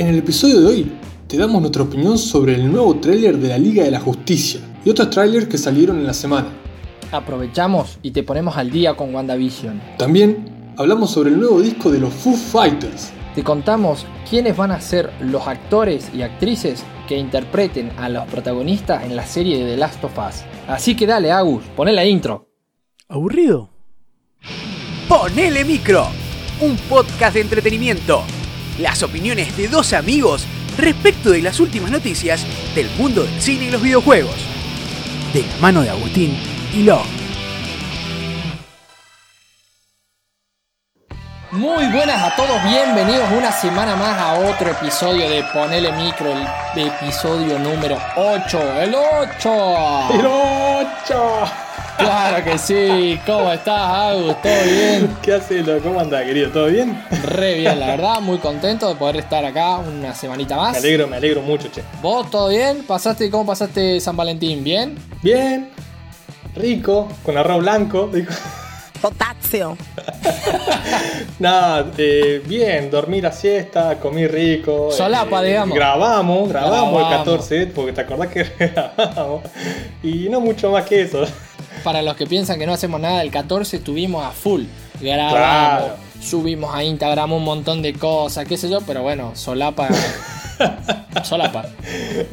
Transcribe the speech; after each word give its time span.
En 0.00 0.06
el 0.06 0.16
episodio 0.16 0.62
de 0.62 0.66
hoy 0.66 0.92
te 1.28 1.36
damos 1.36 1.60
nuestra 1.60 1.82
opinión 1.82 2.16
sobre 2.16 2.54
el 2.54 2.72
nuevo 2.72 2.96
tráiler 3.00 3.36
de 3.36 3.48
la 3.48 3.58
Liga 3.58 3.84
de 3.84 3.90
la 3.90 4.00
Justicia 4.00 4.58
y 4.82 4.88
otros 4.88 5.10
trailers 5.10 5.46
que 5.46 5.58
salieron 5.58 5.98
en 5.98 6.06
la 6.06 6.14
semana. 6.14 6.48
Aprovechamos 7.12 7.98
y 8.00 8.12
te 8.12 8.22
ponemos 8.22 8.56
al 8.56 8.70
día 8.70 8.94
con 8.94 9.14
WandaVision. 9.14 9.78
También 9.98 10.72
hablamos 10.78 11.10
sobre 11.10 11.28
el 11.28 11.38
nuevo 11.38 11.60
disco 11.60 11.90
de 11.90 11.98
los 11.98 12.14
Foo 12.14 12.32
Fighters. 12.32 13.12
Te 13.34 13.44
contamos 13.44 14.06
quiénes 14.26 14.56
van 14.56 14.70
a 14.70 14.80
ser 14.80 15.12
los 15.20 15.46
actores 15.46 16.10
y 16.14 16.22
actrices 16.22 16.82
que 17.06 17.18
interpreten 17.18 17.92
a 17.98 18.08
los 18.08 18.26
protagonistas 18.28 19.04
en 19.04 19.14
la 19.14 19.26
serie 19.26 19.62
de 19.62 19.72
The 19.72 19.76
Last 19.76 20.02
of 20.02 20.16
Us. 20.16 20.44
Así 20.66 20.96
que 20.96 21.06
dale, 21.06 21.30
Agus, 21.30 21.62
poné 21.76 21.92
la 21.92 22.06
intro. 22.06 22.48
¿Aburrido? 23.06 23.68
Ponele 25.06 25.62
Micro, 25.62 26.06
un 26.62 26.74
podcast 26.88 27.34
de 27.34 27.42
entretenimiento. 27.42 28.24
Las 28.80 29.02
opiniones 29.02 29.54
de 29.58 29.68
dos 29.68 29.92
amigos 29.92 30.46
respecto 30.78 31.30
de 31.30 31.42
las 31.42 31.60
últimas 31.60 31.90
noticias 31.90 32.46
del 32.74 32.88
mundo 32.96 33.24
del 33.24 33.40
cine 33.42 33.66
y 33.66 33.70
los 33.70 33.82
videojuegos. 33.82 34.34
De 35.34 35.42
la 35.42 35.56
mano 35.60 35.82
de 35.82 35.90
Agustín 35.90 36.34
y 36.72 36.84
Lo. 36.84 37.02
Muy 41.50 41.84
buenas 41.88 42.22
a 42.22 42.34
todos, 42.36 42.62
bienvenidos 42.64 43.30
una 43.36 43.52
semana 43.52 43.96
más 43.96 44.18
a 44.18 44.34
otro 44.48 44.70
episodio 44.70 45.28
de 45.28 45.42
Ponele 45.52 45.92
Micro, 45.92 46.32
el 46.32 46.86
episodio 46.86 47.58
número 47.58 47.98
8. 48.16 48.80
¡El 48.80 48.94
8! 48.94 50.08
¡El 50.14 50.26
8! 50.26 50.79
Claro 51.06 52.44
que 52.44 52.58
sí, 52.58 53.18
¿cómo 53.26 53.52
estás, 53.52 53.80
Agus? 53.80 54.40
¿Todo 54.42 54.52
bien? 54.64 55.16
¿Qué 55.22 55.34
haces? 55.34 55.66
¿Cómo 55.82 56.00
andás, 56.00 56.24
querido? 56.24 56.50
¿Todo 56.50 56.66
bien? 56.66 57.02
Re 57.24 57.54
bien, 57.54 57.78
la 57.78 57.88
verdad, 57.88 58.20
muy 58.20 58.38
contento 58.38 58.88
de 58.88 58.94
poder 58.94 59.16
estar 59.16 59.44
acá 59.44 59.78
una 59.78 60.14
semanita 60.14 60.56
más. 60.56 60.72
Me 60.72 60.78
alegro, 60.78 61.06
me 61.06 61.16
alegro 61.16 61.42
mucho, 61.42 61.68
che. 61.70 61.82
¿Vos 62.00 62.30
todo 62.30 62.48
bien? 62.48 62.84
¿Pasaste, 62.86 63.30
¿Cómo 63.30 63.46
pasaste 63.46 64.00
San 64.00 64.16
Valentín? 64.16 64.64
¿Bien? 64.64 64.96
Bien, 65.22 65.70
rico, 66.54 67.08
con 67.24 67.36
arroz 67.36 67.58
blanco. 67.60 68.08
dijo. 68.12 68.32
Potasio. 69.00 69.76
Nada, 71.38 71.90
eh, 71.96 72.42
bien, 72.46 72.90
dormí 72.90 73.20
la 73.20 73.32
siesta, 73.32 73.98
comí 73.98 74.26
rico. 74.26 74.90
Solapa, 74.92 75.42
eh, 75.44 75.48
digamos. 75.48 75.74
Grabamos, 75.74 76.48
grabamos 76.48 77.00
el 77.00 77.08
Grabamos. 77.08 77.18
14, 77.18 77.66
porque 77.68 77.92
te 77.92 78.00
acordás 78.02 78.28
que 78.28 78.44
grabamos. 78.58 79.42
Y 80.02 80.28
no 80.28 80.40
mucho 80.40 80.70
más 80.70 80.84
que 80.84 81.02
eso. 81.02 81.24
Para 81.84 82.02
los 82.02 82.16
que 82.16 82.26
piensan 82.26 82.58
que 82.58 82.66
no 82.66 82.72
hacemos 82.74 83.00
nada, 83.00 83.22
el 83.22 83.30
14 83.30 83.78
estuvimos 83.78 84.24
a 84.24 84.30
full. 84.30 84.64
Grabamos, 85.00 85.32
Claro. 85.32 85.96
subimos 86.20 86.74
a 86.74 86.84
Instagram 86.84 87.32
un 87.32 87.44
montón 87.44 87.80
de 87.80 87.94
cosas, 87.94 88.46
qué 88.46 88.56
sé 88.58 88.68
yo, 88.68 88.80
pero 88.82 89.02
bueno, 89.02 89.32
solapa. 89.34 89.88
solapa. 91.24 91.64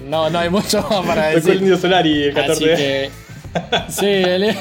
No, 0.05 0.29
no 0.29 0.39
hay 0.39 0.49
mucho 0.49 0.81
más 0.81 1.05
para 1.05 1.27
Tocó 1.31 1.37
el 1.37 1.43
decir. 1.43 1.55
Indio 1.61 1.77
Solari 1.77 2.23
el 2.23 2.33
14. 2.33 2.73
Así 2.73 2.75
que. 2.83 3.09
Sí, 3.89 4.05
el- 4.05 4.55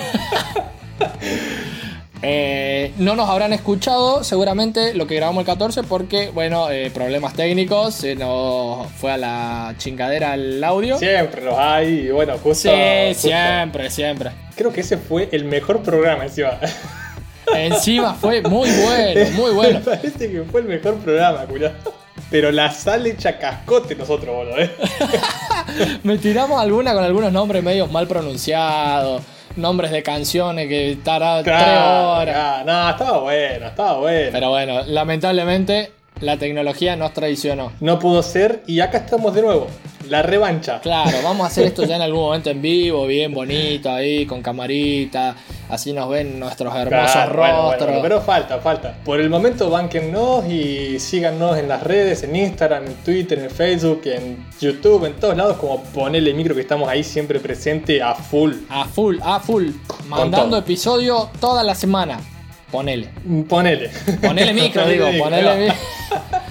Eh, 2.29 2.93
no 2.99 3.15
nos 3.15 3.31
habrán 3.31 3.53
escuchado 3.53 4.25
seguramente 4.25 4.95
lo 4.95 5.07
que 5.07 5.15
grabamos 5.15 5.43
el 5.43 5.47
14 5.47 5.85
porque, 5.85 6.31
bueno, 6.31 6.69
eh, 6.73 6.91
problemas 6.93 7.35
técnicos, 7.35 7.95
se 7.95 8.17
nos 8.17 8.91
fue 8.93 9.13
a 9.13 9.17
la 9.17 9.75
chingadera 9.79 10.35
el 10.35 10.63
audio. 10.65 10.99
Siempre 10.99 11.43
los 11.43 11.57
hay, 11.57 12.07
y 12.07 12.11
bueno, 12.11 12.33
justo. 12.39 12.69
Sí, 12.69 13.09
justo. 13.11 13.29
siempre, 13.29 13.91
siempre. 13.91 14.31
Creo 14.57 14.73
que 14.73 14.81
ese 14.81 14.99
fue 14.99 15.29
el 15.31 15.45
mejor 15.45 15.83
programa 15.83 16.25
encima. 16.25 16.59
Encima 17.55 18.15
fue 18.15 18.43
muy 18.49 18.71
bueno, 18.71 19.31
muy 19.37 19.53
bueno. 19.53 19.79
Me 19.79 19.85
parece 19.85 20.29
que 20.29 20.43
fue 20.43 20.63
el 20.63 20.67
mejor 20.67 20.97
programa, 20.97 21.47
culiado. 21.47 21.77
Pero 22.29 22.51
la 22.51 22.73
sal 22.73 23.07
hecha 23.07 23.39
cascote 23.39 23.95
nosotros, 23.95 24.35
boludo, 24.35 24.59
eh. 24.59 24.75
Me 26.03 26.19
tiramos 26.19 26.61
alguna 26.61 26.93
con 26.93 27.05
algunos 27.05 27.31
nombres 27.31 27.63
medios 27.63 27.89
mal 27.93 28.09
pronunciados, 28.09 29.23
nombres 29.57 29.91
de 29.91 30.03
canciones 30.03 30.69
que 30.69 30.99
tardaron 31.03 31.45
tres 31.45 31.57
horas. 31.57 32.37
Ah, 32.37 32.63
no, 32.67 32.91
estaba 32.91 33.19
bueno, 33.19 33.67
estaba 33.67 33.99
bueno. 33.99 34.29
Pero 34.33 34.51
bueno, 34.51 34.83
lamentablemente 34.87 35.93
la 36.21 36.37
tecnología 36.37 36.97
nos 36.97 37.13
traicionó. 37.13 37.73
No 37.81 37.99
pudo 37.99 38.23
ser 38.23 38.63
y 38.67 38.81
acá 38.81 38.99
estamos 38.99 39.35
de 39.35 39.43
nuevo. 39.43 39.69
La 40.09 40.23
revancha. 40.23 40.81
Claro, 40.81 41.19
vamos 41.23 41.45
a 41.45 41.47
hacer 41.49 41.67
esto 41.67 41.85
ya 41.85 41.97
en 41.97 42.03
algún 42.03 42.21
momento 42.21 42.51
en 42.51 42.63
vivo, 42.63 43.07
bien 43.07 43.33
bonito 43.33 43.91
ahí, 43.91 44.27
con 44.27 44.43
camarita, 44.43 45.37
así 45.69 45.93
nos 45.93 46.09
ven 46.09 46.39
nuestros 46.39 46.75
hermosos 46.75 47.13
Claro, 47.13 47.37
bueno, 47.37 47.63
rostros. 47.63 47.87
bueno, 47.89 48.03
pero 48.03 48.21
falta, 48.21 48.59
falta. 48.59 48.97
Por 49.05 49.21
el 49.21 49.29
momento, 49.31 49.69
banquennos 49.71 50.47
y 50.47 50.99
síganos 51.01 51.57
en 51.59 51.69
las 51.69 51.83
redes, 51.83 52.23
en 52.23 52.37
Instagram, 52.37 52.87
en 52.87 52.95
Twitter, 52.97 53.39
en 53.39 53.51
Facebook, 53.51 54.03
en 54.07 54.47
YouTube, 54.61 55.05
en 55.07 55.15
todos 55.15 55.37
lados, 55.37 55.57
como 55.57 55.83
ponele 55.83 56.33
micro 56.35 56.55
que 56.55 56.61
estamos 56.61 56.89
ahí 56.89 57.03
siempre 57.03 57.41
presente 57.41 58.03
a 58.03 58.15
full. 58.15 58.53
A 58.69 58.85
full, 58.85 59.19
a 59.23 59.41
full, 59.41 59.69
mandando 60.09 60.57
episodio 60.57 61.31
toda 61.41 61.63
la 61.63 61.75
semana. 61.75 62.21
Ponele. 62.71 63.09
Ponele. 63.49 63.91
Ponele 64.21 64.53
micro, 64.53 64.87
digo, 64.89 65.07
ponele 65.19 65.57
micro. 65.57 65.77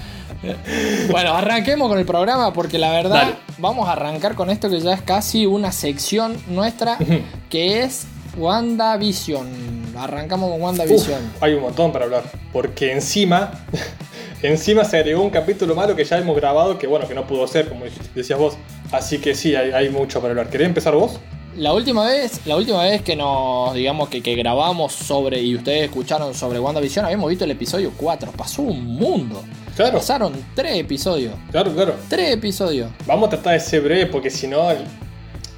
Bueno, 1.10 1.34
arranquemos 1.34 1.88
con 1.88 1.98
el 1.98 2.06
programa 2.06 2.52
porque 2.52 2.78
la 2.78 2.92
verdad 2.92 3.22
Dale. 3.22 3.34
vamos 3.58 3.88
a 3.88 3.92
arrancar 3.92 4.34
con 4.34 4.50
esto 4.50 4.68
que 4.68 4.80
ya 4.80 4.94
es 4.94 5.02
casi 5.02 5.46
una 5.46 5.72
sección 5.72 6.36
nuestra 6.48 6.98
que 7.50 7.82
es 7.82 8.06
WandaVision. 8.36 9.96
Arrancamos 9.96 10.50
con 10.50 10.60
WandaVision. 10.60 11.24
Uf, 11.24 11.42
hay 11.42 11.54
un 11.54 11.62
montón 11.62 11.92
para 11.92 12.04
hablar. 12.04 12.24
Porque 12.52 12.92
encima, 12.92 13.52
encima 14.42 14.84
se 14.84 14.98
agregó 14.98 15.22
un 15.22 15.30
capítulo 15.30 15.74
malo 15.74 15.96
que 15.96 16.04
ya 16.04 16.18
hemos 16.18 16.36
grabado, 16.36 16.78
que 16.78 16.86
bueno, 16.86 17.08
que 17.08 17.14
no 17.14 17.26
pudo 17.26 17.46
ser, 17.46 17.68
como 17.68 17.84
decías 18.14 18.38
vos. 18.38 18.56
Así 18.92 19.18
que 19.18 19.34
sí, 19.34 19.54
hay, 19.54 19.70
hay 19.70 19.88
mucho 19.88 20.20
para 20.20 20.32
hablar. 20.32 20.50
¿Querés 20.50 20.66
empezar 20.66 20.94
vos? 20.94 21.18
La 21.56 21.72
última 21.72 22.04
vez, 22.04 22.42
la 22.44 22.56
última 22.56 22.82
vez 22.82 23.00
que 23.00 23.16
nos, 23.16 23.72
digamos 23.72 24.10
que, 24.10 24.22
que 24.22 24.34
grabamos 24.34 24.92
sobre 24.92 25.40
y 25.40 25.54
ustedes 25.56 25.84
escucharon 25.84 26.34
sobre 26.34 26.60
WandaVision, 26.60 27.06
habíamos 27.06 27.30
visto 27.30 27.44
el 27.44 27.52
episodio 27.52 27.92
4. 27.96 28.32
Pasó 28.32 28.60
un 28.62 28.84
mundo. 28.84 29.42
Claro, 29.76 29.98
Pasaron 29.98 30.32
tres 30.54 30.76
episodios. 30.78 31.34
claro, 31.50 31.70
claro. 31.74 31.94
Tres 32.08 32.32
episodios. 32.32 32.90
Vamos 33.06 33.26
a 33.26 33.30
tratar 33.30 33.52
de 33.54 33.60
ser 33.60 33.82
breve 33.82 34.06
porque 34.06 34.30
si 34.30 34.46
no. 34.46 34.70
el- 34.70 34.78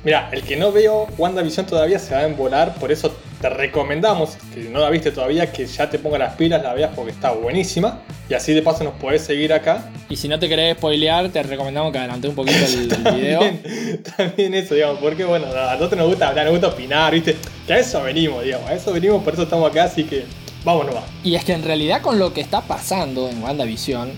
Mira, 0.05 0.29
el 0.33 0.43
que 0.43 0.57
no 0.57 0.71
veo 0.71 1.07
WandaVision 1.19 1.67
todavía 1.67 1.99
se 1.99 2.15
va 2.15 2.21
a 2.21 2.25
embolar, 2.25 2.75
por 2.77 2.93
eso 2.93 3.13
te 3.41 3.49
recomendamos, 3.49 4.37
que 4.55 4.61
no 4.71 4.79
la 4.79 4.91
viste 4.91 5.11
todavía, 5.11 5.51
que 5.53 5.67
ya 5.67 5.91
te 5.91 5.99
pongas 5.99 6.21
las 6.21 6.35
pilas, 6.37 6.63
la 6.63 6.73
veas 6.73 6.93
porque 6.95 7.11
está 7.11 7.33
buenísima. 7.33 8.01
Y 8.31 8.35
así 8.35 8.55
de 8.55 8.63
paso 8.63 8.85
nos 8.85 8.95
podés 8.95 9.23
seguir 9.23 9.53
acá. 9.53 9.91
Y 10.09 10.17
si 10.17 10.29
no 10.29 10.39
te 10.39 10.49
querés 10.49 10.77
spoilear, 10.77 11.29
te 11.31 11.43
recomendamos 11.43 11.91
que 11.93 11.99
adelante 11.99 12.29
un 12.29 12.35
poquito 12.37 12.59
el 12.65 12.87
video. 13.15 13.41
También, 13.41 14.03
también 14.17 14.55
eso, 14.55 14.75
digamos, 14.75 14.99
porque 15.01 15.25
bueno, 15.25 15.47
a 15.47 15.75
nosotros 15.75 15.99
nos 15.99 16.09
gusta 16.09 16.29
hablar, 16.29 16.45
nos 16.47 16.53
gusta 16.53 16.69
opinar, 16.69 17.13
¿viste? 17.13 17.37
Que 17.67 17.73
a 17.73 17.79
eso 17.79 18.01
venimos, 18.03 18.45
digamos, 18.45 18.69
a 18.71 18.75
eso 18.75 18.93
venimos, 18.93 19.23
por 19.25 19.33
eso 19.35 19.43
estamos 19.43 19.69
acá, 19.71 19.85
así 19.85 20.05
que 20.05 20.25
vamos 20.65 20.87
nomás. 20.87 21.05
Y 21.25 21.35
es 21.35 21.45
que 21.45 21.53
en 21.53 21.63
realidad 21.63 22.03
con 22.03 22.19
lo 22.19 22.33
que 22.33 22.41
está 22.41 22.63
pasando 22.63 23.29
en 23.29 23.43
WandaVision, 23.43 24.11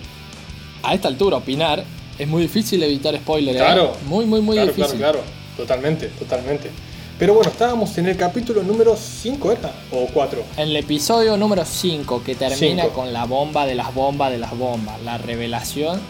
a 0.83 0.95
esta 0.95 1.09
altura 1.09 1.39
opinar, 1.39 1.85
es 2.19 2.29
muy 2.29 2.43
difícil 2.43 2.83
evitar 2.83 3.17
spoilers. 3.17 3.57
¿eh? 3.57 3.61
Claro. 3.61 3.93
Muy, 4.07 4.27
muy, 4.27 4.41
muy 4.41 4.57
claro, 4.57 4.73
difícil. 4.73 4.99
Claro, 4.99 5.21
claro, 5.21 5.31
totalmente, 5.57 6.09
totalmente. 6.19 6.71
Pero 7.19 7.35
bueno, 7.35 7.51
estábamos 7.51 7.97
en 7.99 8.07
el 8.07 8.17
capítulo 8.17 8.63
número 8.63 8.97
5, 8.97 9.53
¿era? 9.53 9.73
¿O 9.93 10.07
4? 10.07 10.43
En 10.57 10.69
el 10.69 10.77
episodio 10.77 11.37
número 11.37 11.67
5, 11.67 12.23
que 12.25 12.35
termina 12.35 12.85
Cinco. 12.85 12.95
con 12.95 13.13
la 13.13 13.27
bomba 13.27 13.67
de 13.67 13.75
las 13.75 13.93
bombas 13.95 14.31
de 14.31 14.39
las 14.39 14.57
bombas, 14.57 15.01
la 15.03 15.19
revelación 15.19 16.01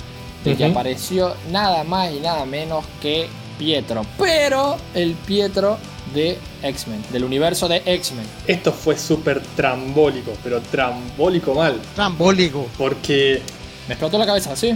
de 0.44 0.56
que 0.56 0.64
apareció 0.64 1.34
nada 1.50 1.84
más 1.84 2.12
y 2.12 2.20
nada 2.20 2.44
menos 2.46 2.84
que 3.02 3.28
Pietro. 3.58 4.06
Pero 4.18 4.76
el 4.94 5.14
Pietro 5.14 5.78
de 6.14 6.38
X-Men, 6.62 7.02
del 7.12 7.24
universo 7.24 7.68
de 7.68 7.82
X-Men. 7.84 8.26
Esto 8.46 8.72
fue 8.72 8.96
súper 8.98 9.40
trambólico, 9.56 10.32
pero 10.42 10.60
trambólico 10.60 11.54
mal. 11.54 11.80
Trambólico. 11.94 12.66
Porque 12.78 13.40
Me 13.88 13.94
explotó 13.94 14.18
la 14.18 14.26
cabeza, 14.26 14.54
¿sí? 14.56 14.74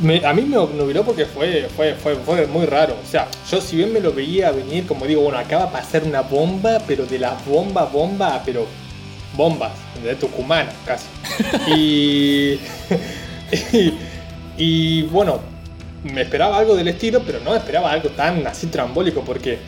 me- 0.00 0.24
a 0.26 0.32
mí 0.34 0.42
me 0.42 0.58
obnubiló 0.58 1.02
porque 1.04 1.24
fue, 1.26 1.68
fue, 1.74 1.94
fue, 1.94 2.16
fue 2.16 2.46
muy 2.46 2.66
raro. 2.66 2.96
O 3.02 3.10
sea, 3.10 3.28
yo 3.50 3.60
si 3.60 3.76
bien 3.76 3.92
me 3.92 4.00
lo 4.00 4.12
veía 4.12 4.50
venir, 4.50 4.86
como 4.86 5.06
digo, 5.06 5.22
bueno, 5.22 5.38
acaba 5.38 5.66
de 5.66 5.72
pasar 5.72 6.04
una 6.04 6.20
bomba, 6.20 6.78
pero 6.86 7.06
de 7.06 7.18
las 7.18 7.44
bombas, 7.46 7.90
bomba, 7.90 8.42
pero 8.44 8.66
bombas, 9.34 9.72
de 10.02 10.14
Tucumán 10.16 10.68
casi. 10.84 11.06
Y, 11.74 12.60
y, 13.76 13.94
y, 14.58 15.02
bueno, 15.04 15.40
me 16.04 16.22
esperaba 16.22 16.58
algo 16.58 16.74
del 16.76 16.88
estilo, 16.88 17.22
pero 17.24 17.40
no 17.40 17.54
esperaba 17.54 17.90
algo 17.90 18.10
tan 18.10 18.46
así 18.46 18.66
trambólico 18.68 19.22
porque 19.22 19.58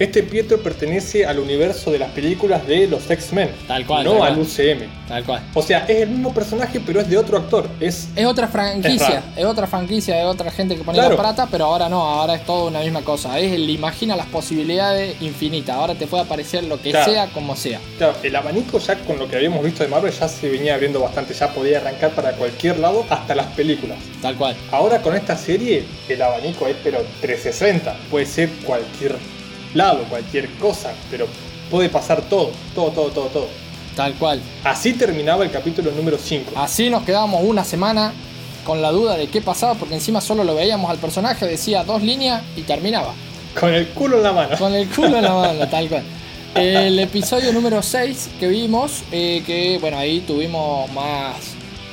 Este 0.00 0.22
Pietro 0.22 0.58
pertenece 0.62 1.26
al 1.26 1.38
universo 1.38 1.90
de 1.90 1.98
las 1.98 2.10
películas 2.12 2.66
de 2.66 2.86
los 2.86 3.10
X-Men, 3.10 3.50
Tal 3.68 3.84
cual, 3.86 4.02
no 4.04 4.12
tal 4.12 4.22
al 4.22 4.34
cual. 4.34 4.40
UCM. 4.46 4.88
Tal 5.06 5.24
cual. 5.24 5.42
O 5.52 5.60
sea, 5.62 5.80
es 5.86 5.98
el 6.02 6.08
mismo 6.08 6.32
personaje, 6.32 6.80
pero 6.80 7.02
es 7.02 7.10
de 7.10 7.18
otro 7.18 7.36
actor. 7.36 7.68
Es 7.80 8.08
Es 8.16 8.24
otra 8.24 8.48
franquicia, 8.48 9.22
es, 9.36 9.44
otra 9.44 9.66
franquicia, 9.66 10.18
es 10.18 10.24
otra 10.24 10.50
gente 10.50 10.74
que 10.74 10.84
ponía 10.84 11.02
Claro. 11.02 11.16
la 11.16 11.20
plata, 11.22 11.48
pero 11.50 11.66
ahora 11.66 11.90
no, 11.90 12.00
ahora 12.00 12.34
es 12.34 12.46
todo 12.46 12.68
una 12.68 12.80
misma 12.80 13.02
cosa. 13.02 13.38
Es 13.38 13.52
el 13.52 13.68
imagina 13.68 14.16
las 14.16 14.24
posibilidades 14.28 15.20
infinitas. 15.20 15.76
Ahora 15.76 15.94
te 15.94 16.06
puede 16.06 16.22
aparecer 16.24 16.64
lo 16.64 16.80
que 16.80 16.92
Claro. 16.92 17.12
sea 17.12 17.26
como 17.26 17.54
sea. 17.54 17.78
Claro, 17.98 18.14
el 18.22 18.34
abanico 18.34 18.78
ya 18.78 18.96
con 19.00 19.18
lo 19.18 19.28
que 19.28 19.36
habíamos 19.36 19.62
visto 19.62 19.82
de 19.82 19.90
Marvel 19.90 20.12
ya 20.12 20.28
se 20.28 20.48
venía 20.48 20.76
abriendo 20.76 21.00
bastante, 21.00 21.34
ya 21.34 21.52
podía 21.52 21.76
arrancar 21.76 22.12
para 22.12 22.32
cualquier 22.32 22.78
lado, 22.78 23.04
hasta 23.10 23.34
las 23.34 23.48
películas. 23.48 23.98
Tal 24.22 24.34
cual. 24.36 24.56
Ahora 24.72 25.02
con 25.02 25.14
esta 25.14 25.36
serie, 25.36 25.84
el 26.08 26.22
abanico 26.22 26.66
es 26.66 26.76
pero 26.82 27.00
360, 27.20 27.94
puede 28.10 28.24
ser 28.24 28.48
cualquier 28.64 29.16
lado, 29.74 30.04
cualquier 30.08 30.48
cosa, 30.54 30.92
pero 31.10 31.26
puede 31.70 31.88
pasar 31.88 32.22
todo, 32.22 32.50
todo, 32.74 32.90
todo, 32.90 33.08
todo, 33.10 33.26
todo. 33.26 33.48
Tal 33.96 34.14
cual. 34.14 34.40
Así 34.64 34.92
terminaba 34.94 35.44
el 35.44 35.50
capítulo 35.50 35.90
número 35.92 36.16
5. 36.18 36.52
Así 36.56 36.90
nos 36.90 37.02
quedábamos 37.04 37.42
una 37.44 37.64
semana 37.64 38.12
con 38.64 38.80
la 38.82 38.90
duda 38.92 39.16
de 39.16 39.26
qué 39.28 39.40
pasaba, 39.40 39.74
porque 39.74 39.94
encima 39.94 40.20
solo 40.20 40.44
lo 40.44 40.54
veíamos 40.54 40.90
al 40.90 40.98
personaje, 40.98 41.46
decía 41.46 41.84
dos 41.84 42.02
líneas 42.02 42.42
y 42.56 42.62
terminaba. 42.62 43.12
Con 43.58 43.74
el 43.74 43.88
culo 43.88 44.18
en 44.18 44.22
la 44.22 44.32
mano. 44.32 44.56
Con 44.58 44.72
el 44.74 44.88
culo 44.88 45.16
en 45.16 45.22
la 45.24 45.34
mano, 45.34 45.68
tal 45.68 45.88
cual. 45.88 46.02
El 46.54 46.98
episodio 46.98 47.52
número 47.52 47.82
6 47.82 48.30
que 48.40 48.48
vimos, 48.48 49.02
eh, 49.12 49.42
que 49.46 49.78
bueno, 49.80 49.98
ahí 49.98 50.20
tuvimos 50.20 50.90
más, 50.92 51.34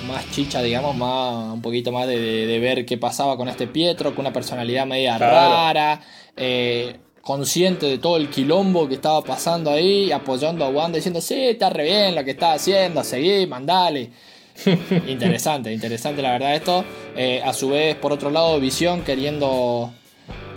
más 0.08 0.30
chicha, 0.32 0.62
digamos, 0.62 0.96
más, 0.96 1.54
un 1.54 1.62
poquito 1.62 1.92
más 1.92 2.08
de, 2.08 2.20
de- 2.20 2.46
de 2.48 2.60
ver 2.60 2.86
qué 2.86 2.98
pasaba 2.98 3.38
con 3.38 3.48
este 3.50 3.68
Pietro, 3.68 4.12
con 4.16 4.26
una 4.26 4.34
personalidad 4.34 4.86
media 4.86 5.18
Claro. 5.18 5.34
rara, 5.36 6.02
eh, 6.36 6.96
consciente 7.28 7.86
de 7.88 7.98
todo 7.98 8.16
el 8.16 8.30
quilombo 8.30 8.88
que 8.88 8.94
estaba 8.96 9.22
pasando 9.22 9.70
ahí, 9.70 10.14
apoyando 10.14 10.64
a 10.64 10.70
Wanda 10.70 10.96
diciendo, 10.96 11.20
sí, 11.20 11.36
está 11.48 11.70
re 11.70 11.84
bien 11.84 12.16
lo 12.16 12.24
que 12.24 12.32
está 12.32 12.54
haciendo, 12.54 13.04
seguí, 13.04 13.46
mandale. 13.46 14.12
interesante, 15.10 15.74
interesante 15.74 16.22
la 16.22 16.32
verdad 16.32 16.56
esto. 16.56 16.86
Eh, 17.18 17.42
a 17.44 17.52
su 17.52 17.68
vez, 17.68 17.96
por 17.98 18.14
otro 18.14 18.32
lado, 18.32 18.58
Visión 18.62 19.02
queriendo 19.02 19.92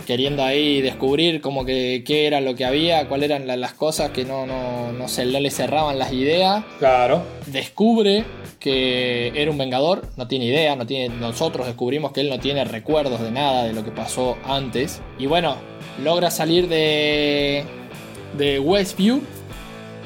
queriendo 0.07 0.43
ahí 0.43 0.81
descubrir 0.81 1.41
como 1.41 1.63
que 1.63 2.03
qué 2.05 2.25
era 2.25 2.41
lo 2.41 2.55
que 2.55 2.65
había, 2.65 3.07
cuáles 3.07 3.29
eran 3.29 3.45
la- 3.47 3.55
las 3.57 3.73
cosas 3.73 4.09
que 4.11 4.23
no, 4.25 4.47
no, 4.47 4.91
no, 4.93 5.07
se, 5.07 5.25
no 5.25 5.39
le 5.39 5.51
cerraban 5.51 5.99
las 5.99 6.11
ideas. 6.13 6.63
Claro. 6.79 7.21
Descubre 7.47 8.23
que 8.59 9.31
era 9.35 9.51
un 9.51 9.57
vengador, 9.57 10.07
no 10.17 10.27
tiene 10.27 10.45
idea, 10.45 10.75
no 10.75 10.85
tiene, 10.87 11.13
nosotros 11.15 11.67
descubrimos 11.67 12.11
que 12.13 12.21
él 12.21 12.29
no 12.29 12.39
tiene 12.39 12.63
recuerdos 12.65 13.21
de 13.21 13.31
nada 13.31 13.65
de 13.65 13.73
lo 13.73 13.83
que 13.83 13.91
pasó 13.91 14.37
antes. 14.43 15.01
Y 15.19 15.27
bueno, 15.27 15.55
logra 16.03 16.31
salir 16.31 16.67
de, 16.67 17.65
de 18.37 18.59
Westview. 18.59 19.21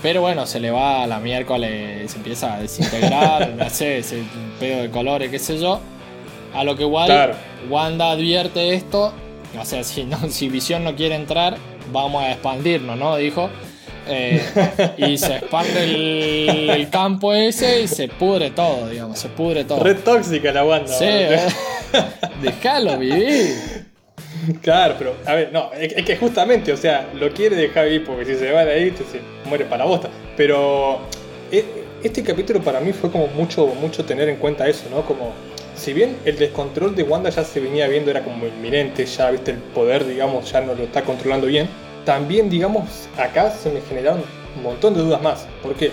Pero 0.02 0.22
bueno, 0.22 0.46
se 0.46 0.60
le 0.60 0.70
va 0.72 1.04
a 1.04 1.08
la 1.08 1.20
miércoles, 1.20 2.12
se 2.12 2.18
empieza 2.18 2.54
a 2.54 2.60
desintegrar, 2.60 3.50
no 3.58 3.70
sé, 3.70 4.00
ese 4.00 4.24
pedo 4.60 4.82
de 4.84 4.92
colores, 4.92 5.32
qué 5.32 5.40
sé 5.40 5.58
yo. 5.58 5.80
A 6.54 6.64
lo 6.64 6.76
que 6.76 6.84
igual 6.84 7.08
Claro. 7.08 7.36
Wanda 7.70 8.12
advierte 8.12 8.74
esto. 8.76 9.14
O 9.60 9.66
sea, 9.66 9.84
si, 9.84 10.04
no, 10.04 10.18
si 10.30 10.50
Visión 10.50 10.84
no 10.84 10.96
quiere 10.96 11.16
entrar, 11.16 11.58
vamos 11.92 12.24
a 12.24 12.32
expandirnos, 12.32 12.98
¿no? 12.98 13.16
Dijo. 13.16 13.50
Eh, 14.08 14.40
y 14.98 15.18
se 15.18 15.38
expande 15.38 15.84
el, 15.84 16.70
el 16.70 16.90
campo 16.92 17.34
ese 17.34 17.82
y 17.82 17.88
se 17.88 18.08
pudre 18.08 18.52
todo, 18.52 18.88
digamos, 18.88 19.18
se 19.18 19.30
pudre 19.30 19.64
todo. 19.64 19.84
Red 19.84 20.02
tóxica 20.04 20.52
la 20.52 20.64
Wanda. 20.64 20.94
Sí, 20.94 21.06
eh. 21.06 21.40
déjalo 22.42 23.00
vivir. 23.00 23.75
Claro, 24.62 24.96
pero 24.98 25.16
a 25.26 25.36
ver, 25.36 25.52
no, 25.52 25.72
es, 25.74 25.94
que 26.06 26.18
justamente, 26.18 26.72
o 26.74 26.78
sea, 26.78 27.10
lo 27.14 27.30
quiere 27.32 27.56
dejar 27.56 27.86
vivir 27.86 28.06
porque 28.06 28.26
si 28.26 28.36
se 28.36 28.52
va 28.52 28.66
de 28.66 28.74
ahí 28.74 28.92
te- 28.92 29.04
se 29.04 29.20
muere 29.46 29.66
para 29.66 29.86
bosta. 29.86 30.10
Pero 30.38 31.00
eh, 31.52 31.64
este 32.04 32.24
capítulo 32.24 32.62
para 32.62 32.80
mí 32.80 32.94
fue 32.94 33.12
como 33.12 33.28
mucho, 33.28 33.66
mucho 33.68 34.06
tener 34.06 34.30
en 34.30 34.38
cuenta 34.38 34.68
eso, 34.68 34.90
¿no? 34.90 35.06
Como, 35.06 35.34
si 35.76 35.94
bien 35.94 36.18
el 36.26 36.38
descontrol 36.38 36.96
de 36.96 37.04
Wanda 37.04 37.30
ya 37.30 37.44
se 37.44 37.60
venía 37.60 37.88
viendo, 37.88 38.12
era 38.12 38.24
como 38.24 38.46
inminente, 38.48 39.06
ya 39.06 39.32
viste 39.32 39.52
el 39.52 39.58
poder, 39.58 40.06
digamos, 40.06 40.52
ya 40.52 40.62
no 40.62 40.74
lo 40.76 40.84
está 40.84 41.04
controlando 41.04 41.48
bien. 41.48 41.68
También, 42.06 42.50
digamos, 42.50 43.10
acá 43.18 43.50
se 43.52 43.70
me 43.72 43.82
generaron 43.82 44.24
un 44.58 44.64
montón 44.64 44.94
de 44.94 45.02
dudas 45.02 45.22
más. 45.22 45.48
¿Por 45.62 45.76
qué? 45.76 45.92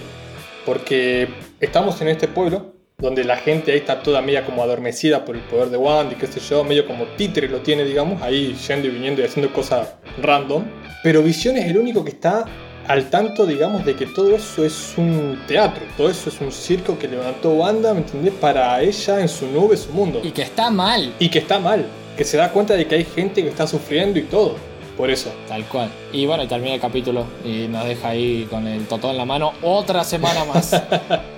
Porque 0.64 1.28
estamos 1.60 2.00
en 2.02 2.08
este 2.08 2.28
pueblo 2.28 2.71
donde 3.02 3.24
la 3.24 3.36
gente 3.36 3.72
ahí 3.72 3.78
está 3.78 4.00
toda 4.00 4.22
media 4.22 4.46
como 4.46 4.62
adormecida 4.62 5.24
por 5.24 5.34
el 5.34 5.42
poder 5.42 5.70
de 5.70 5.76
Wanda 5.76 6.14
y 6.14 6.16
qué 6.16 6.28
sé 6.28 6.38
yo, 6.38 6.62
medio 6.62 6.86
como 6.86 7.04
títere 7.16 7.48
lo 7.48 7.58
tiene, 7.58 7.84
digamos, 7.84 8.22
ahí 8.22 8.56
yendo 8.68 8.86
y 8.86 8.90
viniendo 8.92 9.20
y 9.20 9.24
haciendo 9.24 9.52
cosas 9.52 9.94
random. 10.22 10.64
Pero 11.02 11.20
Visión 11.20 11.56
es 11.56 11.66
el 11.66 11.78
único 11.78 12.04
que 12.04 12.10
está 12.10 12.44
al 12.86 13.10
tanto, 13.10 13.44
digamos, 13.44 13.84
de 13.84 13.96
que 13.96 14.06
todo 14.06 14.34
eso 14.36 14.64
es 14.64 14.94
un 14.96 15.36
teatro, 15.48 15.82
todo 15.96 16.10
eso 16.10 16.30
es 16.30 16.40
un 16.40 16.52
circo 16.52 16.96
que 16.96 17.08
levantó 17.08 17.50
Wanda, 17.50 17.92
¿me 17.92 18.00
entendés? 18.00 18.34
Para 18.34 18.80
ella 18.80 19.20
en 19.20 19.28
su 19.28 19.48
nube, 19.48 19.76
su 19.76 19.92
mundo. 19.92 20.20
Y 20.22 20.30
que 20.30 20.42
está 20.42 20.70
mal. 20.70 21.12
Y 21.18 21.28
que 21.28 21.40
está 21.40 21.58
mal, 21.58 21.84
que 22.16 22.24
se 22.24 22.36
da 22.36 22.52
cuenta 22.52 22.74
de 22.74 22.86
que 22.86 22.94
hay 22.94 23.04
gente 23.04 23.42
que 23.42 23.48
está 23.48 23.66
sufriendo 23.66 24.20
y 24.20 24.22
todo. 24.22 24.56
Por 25.02 25.10
eso. 25.10 25.32
Tal 25.48 25.64
cual. 25.64 25.90
Y 26.12 26.26
bueno, 26.26 26.44
y 26.44 26.46
termina 26.46 26.76
el 26.76 26.80
capítulo 26.80 27.26
y 27.44 27.66
nos 27.66 27.84
deja 27.84 28.10
ahí 28.10 28.46
con 28.48 28.68
el 28.68 28.86
totó 28.86 29.10
en 29.10 29.16
la 29.16 29.24
mano 29.24 29.52
otra 29.60 30.04
semana 30.04 30.44
más. 30.44 30.80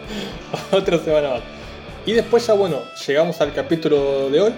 Otra 0.71 0.99
semana 0.99 1.31
más. 1.31 1.41
Y 2.05 2.13
después 2.13 2.47
ya, 2.47 2.53
bueno, 2.53 2.83
llegamos 3.07 3.41
al 3.41 3.55
capítulo 3.55 4.29
de 4.29 4.39
hoy. 4.39 4.53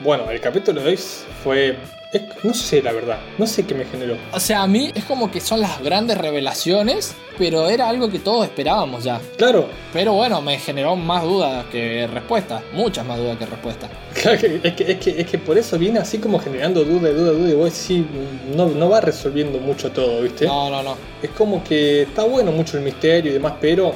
Bueno, 0.00 0.30
el 0.30 0.42
capítulo 0.42 0.78
de 0.82 0.90
hoy 0.90 0.98
fue... 1.42 1.78
es- 2.12 2.22
no 2.42 2.54
sé, 2.54 2.82
la 2.82 2.92
verdad. 2.92 3.18
No 3.38 3.46
sé 3.46 3.64
qué 3.66 3.74
me 3.74 3.84
generó. 3.84 4.16
O 4.32 4.40
sea, 4.40 4.62
a 4.62 4.66
mí 4.66 4.90
es 4.94 5.04
como 5.04 5.30
que 5.30 5.40
son 5.40 5.60
las 5.60 5.80
grandes 5.82 6.16
revelaciones, 6.18 7.14
pero 7.38 7.68
era 7.68 7.88
algo 7.88 8.10
que 8.10 8.18
todos 8.18 8.44
esperábamos 8.44 9.04
ya. 9.04 9.20
Claro, 9.36 9.68
Pero 9.92 10.12
bueno, 10.14 10.40
me 10.42 10.58
generó 10.58 10.94
más 10.96 11.22
dudas 11.24 11.64
que 11.72 12.06
respuestas, 12.06 12.62
muchas 12.72 13.04
más 13.06 13.18
dudas 13.18 13.36
que 13.38 13.46
respuestas. 13.46 13.90
claro 14.22 14.38
que- 14.38 14.60
es 14.62 14.72
que, 14.74 14.92
es, 14.92 14.98
que, 14.98 15.20
es 15.20 15.26
que 15.26 15.38
por 15.38 15.56
eso 15.58 15.78
viene 15.78 15.98
así 15.98 16.18
como 16.18 16.38
generando 16.38 16.84
duda, 16.84 17.10
duda, 17.10 17.32
duda. 17.32 17.50
Y 17.50 17.54
vos 17.54 17.72
sí, 17.72 18.06
no, 18.54 18.66
no 18.66 18.88
va 18.88 19.00
resolviendo 19.00 19.58
mucho 19.58 19.90
todo, 19.90 20.22
¿viste? 20.22 20.46
No, 20.46 20.70
no, 20.70 20.82
no. 20.82 20.96
Es 21.22 21.30
como 21.30 21.62
que 21.64 22.02
está 22.02 22.24
bueno 22.24 22.52
mucho 22.52 22.76
el 22.76 22.82
misterio 22.84 23.30
y 23.30 23.34
demás, 23.34 23.54
pero 23.60 23.92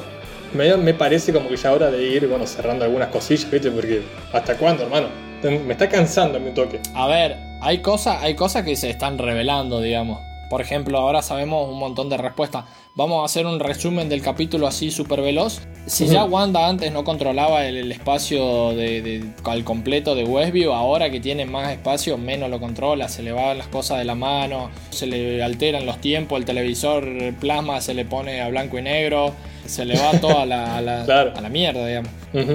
me, 0.53 0.75
me 0.77 0.93
parece 0.93 1.33
como 1.33 1.49
que 1.49 1.57
ya 1.57 1.71
hora 1.73 1.91
de 1.91 2.01
ir, 2.03 2.27
bueno, 2.27 2.45
cerrando 2.47 2.85
algunas 2.85 3.09
cosillas, 3.09 3.49
¿viste? 3.51 3.71
Porque 3.71 4.01
¿hasta 4.33 4.55
cuándo, 4.57 4.83
hermano? 4.83 5.07
Me 5.43 5.73
está 5.73 5.87
cansando 5.87 6.39
mi 6.39 6.51
toque. 6.51 6.79
A 6.95 7.07
ver, 7.07 7.37
hay 7.65 7.79
cosas, 7.81 8.21
hay 8.21 8.35
cosas 8.35 8.63
que 8.63 8.75
se 8.75 8.89
están 8.89 9.17
revelando, 9.17 9.81
digamos. 9.81 10.19
Por 10.49 10.61
ejemplo, 10.61 10.99
ahora 10.99 11.23
sabemos 11.23 11.67
un 11.67 11.79
montón 11.79 12.07
de 12.07 12.17
respuestas. 12.17 12.65
Vamos 12.93 13.23
a 13.23 13.25
hacer 13.25 13.47
un 13.47 13.59
resumen 13.59 14.07
del 14.09 14.21
capítulo 14.21 14.67
así 14.67 14.91
súper 14.91 15.21
veloz. 15.21 15.59
Si 15.87 16.05
ya 16.07 16.23
Wanda 16.23 16.67
antes 16.69 16.91
no 16.93 17.03
controlaba 17.03 17.65
el, 17.65 17.75
el 17.77 17.91
espacio 17.91 18.69
de, 18.75 19.01
de- 19.01 19.25
al 19.43 19.63
completo 19.63 20.13
de 20.13 20.23
Westview, 20.23 20.71
ahora 20.71 21.09
que 21.09 21.19
tiene 21.19 21.45
más 21.45 21.71
espacio, 21.71 22.17
menos 22.19 22.49
lo 22.51 22.59
controla. 22.59 23.09
Se 23.09 23.23
le 23.23 23.31
van 23.31 23.57
las 23.57 23.67
cosas 23.67 23.97
de 23.97 24.05
la 24.05 24.13
mano, 24.15 24.69
se 24.91 25.07
le 25.07 25.43
alteran 25.43 25.85
los 25.87 25.99
tiempos, 25.99 26.37
el 26.37 26.45
televisor 26.45 27.05
plasma 27.39 27.81
se 27.81 27.95
le 27.95 28.05
pone 28.05 28.39
a 28.41 28.47
blanco 28.47 28.77
y 28.77 28.83
negro, 28.83 29.33
se 29.65 29.83
le 29.83 29.97
va 29.99 30.11
todo 30.21 30.39
a 30.39 30.45
la, 30.45 30.77
a 30.77 30.81
la- 30.81 31.03
Claro. 31.05 31.33
a 31.35 31.41
la 31.41 31.49
mierda, 31.49 31.85
digamos. 31.87 32.11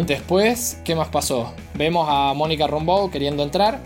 Después, 0.06 0.80
¿qué 0.84 0.94
más 0.94 1.08
pasó? 1.08 1.52
Vemos 1.74 2.06
a 2.08 2.32
Mónica 2.34 2.66
Rambeau 2.68 3.10
queriendo 3.10 3.42
entrar. 3.42 3.80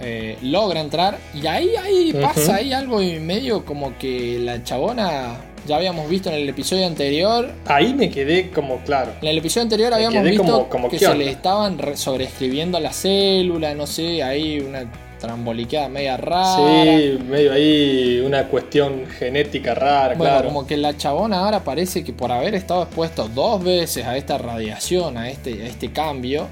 Eh, 0.00 0.36
logra 0.42 0.80
entrar. 0.80 1.18
Y 1.34 1.46
ahí, 1.46 1.70
ahí 1.76 2.12
pasa 2.12 2.56
ahí 2.56 2.72
algo 2.72 3.02
y 3.02 3.18
medio 3.20 3.64
como 3.64 3.96
que 3.98 4.38
la 4.38 4.62
chabona. 4.62 5.36
Ya 5.66 5.76
habíamos 5.76 6.08
visto 6.08 6.30
en 6.30 6.36
el 6.36 6.48
episodio 6.48 6.86
anterior. 6.86 7.50
Ahí 7.66 7.92
me 7.92 8.08
quedé 8.08 8.50
como 8.50 8.78
claro. 8.78 9.12
En 9.20 9.28
el 9.28 9.38
episodio 9.38 9.64
anterior 9.64 9.90
Me 9.90 9.96
habíamos 9.96 10.22
visto 10.24 10.42
como- 10.44 10.68
como, 10.68 10.88
que 10.88 10.98
¿qué 10.98 11.04
se 11.04 11.14
le 11.14 11.28
estaban 11.30 11.76
re- 11.78 11.96
sobreescribiendo 11.96 12.80
la 12.80 12.92
célula, 12.92 13.74
no 13.74 13.86
sé, 13.86 14.22
ahí 14.22 14.60
una 14.60 14.84
tramboliqueada 15.18 15.88
media 15.88 16.16
rara. 16.16 16.56
Sí, 16.56 17.18
medio 17.28 17.52
ahí 17.52 18.22
una 18.24 18.44
cuestión 18.46 19.04
genética 19.18 19.74
rara, 19.74 20.14
Bueno, 20.14 20.32
claro. 20.32 20.48
como 20.48 20.64
que 20.66 20.76
la 20.76 20.96
chabona 20.96 21.40
ahora 21.40 21.64
parece 21.64 22.04
que 22.04 22.12
por 22.12 22.30
haber 22.32 22.54
estado 22.54 22.84
expuesto 22.84 23.28
dos 23.28 23.62
veces 23.62 24.06
a 24.06 24.16
esta 24.16 24.38
radiación, 24.38 25.18
a 25.18 25.28
este, 25.28 25.64
a 25.64 25.66
este 25.66 25.90
cambio, 25.90 26.46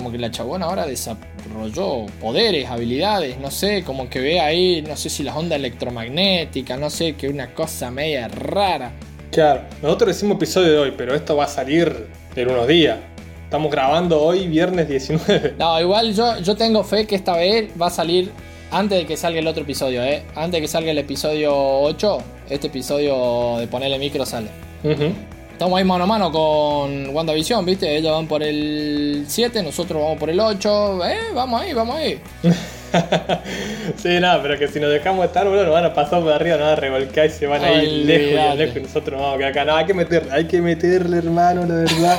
como 0.00 0.10
que 0.10 0.18
la 0.18 0.30
chabona 0.30 0.64
ahora 0.64 0.86
desarrolló 0.86 2.06
poderes, 2.22 2.70
habilidades, 2.70 3.38
no 3.38 3.50
sé, 3.50 3.84
como 3.84 4.08
que 4.08 4.18
ve 4.18 4.40
ahí, 4.40 4.80
no 4.80 4.96
sé 4.96 5.10
si 5.10 5.22
las 5.22 5.36
ondas 5.36 5.58
electromagnéticas, 5.58 6.80
no 6.80 6.88
sé, 6.88 7.16
que 7.16 7.28
una 7.28 7.52
cosa 7.52 7.90
media 7.90 8.26
rara. 8.28 8.92
Claro, 9.30 9.64
nosotros 9.82 10.16
decimos 10.16 10.36
episodio 10.36 10.72
de 10.72 10.78
hoy, 10.78 10.94
pero 10.96 11.14
esto 11.14 11.36
va 11.36 11.44
a 11.44 11.48
salir 11.48 12.06
en 12.34 12.48
unos 12.48 12.66
días. 12.66 12.98
Estamos 13.44 13.70
grabando 13.70 14.22
hoy, 14.22 14.48
viernes 14.48 14.88
19. 14.88 15.56
No, 15.58 15.78
igual 15.78 16.14
yo, 16.14 16.38
yo 16.38 16.56
tengo 16.56 16.82
fe 16.82 17.06
que 17.06 17.16
esta 17.16 17.36
vez 17.36 17.70
va 17.80 17.88
a 17.88 17.90
salir 17.90 18.30
antes 18.70 19.00
de 19.00 19.06
que 19.06 19.18
salga 19.18 19.38
el 19.38 19.46
otro 19.46 19.64
episodio, 19.64 20.02
¿eh? 20.02 20.22
Antes 20.34 20.52
de 20.52 20.60
que 20.62 20.68
salga 20.68 20.92
el 20.92 20.98
episodio 20.98 21.52
8, 21.54 22.18
este 22.48 22.68
episodio 22.68 23.58
de 23.58 23.66
ponerle 23.66 23.98
micro 23.98 24.24
sale. 24.24 24.48
Ujú. 24.82 25.12
Estamos 25.60 25.78
ahí 25.78 25.84
mano 25.84 26.04
a 26.04 26.06
mano 26.06 26.32
con 26.32 27.14
WandaVision, 27.14 27.66
¿viste? 27.66 27.94
Ellos 27.94 28.12
van 28.12 28.26
por 28.26 28.42
el 28.42 29.24
7, 29.28 29.62
nosotros 29.62 30.00
vamos 30.00 30.18
por 30.18 30.30
el 30.30 30.40
8. 30.40 31.04
Eh, 31.04 31.18
vamos 31.34 31.60
ahí, 31.60 31.74
vamos 31.74 31.96
ahí. 31.96 32.18
sí, 33.96 34.08
nada, 34.20 34.40
pero 34.40 34.58
que 34.58 34.68
si 34.68 34.80
nos 34.80 34.90
dejamos 34.90 35.26
estar, 35.26 35.46
boludo, 35.46 35.64
nos 35.64 35.74
van 35.74 35.84
a 35.84 35.92
pasar 35.92 36.22
por 36.22 36.32
arriba, 36.32 36.56
nos 36.56 36.64
van 36.64 36.78
a 36.78 36.80
revolcar 36.80 37.26
y 37.26 37.28
se 37.28 37.46
van 37.46 37.62
a 37.62 37.74
ir 37.74 38.06
lejos 38.06 38.56
lejos 38.56 38.76
y 38.78 38.80
nosotros 38.80 39.20
nos 39.20 39.20
vamos 39.20 39.34
a 39.34 39.36
quedar 39.36 39.50
acá. 39.50 39.64
No, 39.66 39.76
hay 39.76 39.84
que 39.84 39.92
meterle, 39.92 40.32
hay 40.32 40.44
que 40.46 40.62
meterle, 40.62 41.18
hermano, 41.18 41.66
la 41.66 41.74
verdad. 41.74 42.18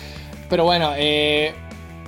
Pero 0.50 0.64
bueno, 0.64 0.92
eh, 0.94 1.54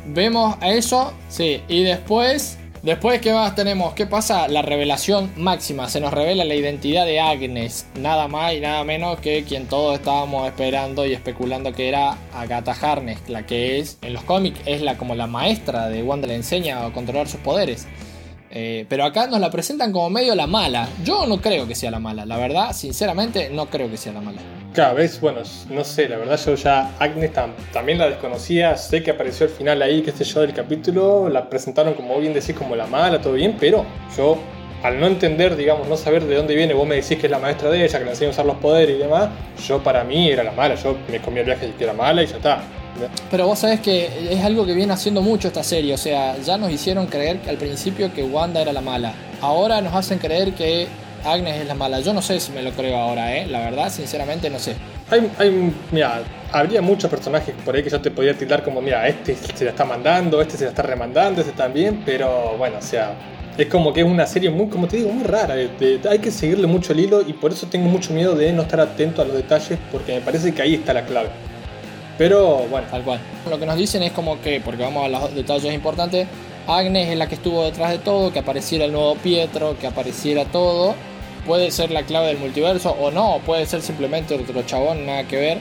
vemos 0.05 0.55
a 0.61 0.69
eso, 0.69 1.15
sí, 1.31 1.63
y 1.67 1.83
después, 1.85 2.59
después 2.85 3.21
¿qué 3.21 3.33
más 3.33 3.55
tenemos? 3.55 3.95
¿Qué 3.95 4.07
pasa? 4.07 4.47
La 4.47 4.61
revelación 4.61 5.33
máxima, 5.37 5.89
se 5.89 6.01
nos 6.01 6.13
revela 6.13 6.45
la 6.45 6.55
identidad 6.55 7.07
de 7.07 7.19
Agnes, 7.19 7.87
nada 7.99 8.29
más 8.29 8.53
y 8.53 8.61
nada 8.61 8.85
menos 8.85 9.19
que 9.21 9.45
quien 9.45 9.67
todos 9.67 9.95
estábamos 9.95 10.47
esperando 10.47 11.07
y 11.07 11.15
especulando 11.15 11.73
que 11.73 11.89
era 11.89 12.19
Agatha 12.35 12.73
Harkness, 12.73 13.29
la 13.29 13.47
que 13.47 13.79
es, 13.79 13.99
en 14.03 14.13
los 14.13 14.23
cómics, 14.25 14.61
es 14.67 14.83
la 14.83 14.99
como 14.99 15.15
la 15.15 15.27
maestra 15.27 15.89
de 15.89 16.03
Wanda 16.03 16.27
le 16.27 16.35
enseña 16.35 16.85
a 16.85 16.93
controlar 16.93 17.27
sus 17.27 17.41
poderes. 17.41 17.87
Eh, 18.57 18.87
pero 18.89 19.05
acá 19.05 19.27
nos 19.27 19.41
la 19.41 19.51
presentan 19.51 19.91
como 19.91 20.09
medio 20.11 20.35
la 20.37 20.47
mala. 20.47 20.89
Yo 21.05 21.27
no 21.27 21.41
creo 21.41 21.67
que 21.67 21.75
sea 21.75 21.91
la 21.91 21.99
mala, 21.99 22.25
la 22.25 22.37
verdad, 22.37 22.73
sinceramente, 22.73 23.51
no 23.51 23.67
creo 23.67 23.91
que 23.91 23.97
sea 23.97 24.13
la 24.13 24.21
mala. 24.21 24.41
Cada 24.73 24.93
vez, 24.93 25.21
bueno, 25.21 25.41
no 25.71 25.83
sé, 25.85 26.09
la 26.09 26.17
verdad 26.19 26.39
yo 26.45 26.55
ya 26.55 26.93
Agnes 27.01 27.33
tam- 27.33 27.53
también 27.73 27.99
la 27.99 28.09
desconocía, 28.09 28.77
sé 28.77 29.03
que 29.03 29.11
apareció 29.11 29.47
al 29.47 29.53
final 29.53 29.83
ahí, 29.83 30.03
qué 30.03 30.13
sé 30.13 30.25
yo, 30.25 30.41
del 30.41 30.53
capítulo, 30.55 31.29
la 31.29 31.49
presentaron 31.51 31.95
como 31.95 32.19
bien 32.21 32.33
decís 32.33 32.55
como 32.57 32.75
la 32.77 32.87
mala, 32.87 33.21
todo 33.21 33.33
bien, 33.35 33.57
pero 33.59 33.85
yo 34.17 34.39
al 34.85 35.01
no 35.01 35.07
entender, 35.07 35.57
digamos, 35.57 35.89
no 35.89 35.97
saber 35.97 36.25
de 36.25 36.35
dónde 36.37 36.55
viene, 36.55 36.75
vos 36.75 36.87
me 36.87 36.97
decís 36.97 37.19
que 37.19 37.27
es 37.27 37.31
la 37.31 37.39
maestra 37.39 37.71
de 37.71 37.85
ella, 37.85 37.99
que 37.99 38.05
le 38.05 38.11
enseña 38.11 38.29
a 38.29 38.33
usar 38.33 38.47
los 38.47 38.57
poderes 38.57 38.97
y 38.97 38.99
demás, 38.99 39.31
yo 39.67 39.83
para 39.83 40.05
mí 40.05 40.29
era 40.31 40.45
la 40.45 40.53
mala, 40.53 40.75
yo 40.75 40.97
me 41.11 41.21
comí 41.21 41.41
el 41.41 41.47
viaje 41.47 41.67
de 41.69 41.73
que 41.75 41.85
era 41.85 41.93
mala 41.93 42.23
y 42.23 42.27
ya 42.27 42.37
está. 42.37 42.63
Pero 43.31 43.47
vos 43.47 43.59
sabés 43.59 43.81
que 43.81 44.29
es 44.31 44.45
algo 44.45 44.65
que 44.65 44.73
viene 44.75 44.93
haciendo 44.93 45.21
mucho 45.21 45.49
esta 45.49 45.63
serie, 45.65 45.95
o 45.95 45.99
sea, 45.99 46.37
ya 46.39 46.57
nos 46.57 46.71
hicieron 46.71 47.07
creer 47.07 47.41
al 47.49 47.57
principio 47.57 48.13
que 48.13 48.23
Wanda 48.23 48.61
era 48.63 48.73
la 48.73 48.81
mala. 48.81 49.13
Ahora 49.41 49.81
nos 49.81 49.95
hacen 49.95 50.19
creer 50.19 50.53
que 50.53 50.87
Agnes 51.25 51.61
es 51.63 51.67
la 51.67 51.75
mala. 51.75 52.01
Yo 52.01 52.13
no 52.13 52.21
sé 52.23 52.39
si 52.39 52.53
me 52.53 52.63
lo 52.63 52.71
creo 52.73 52.97
ahora, 52.99 53.35
¿eh? 53.37 53.47
La 53.47 53.61
verdad, 53.61 53.91
sinceramente 53.91 54.49
no 54.51 54.59
sé. 54.59 54.75
Hay, 55.11 55.73
mira, 55.91 56.23
habría 56.53 56.81
muchos 56.83 57.11
personajes 57.11 57.55
por 57.65 57.75
ahí 57.75 57.83
que 57.83 57.91
yo 57.91 58.01
te 58.01 58.11
podría 58.11 58.35
tildar 58.37 58.63
como, 58.63 58.81
mira, 58.81 59.07
este 59.09 59.35
se 59.55 59.65
la 59.65 59.71
está 59.71 59.85
mandando, 59.85 60.41
este 60.41 60.57
se 60.57 60.65
la 60.65 60.71
está 60.71 60.83
remandando, 60.83 61.41
este 61.41 61.53
también, 61.53 62.03
pero 62.07 62.57
bueno, 62.59 62.77
o 62.79 62.83
sea, 62.83 63.15
es 63.57 63.67
como 63.69 63.93
que 63.93 64.01
es 64.03 64.07
una 64.07 64.27
serie 64.27 64.51
muy, 64.51 64.69
como 64.69 64.87
te 64.87 64.99
digo, 64.99 65.11
muy 65.11 65.25
rara. 65.25 65.55
de- 65.57 66.01
hay 66.11 66.19
que 66.19 66.31
seguirle 66.31 66.67
mucho 66.67 66.93
el 66.93 67.01
hilo 67.01 67.23
y 67.27 67.33
por 67.33 67.53
eso 67.53 67.67
tengo 67.69 67.89
mucho 67.89 68.13
miedo 68.13 68.35
de 68.35 68.53
no 68.53 68.63
estar 68.63 68.81
atento 68.81 69.21
a 69.23 69.25
los 69.25 69.35
detalles 69.35 69.79
porque 69.93 70.15
me 70.15 70.21
parece 70.21 70.53
que 70.55 70.63
ahí 70.63 70.75
está 70.75 70.93
la 70.93 71.05
clave. 71.07 71.29
Pero 72.19 72.59
bueno, 72.71 72.87
Tal 72.91 73.03
cual. 73.03 73.21
Lo 73.49 73.59
que 73.59 73.67
nos 73.67 73.77
dicen 73.77 74.03
es 74.03 74.13
como 74.13 74.41
que, 74.41 74.61
porque 74.61 74.83
vamos 74.83 75.05
a 75.05 75.09
los 75.09 75.35
detalles 75.35 75.73
importantes, 75.75 76.29
Agnes 76.67 77.11
es 77.11 77.19
la 77.19 77.29
que 77.29 77.35
estuvo 77.35 77.65
detrás 77.65 77.91
de 77.91 77.99
todo, 77.99 78.33
que 78.33 78.39
apareciera 78.39 78.87
el 78.87 78.93
nuevo 78.93 79.17
Pietro, 79.17 79.77
que 79.79 79.87
apareciera 79.87 80.45
todo. 80.47 80.95
Puede 81.47 81.71
ser 81.71 81.91
la 81.91 82.05
clave 82.05 82.29
del 82.29 82.39
multiverso 82.39 82.97
o 82.99 83.11
no, 83.11 83.41
puede 83.45 83.67
ser 83.67 83.83
simplemente 83.83 84.35
otro 84.35 84.63
chabón, 84.63 85.05
nada 85.05 85.25
que 85.25 85.37
ver. 85.37 85.59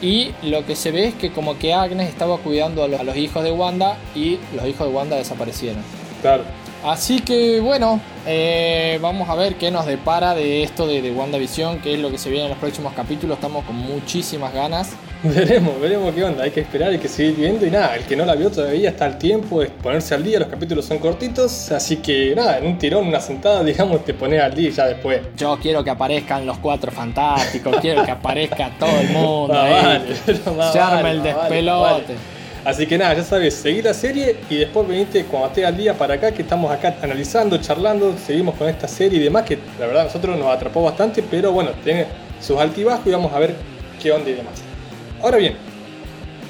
Y 0.00 0.32
lo 0.42 0.64
que 0.64 0.74
se 0.74 0.90
ve 0.90 1.08
es 1.08 1.14
que 1.14 1.32
como 1.32 1.58
que 1.58 1.74
Agnes 1.74 2.08
estaba 2.08 2.38
cuidando 2.38 2.84
a 2.84 2.88
los, 2.88 3.00
a 3.00 3.02
los 3.02 3.16
hijos 3.16 3.44
de 3.44 3.50
Wanda 3.50 3.98
y 4.14 4.38
los 4.54 4.66
hijos 4.66 4.88
de 4.88 4.94
Wanda 4.94 5.16
desaparecieron. 5.16 5.82
claro. 6.22 6.44
Así 6.84 7.18
que 7.18 7.58
bueno, 7.58 8.00
eh, 8.24 9.00
vamos 9.02 9.28
a 9.28 9.34
ver 9.34 9.56
qué 9.56 9.72
nos 9.72 9.84
depara 9.84 10.36
de 10.36 10.62
esto 10.62 10.86
de, 10.86 11.02
de 11.02 11.10
WandaVision, 11.10 11.80
qué 11.80 11.94
es 11.94 11.98
lo 11.98 12.08
que 12.08 12.18
se 12.18 12.30
viene 12.30 12.44
en 12.44 12.50
los 12.50 12.58
próximos 12.58 12.92
capítulos. 12.92 13.36
Estamos 13.36 13.64
con 13.64 13.74
muchísimas 13.74 14.54
ganas. 14.54 14.92
Veremos, 15.22 15.80
veremos 15.80 16.14
qué 16.14 16.22
onda. 16.22 16.44
Hay 16.44 16.52
que 16.52 16.60
esperar, 16.60 16.90
hay 16.90 16.98
que 16.98 17.08
seguir 17.08 17.34
viendo. 17.34 17.66
Y 17.66 17.70
nada, 17.70 17.96
el 17.96 18.04
que 18.04 18.14
no 18.14 18.24
la 18.24 18.36
vio 18.36 18.50
todavía 18.50 18.90
está 18.90 19.04
al 19.06 19.18
tiempo 19.18 19.60
de 19.60 19.68
ponerse 19.68 20.14
al 20.14 20.22
día. 20.22 20.38
Los 20.38 20.48
capítulos 20.48 20.84
son 20.84 20.98
cortitos. 20.98 21.72
Así 21.72 21.96
que 21.96 22.34
nada, 22.36 22.58
en 22.58 22.66
un 22.66 22.78
tirón, 22.78 23.08
una 23.08 23.20
sentada, 23.20 23.64
digamos, 23.64 24.04
te 24.04 24.14
pones 24.14 24.40
al 24.40 24.54
día 24.54 24.68
y 24.68 24.72
ya 24.72 24.86
después. 24.86 25.20
Yo 25.36 25.58
quiero 25.60 25.82
que 25.82 25.90
aparezcan 25.90 26.46
los 26.46 26.58
cuatro 26.58 26.92
fantásticos, 26.92 27.78
quiero 27.80 28.04
que 28.04 28.12
aparezca 28.12 28.70
todo 28.78 29.00
el 29.00 29.08
mundo. 29.08 29.48
Vale, 29.54 30.14
pero 30.24 30.54
más 30.54 30.72
se 30.72 30.78
arma 30.78 31.02
vale, 31.02 31.10
el 31.10 31.22
despelote. 31.22 31.92
vale. 32.12 32.38
Así 32.64 32.86
que 32.86 32.98
nada, 32.98 33.14
ya 33.14 33.22
sabes, 33.22 33.54
seguir 33.54 33.84
la 33.84 33.94
serie 33.94 34.36
y 34.50 34.56
después 34.56 34.86
venite 34.86 35.24
cuando 35.24 35.48
esté 35.48 35.64
al 35.64 35.76
día 35.76 35.94
para 35.94 36.14
acá, 36.14 36.32
que 36.32 36.42
estamos 36.42 36.70
acá 36.70 36.96
analizando, 37.02 37.56
charlando, 37.58 38.14
seguimos 38.18 38.56
con 38.56 38.68
esta 38.68 38.86
serie 38.86 39.18
y 39.18 39.22
demás, 39.22 39.44
que 39.44 39.58
la 39.78 39.86
verdad 39.86 40.02
a 40.02 40.04
nosotros 40.06 40.36
nos 40.36 40.48
atrapó 40.48 40.82
bastante, 40.82 41.22
pero 41.22 41.52
bueno, 41.52 41.70
tiene 41.82 42.06
sus 42.40 42.58
altibajos 42.58 43.06
y 43.06 43.10
vamos 43.10 43.32
a 43.32 43.38
ver 43.38 43.54
qué 44.02 44.12
onda 44.12 44.28
y 44.28 44.34
demás. 44.34 44.67
Ahora 45.22 45.38
bien, 45.38 45.54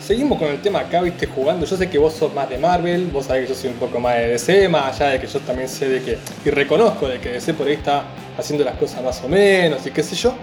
seguimos 0.01 0.39
con 0.39 0.49
el 0.49 0.61
tema 0.61 0.81
acá, 0.81 1.01
viste, 1.01 1.27
jugando. 1.27 1.65
Yo 1.65 1.77
sé 1.77 1.89
que 1.89 1.97
vos 1.97 2.13
sos 2.13 2.35
más 2.35 2.49
de 2.51 2.59
Marvel, 2.59 3.07
vos 3.07 3.27
sabés 3.27 3.45
que 3.45 3.55
yo 3.55 3.59
soy 3.59 3.71
un 3.71 3.77
poco 3.77 3.99
más 3.99 4.17
de 4.17 4.29
DC, 4.29 4.69
más 4.69 5.01
allá 5.01 5.13
de 5.13 5.21
que 5.21 5.27
yo 5.27 5.41
también 5.41 5.69
sé 5.69 5.89
de 5.89 6.03
que, 6.03 6.19
y 6.45 6.51
reconozco 6.51 7.09
de 7.09 7.19
que 7.19 7.31
DC 7.31 7.55
por 7.55 7.67
ahí 7.67 7.75
está 7.75 8.05
haciendo 8.37 8.65
las 8.65 8.77
cosas 8.77 9.03
más 9.03 9.23
o 9.25 9.29
menos 9.29 9.87
y 9.87 9.91
qué 9.91 10.03
sé 10.03 10.15
yo. 10.17 10.35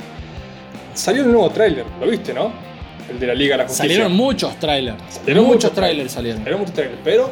Salió 0.94 1.24
el 1.24 1.32
nuevo 1.32 1.50
tráiler, 1.50 1.86
¿lo 2.00 2.08
viste, 2.08 2.34
no? 2.34 2.51
El 3.10 3.20
de 3.20 3.27
la 3.27 3.36
Liga 3.36 3.53
de 3.53 3.63
la 3.63 3.67
Justicia. 3.67 3.89
Salieron 3.89 4.13
muchos 4.13 4.60
trailers. 4.60 4.98
Salieron 5.10 5.44
muchos 5.44 5.55
muchos 5.55 5.74
trailers 5.74 6.12
salieron. 6.12 6.39
Salieron 6.39 6.60
muchos 6.62 6.75
trailers, 6.75 7.00
pero 7.03 7.29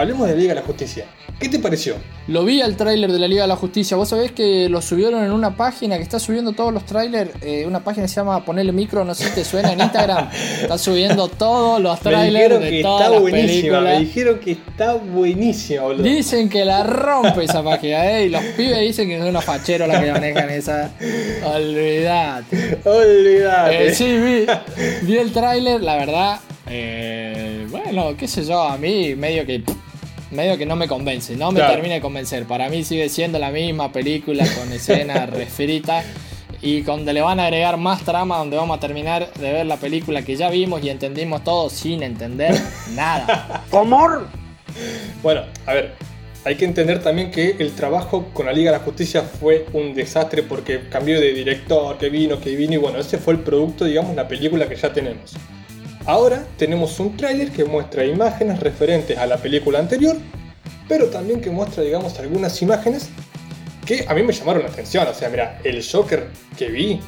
hablemos 0.00 0.28
de 0.28 0.36
Liga 0.36 0.50
de 0.54 0.60
la 0.60 0.66
Justicia. 0.66 1.06
¿Qué 1.38 1.48
te 1.48 1.58
pareció? 1.58 1.94
Lo 2.26 2.44
vi 2.44 2.60
al 2.60 2.76
tráiler 2.76 3.10
de 3.10 3.18
la 3.18 3.26
Liga 3.26 3.42
de 3.42 3.48
la 3.48 3.56
Justicia. 3.56 3.96
Vos 3.96 4.10
sabés 4.10 4.32
que 4.32 4.68
lo 4.68 4.82
subieron 4.82 5.24
en 5.24 5.30
una 5.32 5.56
página 5.56 5.96
que 5.96 6.02
está 6.02 6.18
subiendo 6.18 6.52
todos 6.52 6.72
los 6.72 6.84
trailers. 6.84 7.30
eh, 7.42 7.64
una 7.66 7.80
página 7.82 8.04
que 8.04 8.08
se 8.08 8.16
llama 8.16 8.44
Ponele 8.44 8.72
Micro, 8.72 9.04
no 9.04 9.14
sé 9.14 9.24
si 9.28 9.34
te 9.36 9.44
suena 9.44 9.72
en 9.72 9.80
Instagram. 9.80 10.28
está 10.62 10.76
subiendo 10.76 11.28
todos 11.28 11.80
los 11.80 11.98
trailers 12.00 12.60
dijeron 12.60 12.62
de 12.62 12.70
que 12.70 12.82
todas 12.82 13.00
está 13.00 13.12
las 13.12 13.20
buenísima, 13.22 13.80
me 13.80 13.86
películas. 13.86 14.00
dijeron 14.00 14.38
que 14.40 14.50
está 14.52 14.94
buenísima, 14.94 15.82
boludo. 15.82 16.02
Dicen 16.02 16.48
que 16.50 16.64
la 16.64 16.82
rompe 16.82 17.44
esa 17.44 17.62
página, 17.62 18.10
¿eh? 18.18 18.26
Y 18.26 18.28
los 18.28 18.42
pibes 18.42 18.80
dicen 18.80 19.08
que 19.08 19.18
son 19.18 19.28
unos 19.28 19.44
facheros 19.44 19.88
los 19.88 19.98
que 19.98 20.12
manejan 20.12 20.50
esa. 20.50 20.90
Olvidate. 21.44 22.78
Olvídate. 22.84 23.86
Eh, 23.88 23.94
sí, 23.94 24.04
vi, 24.18 24.46
vi 25.06 25.16
el 25.16 25.32
tráiler, 25.32 25.82
la 25.82 25.96
verdad. 25.96 26.40
eh, 26.66 27.66
bueno, 27.70 28.14
qué 28.18 28.28
sé 28.28 28.44
yo, 28.44 28.60
a 28.62 28.76
mí 28.76 29.14
medio 29.14 29.46
que. 29.46 29.62
Medio 30.30 30.56
que 30.56 30.66
no 30.66 30.76
me 30.76 30.86
convence, 30.86 31.36
no 31.36 31.50
me 31.50 31.58
Claro. 31.60 31.74
termina 31.74 31.94
de 31.94 32.00
convencer. 32.00 32.44
Para 32.46 32.68
mí 32.68 32.84
sigue 32.84 33.08
siendo 33.08 33.38
la 33.38 33.50
misma 33.50 33.90
película 33.92 34.44
con 34.58 34.72
escenas 34.72 35.28
refritas 35.30 36.04
y 36.62 36.82
donde 36.82 37.12
le 37.12 37.20
van 37.22 37.40
a 37.40 37.44
agregar 37.46 37.76
más 37.78 38.02
trama, 38.02 38.38
donde 38.38 38.56
vamos 38.56 38.76
a 38.76 38.80
terminar 38.80 39.32
de 39.34 39.52
ver 39.52 39.66
la 39.66 39.76
película 39.76 40.22
que 40.22 40.36
ya 40.36 40.50
vimos 40.50 40.82
y 40.84 40.90
entendimos 40.90 41.42
todo 41.42 41.70
sin 41.70 42.02
entender 42.02 42.54
nada. 42.94 43.64
Bueno, 45.22 45.42
a 45.66 45.72
ver, 45.72 45.94
hay 46.44 46.54
que 46.54 46.64
entender 46.64 47.02
también 47.02 47.30
que 47.30 47.56
el 47.58 47.72
trabajo 47.72 48.26
con 48.32 48.46
la 48.46 48.52
Liga 48.52 48.70
de 48.70 48.78
la 48.78 48.84
Justicia 48.84 49.22
fue 49.22 49.66
un 49.72 49.94
desastre 49.94 50.42
porque 50.42 50.82
cambió 50.88 51.20
de 51.20 51.32
director, 51.32 51.98
que 51.98 52.08
vino, 52.08 52.38
que 52.40 52.54
vino, 52.56 52.74
y 52.74 52.76
bueno, 52.76 52.98
ese 52.98 53.18
fue 53.18 53.34
el 53.34 53.40
producto, 53.40 53.84
digamos, 53.84 54.14
la 54.14 54.28
película 54.28 54.68
que 54.68 54.76
ya 54.76 54.92
tenemos. 54.92 55.34
Ahora 56.10 56.44
tenemos 56.56 56.98
un 56.98 57.16
tráiler 57.16 57.52
que 57.52 57.64
muestra 57.64 58.04
imágenes 58.04 58.58
referentes 58.58 59.16
a 59.16 59.26
la 59.26 59.36
película 59.36 59.78
anterior, 59.78 60.16
pero 60.88 61.06
también 61.06 61.40
que 61.40 61.50
muestra, 61.50 61.84
digamos, 61.84 62.18
algunas 62.18 62.60
imágenes 62.62 63.10
que 63.86 64.04
a 64.08 64.14
mí 64.14 64.24
me 64.24 64.32
llamaron 64.32 64.64
la 64.64 64.70
atención. 64.70 65.06
O 65.06 65.14
sea, 65.14 65.28
mira, 65.28 65.60
el 65.62 65.86
Joker 65.88 66.26
que 66.58 66.68
vi 66.68 66.98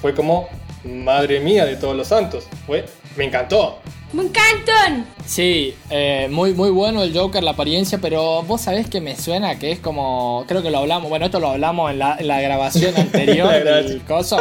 fue 0.00 0.14
como, 0.14 0.48
madre 0.84 1.40
mía 1.40 1.66
de 1.66 1.74
todos 1.74 1.96
los 1.96 2.06
santos, 2.06 2.46
fue, 2.64 2.84
me 3.16 3.24
encantó. 3.24 3.80
¡Me 4.12 4.22
encantan! 4.22 5.06
Sí, 5.26 5.74
eh, 5.90 6.28
muy, 6.30 6.54
muy 6.54 6.70
bueno 6.70 7.02
el 7.02 7.12
Joker, 7.18 7.42
la 7.42 7.50
apariencia, 7.50 7.98
pero 8.00 8.44
vos 8.44 8.60
sabés 8.60 8.88
que 8.88 9.00
me 9.00 9.16
suena 9.16 9.58
que 9.58 9.72
es 9.72 9.80
como. 9.80 10.44
Creo 10.46 10.62
que 10.62 10.70
lo 10.70 10.78
hablamos, 10.78 11.10
bueno, 11.10 11.24
esto 11.24 11.40
lo 11.40 11.48
hablamos 11.48 11.90
en 11.90 11.98
la, 11.98 12.16
en 12.16 12.28
la 12.28 12.40
grabación 12.40 12.96
anterior 12.96 13.48
La 13.64 13.82
del 13.82 14.02
coso. 14.02 14.36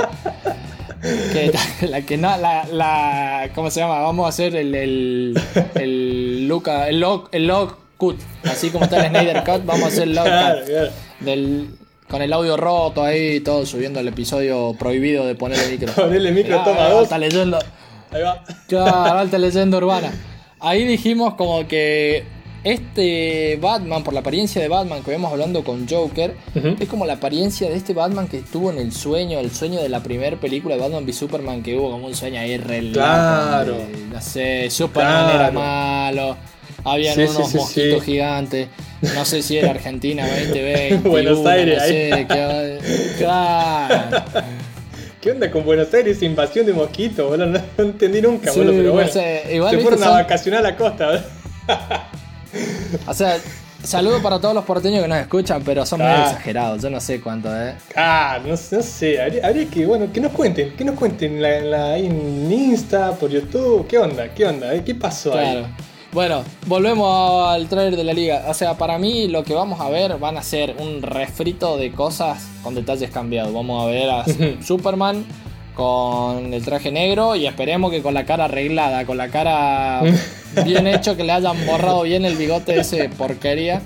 Que 1.01 1.51
la 1.87 2.01
que 2.01 2.17
no, 2.17 2.37
la, 2.37 2.65
la. 2.71 3.49
¿Cómo 3.55 3.71
se 3.71 3.79
llama? 3.79 3.99
Vamos 4.01 4.25
a 4.25 4.29
hacer 4.29 4.55
el. 4.55 4.73
El. 4.75 5.41
El 5.75 6.47
Luca. 6.47 6.87
El 6.87 6.99
log, 6.99 7.29
el 7.31 7.47
log 7.47 7.77
cut. 7.97 8.19
Así 8.43 8.69
como 8.69 8.85
está 8.85 9.05
el 9.05 9.09
Snyder 9.09 9.43
Cut, 9.43 9.65
vamos 9.65 9.83
a 9.83 9.87
hacer 9.87 10.03
el 10.03 10.15
log 10.15 10.25
Claro, 10.25 10.59
cut. 10.59 10.67
claro. 10.69 10.91
Del, 11.19 11.69
con 12.07 12.21
el 12.21 12.33
audio 12.33 12.57
roto 12.57 13.03
ahí, 13.03 13.39
todo 13.39 13.65
subiendo 13.65 13.99
el 13.99 14.07
episodio 14.07 14.75
prohibido 14.77 15.25
de 15.25 15.35
poner 15.35 15.59
el 15.59 15.71
micro. 15.71 15.93
Ponele 15.95 16.31
micro, 16.31 16.63
toma 16.63 16.89
dos. 16.89 17.03
Está 17.03 17.17
leyendo. 17.17 17.57
Ahí 18.11 18.21
va. 18.21 19.19
Alta 19.19 19.37
leyenda 19.37 19.77
urbana. 19.77 20.11
Ahí 20.59 20.83
dijimos 20.85 21.35
como 21.35 21.67
que 21.67 22.23
este 22.63 23.57
Batman, 23.61 24.03
por 24.03 24.13
la 24.13 24.19
apariencia 24.19 24.61
de 24.61 24.67
Batman 24.67 25.03
que 25.03 25.11
vemos 25.11 25.31
hablando 25.31 25.63
con 25.63 25.87
Joker, 25.87 26.35
es 26.79 26.87
como 26.87 27.05
la 27.05 27.13
apariencia 27.13 27.69
de 27.69 27.75
este 27.75 27.93
Batman 27.93 28.27
que 28.27 28.37
estuvo 28.37 28.71
en 28.71 28.77
el 28.77 28.91
sueño, 28.91 29.39
el 29.39 29.51
sueño 29.51 29.81
de 29.81 29.89
la 29.89 30.01
primera 30.03 30.37
película 30.37 30.75
de 30.75 30.81
Batman 30.81 31.03
v 31.03 31.13
Superman, 31.13 31.63
que 31.63 31.75
hubo 31.77 31.91
como 31.91 32.07
un 32.07 32.15
sueño 32.15 32.39
ahí 32.39 32.57
re 32.57 32.91
Claro. 32.91 33.77
No 34.11 34.21
sé, 34.21 34.69
Superman 34.69 35.23
Claro. 35.25 35.39
era 35.39 35.51
malo, 35.51 36.37
habían 36.83 37.15
Sí, 37.15 37.21
unos 37.21 37.49
sí, 37.49 37.57
mosquitos 37.57 38.03
gigantes. 38.03 38.67
No 39.15 39.25
sé 39.25 39.41
si 39.41 39.57
era 39.57 39.71
Argentina 39.71 40.27
2020. 40.45 41.09
Buenos 41.09 41.45
Aires, 41.45 41.77
no 41.77 41.83
ahí. 41.83 41.89
sé, 41.89 42.09
qué- 42.27 43.15
claro. 43.17 44.23
¿Qué 45.19 45.31
onda 45.31 45.51
con 45.51 45.63
Buenos 45.65 45.93
Aires? 45.93 46.21
Invasión 46.23 46.65
de 46.65 46.73
mosquitos, 46.73 47.27
boludo. 47.27 47.45
No, 47.47 47.59
entendí 47.83 48.21
nunca, 48.21 48.51
boludo, 48.51 48.71
pero 48.71 48.83
no 48.87 48.93
bueno. 48.93 49.11
igual, 49.51 49.71
Se 49.75 49.79
fueron 49.81 50.03
a 50.03 50.09
vacacionar 50.09 50.59
a 50.65 50.69
la 50.71 50.75
costa, 50.75 51.05
boludo. 51.07 51.23
O 53.07 53.13
sea, 53.13 53.37
Saludos 53.83 54.21
para 54.21 54.39
todos 54.39 54.53
los 54.53 54.63
porteños 54.63 55.01
que 55.01 55.07
nos 55.07 55.17
escuchan, 55.17 55.63
pero 55.65 55.83
son 55.87 56.01
muy 56.01 56.07
Ah. 56.07 56.25
exagerados. 56.29 56.83
Yo 56.83 56.91
no 56.91 56.99
sé 57.01 57.19
cuánto, 57.19 57.49
¿eh? 57.51 57.73
Ah, 57.95 58.37
no, 58.45 58.55
sé- 58.55 58.75
no 58.75 58.83
sé, 58.83 59.19
habría, 59.19 59.47
habría 59.47 59.65
que, 59.67 59.87
bueno, 59.87 60.13
que 60.13 60.19
nos 60.21 60.31
cuenten, 60.33 60.75
que 60.75 60.85
nos 60.85 60.93
cuenten 60.95 61.37
en 61.37 61.41
la, 61.41 61.59
la- 61.61 61.97
en 61.97 62.51
Insta, 62.51 63.13
por 63.13 63.31
YouTube, 63.31 63.87
¿qué 63.87 63.97
onda? 63.97 64.27
¿Qué 64.35 64.45
onda? 64.45 64.71
eh? 64.75 64.83
¿Qué 64.85 64.93
pasó 64.93 65.31
Claro. 65.31 65.61
ahí? 65.61 65.65
Bueno, 66.11 66.43
volvemos 66.67 67.47
al 67.49 67.67
trailer 67.69 67.95
de 67.97 68.03
la 68.03 68.13
liga. 68.13 68.43
O 68.49 68.53
sea, 68.53 68.75
para 68.77 68.99
mí 68.99 69.27
lo 69.29 69.43
que 69.43 69.55
vamos 69.55 69.79
a 69.81 69.89
ver 69.89 70.15
van 70.19 70.37
a 70.37 70.43
ser 70.43 70.75
un 70.77 71.01
refrito 71.01 71.75
de 71.77 71.91
cosas 71.91 72.49
con 72.61 72.75
detalles 72.75 73.09
cambiados. 73.09 73.51
Vamos 73.51 73.83
a 73.83 73.89
ver 73.89 74.09
a 74.11 74.23
Superman 74.63 75.25
con 75.81 76.53
el 76.53 76.63
traje 76.63 76.91
negro 76.91 77.35
y 77.35 77.47
esperemos 77.47 77.89
que 77.89 78.03
con 78.03 78.13
la 78.13 78.23
cara 78.23 78.45
arreglada, 78.45 79.03
con 79.05 79.17
la 79.17 79.29
cara 79.29 80.01
bien 80.63 80.85
hecho, 80.85 81.17
que 81.17 81.23
le 81.23 81.31
hayan 81.31 81.65
borrado 81.65 82.03
bien 82.03 82.23
el 82.23 82.35
bigote 82.35 82.73
de 82.73 82.81
ese 82.81 83.09
porquería. 83.09 83.81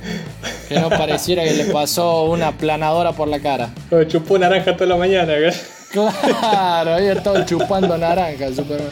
Que 0.68 0.78
no 0.78 0.90
pareciera 0.90 1.46
que 1.46 1.54
le 1.54 1.66
pasó 1.66 2.24
una 2.26 2.52
planadora 2.52 3.14
por 3.14 3.30
la 3.30 3.40
cara. 3.40 3.70
Oh, 3.92 4.04
chupó 4.04 4.38
naranja 4.38 4.76
toda 4.76 4.88
la 4.88 4.98
mañana. 4.98 5.34
¿eh? 5.38 5.54
Claro, 5.92 6.96
ahí 6.96 7.08
estaba 7.08 7.46
chupando 7.46 7.98
naranja 7.98 8.50
Superman. 8.54 8.90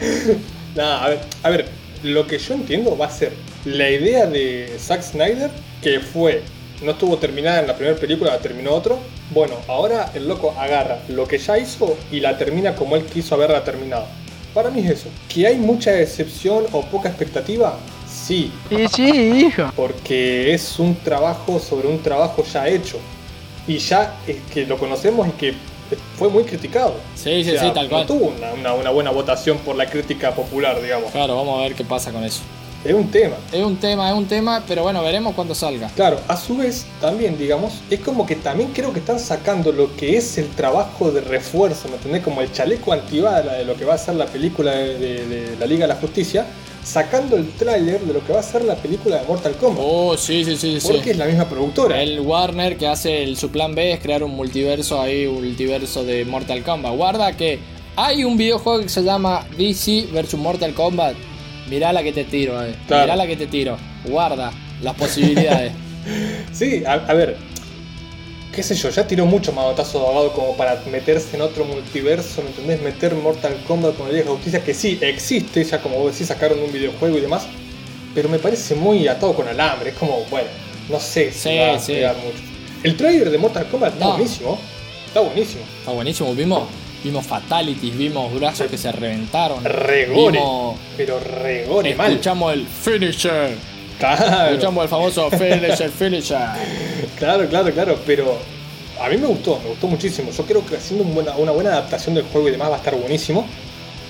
No, 0.74 0.82
a 0.82 1.08
ver, 1.08 1.18
a 1.42 1.50
ver, 1.50 1.66
lo 2.04 2.26
que 2.26 2.38
yo 2.38 2.54
entiendo 2.54 2.96
va 2.96 3.06
a 3.06 3.10
ser 3.10 3.32
la 3.66 3.90
idea 3.90 4.24
de 4.24 4.74
Zack 4.78 5.02
Snyder, 5.02 5.50
que 5.82 6.00
fue, 6.00 6.42
no 6.84 6.92
estuvo 6.92 7.16
terminada 7.16 7.60
en 7.60 7.66
la 7.66 7.74
primera 7.76 7.96
película, 7.96 8.32
la 8.32 8.38
terminó 8.38 8.72
otro. 8.72 8.98
Bueno, 9.30 9.54
ahora 9.68 10.10
el 10.14 10.28
loco 10.28 10.54
agarra 10.58 10.98
lo 11.08 11.26
que 11.26 11.38
ya 11.38 11.58
hizo 11.58 11.96
y 12.12 12.20
la 12.20 12.36
termina 12.38 12.74
como 12.76 12.96
él 12.96 13.04
quiso 13.06 13.34
haberla 13.34 13.64
terminado. 13.64 14.06
Para 14.52 14.70
mí 14.70 14.80
es 14.80 14.90
eso. 14.90 15.08
¿Que 15.28 15.46
hay 15.46 15.56
mucha 15.56 15.90
decepción 15.92 16.64
o 16.72 16.82
poca 16.82 17.08
expectativa? 17.08 17.76
Sí, 18.08 18.52
Y 18.70 18.86
sí, 18.88 19.02
hijo. 19.48 19.70
porque 19.74 20.54
es 20.54 20.78
un 20.78 20.94
trabajo 20.94 21.58
sobre 21.58 21.88
un 21.88 22.00
trabajo 22.00 22.44
ya 22.44 22.68
hecho. 22.68 22.98
Y 23.66 23.78
ya 23.78 24.16
es 24.26 24.36
que 24.52 24.64
lo 24.66 24.78
conocemos 24.78 25.26
y 25.26 25.30
que 25.32 25.54
fue 26.18 26.28
muy 26.28 26.44
criticado. 26.44 26.94
Sí, 27.16 27.42
sí, 27.44 27.50
O 27.50 27.52
sea, 27.54 27.62
sí, 27.64 27.70
tal 27.74 27.84
no 27.84 27.90
cual. 27.90 28.06
tuvo 28.06 28.26
una, 28.28 28.52
una- 28.52 28.74
una 28.74 28.90
buena 28.90 29.10
votación 29.10 29.58
por 29.58 29.74
la 29.76 29.86
crítica 29.86 30.32
popular, 30.34 30.80
digamos. 30.80 31.10
Claro, 31.10 31.34
vamos 31.36 31.58
a 31.58 31.62
ver 31.62 31.74
qué 31.74 31.84
pasa 31.84 32.12
con 32.12 32.22
eso. 32.24 32.40
Es 32.84 32.92
un 32.92 33.10
tema. 33.10 33.36
Es 33.50 33.62
un 33.64 33.76
tema, 33.76 34.10
es 34.10 34.14
un 34.14 34.26
tema, 34.26 34.62
pero 34.68 34.82
bueno, 34.82 35.02
veremos 35.02 35.34
cuando 35.34 35.54
salga. 35.54 35.88
Claro, 35.96 36.20
a 36.28 36.36
su 36.36 36.56
vez 36.58 36.84
también, 37.00 37.38
digamos, 37.38 37.80
es 37.90 38.00
como 38.00 38.26
que 38.26 38.36
también 38.36 38.70
creo 38.74 38.92
que 38.92 38.98
están 38.98 39.18
sacando 39.18 39.72
lo 39.72 39.96
que 39.96 40.16
es 40.18 40.36
el 40.36 40.48
trabajo 40.48 41.10
de 41.10 41.22
refuerzo, 41.22 41.88
¿me 41.88 41.94
entendés? 41.96 42.22
Como 42.22 42.42
el 42.42 42.52
chaleco 42.52 42.92
antibala 42.92 43.54
de 43.54 43.64
lo 43.64 43.74
que 43.74 43.86
va 43.86 43.94
a 43.94 43.98
ser 43.98 44.16
la 44.16 44.26
película 44.26 44.72
de, 44.72 44.98
de- 44.98 45.26
de 45.26 45.56
la 45.58 45.64
Liga 45.66 45.86
de 45.86 45.94
la 45.94 46.00
Justicia, 46.00 46.44
sacando 46.84 47.36
el 47.36 47.48
tráiler 47.52 48.00
de 48.02 48.12
lo 48.12 48.22
que 48.26 48.34
va 48.34 48.40
a 48.40 48.42
ser 48.42 48.62
la 48.64 48.74
película 48.74 49.16
de 49.18 49.26
Mortal 49.26 49.54
Kombat. 49.56 49.82
Oh, 49.82 50.16
sí, 50.18 50.44
sí, 50.44 50.54
sí, 50.58 50.78
sí. 50.78 50.88
porque 50.92 51.12
es 51.12 51.16
la 51.16 51.24
misma 51.24 51.48
productora. 51.48 52.02
El 52.02 52.20
Warner 52.20 52.76
que 52.76 52.86
hace 52.86 53.22
el, 53.22 53.38
su 53.38 53.48
plan 53.48 53.74
B 53.74 53.92
es 53.92 54.00
crear 54.00 54.22
un 54.22 54.32
multiverso 54.32 55.00
ahí, 55.00 55.24
un 55.26 55.42
multiverso 55.42 56.04
de 56.04 56.26
Mortal 56.26 56.62
Kombat. 56.62 56.94
Guarda 56.94 57.34
que 57.34 57.58
hay 57.96 58.24
un 58.24 58.36
videojuego 58.36 58.80
que 58.82 58.90
se 58.90 59.02
llama 59.02 59.46
DC 59.56 60.08
vs 60.12 60.34
Mortal 60.34 60.74
Kombat. 60.74 61.14
Mirá 61.68 61.92
la 61.92 62.02
que 62.02 62.12
te 62.12 62.24
tiro, 62.24 62.62
eh. 62.64 62.74
Claro. 62.86 63.04
Mirá 63.04 63.16
la 63.16 63.26
que 63.26 63.36
te 63.36 63.46
tiro. 63.46 63.76
Guarda 64.04 64.52
las 64.82 64.94
posibilidades. 64.94 65.72
Sí, 66.52 66.82
a, 66.86 66.92
a 66.92 67.14
ver, 67.14 67.34
qué 68.54 68.62
sé 68.62 68.74
yo, 68.74 68.90
ya 68.90 69.06
tiró 69.06 69.24
mucho 69.24 69.52
manotazo 69.52 69.98
de 69.98 70.04
abogado 70.04 70.32
como 70.34 70.54
para 70.54 70.78
meterse 70.92 71.34
en 71.34 71.40
otro 71.40 71.64
multiverso, 71.64 72.42
¿me 72.42 72.48
entendés? 72.50 72.82
Meter 72.82 73.14
Mortal 73.14 73.56
Kombat 73.66 73.96
con 73.96 74.08
la 74.08 74.12
Liga 74.12 74.24
de 74.26 74.30
Justicia, 74.32 74.62
que 74.62 74.74
sí, 74.74 74.98
existe, 75.00 75.64
ya 75.64 75.80
como 75.80 75.96
vos 75.98 76.12
decís, 76.12 76.28
sacaron 76.28 76.58
un 76.62 76.70
videojuego 76.70 77.16
y 77.16 77.22
demás, 77.22 77.46
pero 78.14 78.28
me 78.28 78.38
parece 78.38 78.74
muy 78.74 79.08
atado 79.08 79.32
con 79.32 79.48
alambre, 79.48 79.90
es 79.90 79.96
como, 79.96 80.24
bueno, 80.30 80.48
no 80.90 81.00
sé 81.00 81.32
si 81.32 81.48
Sí, 81.48 81.56
va 81.58 81.74
a 81.74 81.78
sí. 81.78 81.92
pegar 81.94 82.16
mucho. 82.16 82.38
El 82.82 82.96
trailer 82.98 83.30
de 83.30 83.38
Mortal 83.38 83.66
Kombat 83.68 83.94
está 83.94 84.08
buenísimo, 84.08 84.58
está 85.06 85.20
buenísimo. 85.20 85.62
Está 85.80 85.92
buenísimo. 85.92 86.34
Vimos, 86.34 86.68
vimos 87.04 87.26
fatalities, 87.26 87.96
vimos 87.96 88.32
brazos 88.34 88.66
que 88.68 88.78
se 88.78 88.90
reventaron. 88.90 89.62
Regore, 89.62 90.38
Vimos- 90.38 90.76
pero 90.96 91.20
regore 91.20 91.94
mal. 91.94 92.10
escuchamos 92.10 92.52
el 92.54 92.66
finisher. 92.66 93.54
Claro, 93.98 94.50
Escuchamos 94.50 94.82
el 94.84 94.88
famoso 94.90 95.30
finisher, 95.30 95.90
finisher. 95.90 96.38
claro, 97.16 97.48
claro, 97.48 97.70
claro, 97.72 97.98
pero 98.06 98.36
a 99.00 99.08
mí 99.08 99.16
me 99.18 99.26
gustó, 99.26 99.60
me 99.62 99.68
gustó 99.70 99.86
muchísimo. 99.86 100.30
Yo 100.32 100.44
creo 100.44 100.66
que 100.66 100.76
haciendo 100.76 101.04
una 101.36 101.52
buena 101.52 101.70
adaptación 101.70 102.14
del 102.14 102.24
juego 102.24 102.48
y 102.48 102.52
demás 102.52 102.70
va 102.70 102.74
a 102.74 102.78
estar 102.78 102.94
buenísimo. 102.96 103.46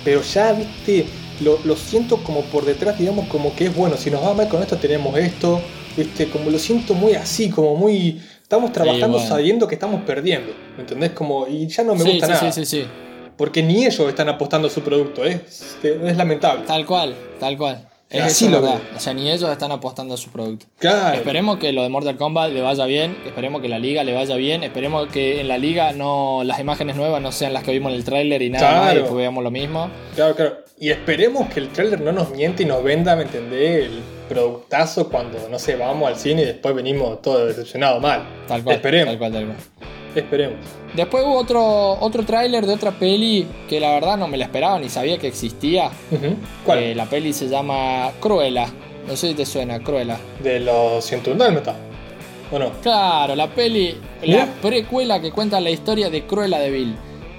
Pero 0.05 0.23
ya, 0.23 0.53
viste, 0.53 1.07
lo, 1.41 1.59
lo 1.65 1.77
siento 1.77 2.19
como 2.19 2.43
por 2.43 2.65
detrás, 2.65 2.99
digamos, 2.99 3.27
como 3.29 3.55
que 3.57 3.67
es 3.67 3.75
bueno, 3.75 3.97
si 3.97 4.11
nos 4.11 4.23
va 4.23 4.35
mal 4.35 4.49
con 4.49 4.63
esto 4.63 4.77
tenemos 4.77 5.17
esto, 5.19 5.61
viste, 5.97 6.29
como 6.29 6.51
lo 6.51 6.59
siento 6.59 6.95
muy 6.95 7.15
así, 7.15 7.49
como 7.51 7.75
muy... 7.75 8.21
Estamos 8.45 8.73
trabajando 8.73 9.17
bueno. 9.19 9.27
sabiendo 9.29 9.67
que 9.67 9.75
estamos 9.75 10.03
perdiendo, 10.03 10.53
¿me 10.77 10.83
entendés? 10.83 11.11
Como, 11.13 11.47
y 11.49 11.67
ya 11.67 11.83
no 11.83 11.95
me 11.95 12.03
sí, 12.05 12.11
gusta 12.13 12.27
sí, 12.27 12.33
nada. 12.33 12.53
sí, 12.53 12.65
sí, 12.65 12.83
sí. 12.83 12.87
Porque 13.37 13.63
ni 13.63 13.85
ellos 13.87 14.01
están 14.09 14.29
apostando 14.29 14.69
a 14.69 14.71
su 14.71 14.83
producto, 14.83 15.25
es, 15.25 15.77
es 15.83 16.17
lamentable. 16.17 16.65
Tal 16.67 16.85
cual, 16.87 17.15
tal 17.41 17.57
cual. 17.57 17.89
Es 18.11 18.23
Así 18.23 18.49
lo 18.49 18.61
verdad. 18.61 18.81
O 18.95 19.01
sea, 19.01 19.13
ni 19.15 19.29
ellos 19.31 19.51
están 19.51 19.73
apostando 19.73 20.15
a 20.15 20.17
su 20.17 20.31
producto. 20.31 20.67
Claro. 20.79 21.17
Esperemos 21.17 21.59
que 21.59 21.73
lo 21.73 21.83
de 21.83 21.89
Mortal 21.89 22.17
Kombat 22.17 22.53
le 22.53 22.61
vaya 22.61 22.85
bien, 22.85 23.17
esperemos 23.27 23.61
que 23.61 23.69
la 23.69 23.79
liga 23.81 24.05
le 24.05 24.13
vaya 24.13 24.37
bien, 24.37 24.63
esperemos 24.63 25.09
que 25.09 25.41
en 25.41 25.49
la 25.49 25.59
liga 25.59 25.93
no 25.95 26.43
las 26.45 26.61
imágenes 26.61 26.95
nuevas 26.97 27.21
no 27.23 27.33
sean 27.33 27.55
las 27.55 27.65
que 27.65 27.73
vimos 27.73 27.91
en 27.91 27.97
el 27.99 28.05
tráiler 28.05 28.43
y 28.43 28.51
nada 28.51 28.71
más 28.71 28.73
y 28.73 28.83
Claro. 28.85 29.01
después 29.01 29.17
veamos 29.17 29.43
lo 29.43 29.51
mismo. 29.51 29.89
Claro, 30.15 30.37
claro. 30.37 30.59
Y 30.79 30.91
esperemos 30.91 31.49
que 31.49 31.61
el 31.61 31.71
trailer 31.71 32.03
no 32.03 32.13
nos 32.13 32.31
miente 32.31 32.63
y 32.63 32.67
nos 32.67 32.85
venda, 32.85 33.17
¿me 33.17 33.23
entendés? 33.23 33.87
El 33.87 34.01
productazo 34.29 35.09
cuando, 35.09 35.49
no 35.51 35.59
sé, 35.59 35.77
vamos 35.77 36.09
al 36.09 36.17
cine 36.17 36.43
y 36.43 36.45
después 36.47 36.75
venimos 36.75 37.21
todos 37.23 37.49
decepcionados 37.49 38.01
mal. 38.01 38.25
Tal 38.49 38.63
cual. 38.63 38.77
Esperemos. 38.77 39.09
Tal 39.09 39.19
cual, 39.19 39.33
tal 39.33 39.45
cual. 39.47 39.57
Esperemos. 40.15 40.57
Después 40.95 41.25
hubo 41.25 41.37
otro, 41.37 41.99
otro 42.01 42.25
tráiler 42.25 42.67
de 42.67 42.75
otra 42.75 42.93
peli 42.93 43.47
que 43.69 43.81
la 43.81 43.91
verdad 43.91 44.17
no 44.17 44.29
me 44.29 44.37
la 44.37 44.45
esperaba 44.45 44.79
ni 44.79 44.89
sabía 44.89 45.19
que 45.19 45.27
existía. 45.27 45.91
¿Cuál? 46.65 46.79
Eh, 46.79 46.95
la 46.95 47.07
peli 47.07 47.33
se 47.33 47.49
llama 47.49 48.13
Cruella. 48.21 48.67
No 49.07 49.17
sé 49.17 49.29
si 49.29 49.35
te 49.35 49.45
suena, 49.45 49.81
Cruella. 49.81 50.17
De 50.43 50.61
los 50.61 51.05
101 51.05 51.43
Dálmata. 51.43 51.75
¿O 52.53 52.59
no? 52.59 52.71
Claro, 52.81 53.35
la 53.35 53.49
peli, 53.49 53.97
la 54.23 54.47
precuela 54.63 55.21
que 55.21 55.33
cuenta 55.33 55.61
la 55.61 55.71
historia 55.71 56.11
de 56.11 56.25
Cruella 56.27 56.59
de 56.59 56.71
Vil. 56.71 56.97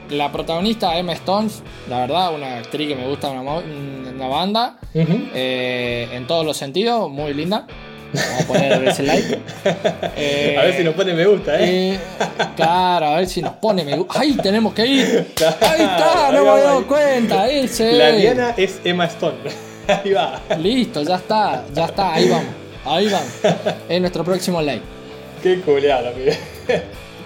La 0.10 0.32
protagonista 0.32 0.98
Emma 0.98 1.13
Stones, 1.13 1.63
la 1.89 2.00
verdad, 2.02 2.34
una 2.34 2.58
actriz 2.58 2.89
que 2.89 2.96
me 2.96 3.08
gusta 3.08 3.30
una, 3.30 3.41
una 3.41 4.28
banda, 4.28 4.78
eh, 4.94 6.08
en 6.12 6.28
todos 6.28 6.46
los 6.46 6.58
sentidos, 6.58 7.10
muy 7.10 7.34
linda. 7.34 7.65
Vamos 8.13 8.41
a 8.44 8.48
poner 8.48 8.88
ese 8.88 9.04
like. 9.04 9.39
Eh, 10.18 10.56
a 10.58 10.63
ver 10.63 10.78
si 10.78 10.84
nos 10.84 10.94
pone 10.94 11.13
me 11.13 11.26
gusta, 11.26 11.60
¿eh? 11.60 11.94
eh, 11.96 12.00
claro, 12.56 13.08
a 13.08 13.15
ver 13.18 13.28
si 13.28 13.41
nos 13.41 13.54
pone 13.54 13.84
me 13.84 13.98
gusta. 13.98 14.20
¡Ay, 14.22 14.34
tenemos 14.41 14.74
que 14.74 14.86
ir! 14.86 15.06
¡Ahí 15.62 15.82
está! 15.82 16.28
Ahí 16.28 16.36
No 16.36 16.44
me 16.44 16.50
había 16.50 16.63
dado 16.63 16.78
ahí. 16.80 16.84
cuenta, 16.86 17.50
ese. 17.50 17.91
La 17.94 18.12
Diana 18.12 18.54
es 18.56 18.80
Emma 18.84 19.06
Stone. 19.06 19.38
Ahí 19.88 20.13
va. 20.13 20.39
Listo, 20.58 21.04
ya 21.04 21.15
está, 21.15 21.63
ya 21.74 21.86
está, 21.86 22.13
ahí 22.13 22.28
vamos. 22.28 22.46
Ahí 22.86 23.08
vamos. 23.08 23.30
Es 23.88 24.02
nuestro 24.02 24.24
próximo 24.24 24.60
like. 24.62 24.84
Qué 25.44 25.60
culeada, 25.62 26.12
pibe. 26.12 26.36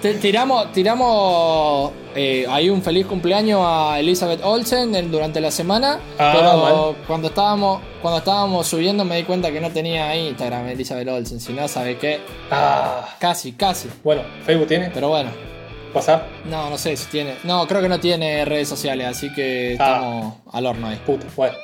Te- 0.01 0.13
Tiramos, 0.13 0.71
tiramos 0.71 1.91
eh, 2.15 2.45
ahí 2.49 2.69
un 2.69 2.81
feliz 2.81 3.05
cumpleaños 3.05 3.61
a 3.63 3.99
Elizabeth 3.99 4.39
Olsen 4.43 4.95
en- 4.95 5.11
durante 5.11 5.41
la 5.41 5.51
semana. 5.51 5.99
Ah, 6.17 6.31
pero 6.35 6.95
cuando 7.05 7.27
estábamos, 7.27 7.81
cuando 8.01 8.19
estábamos 8.19 8.65
subiendo 8.65 9.03
me 9.03 9.17
di 9.17 9.23
cuenta 9.23 9.51
que 9.51 9.59
no 9.59 9.69
tenía 9.71 10.15
Instagram 10.15 10.67
Elizabeth 10.69 11.07
Olsen. 11.09 11.39
Si 11.41 11.51
no, 11.51 11.67
¿sabe 11.67 11.97
qué? 11.97 12.21
Ah. 12.49 13.15
Casi, 13.19 13.51
casi. 13.53 13.89
Bueno, 14.03 14.21
Facebook 14.45 14.67
tiene. 14.69 14.89
Pero 14.93 15.09
bueno, 15.09 15.31
WhatsApp. 15.93 16.23
no, 16.45 16.69
no 16.69 16.77
sé 16.77 16.95
si 16.95 17.07
tiene. 17.09 17.35
No, 17.43 17.67
creo 17.67 17.81
que 17.81 17.89
no 17.89 17.99
tiene 17.99 18.45
redes 18.45 18.69
sociales, 18.69 19.05
así 19.05 19.33
que 19.33 19.75
Ah. 19.79 19.83
estamos 19.95 20.33
al 20.53 20.65
horno 20.65 20.87
ahí. 20.87 20.95
Puta. 21.05 21.27
Bueno. 21.35 21.55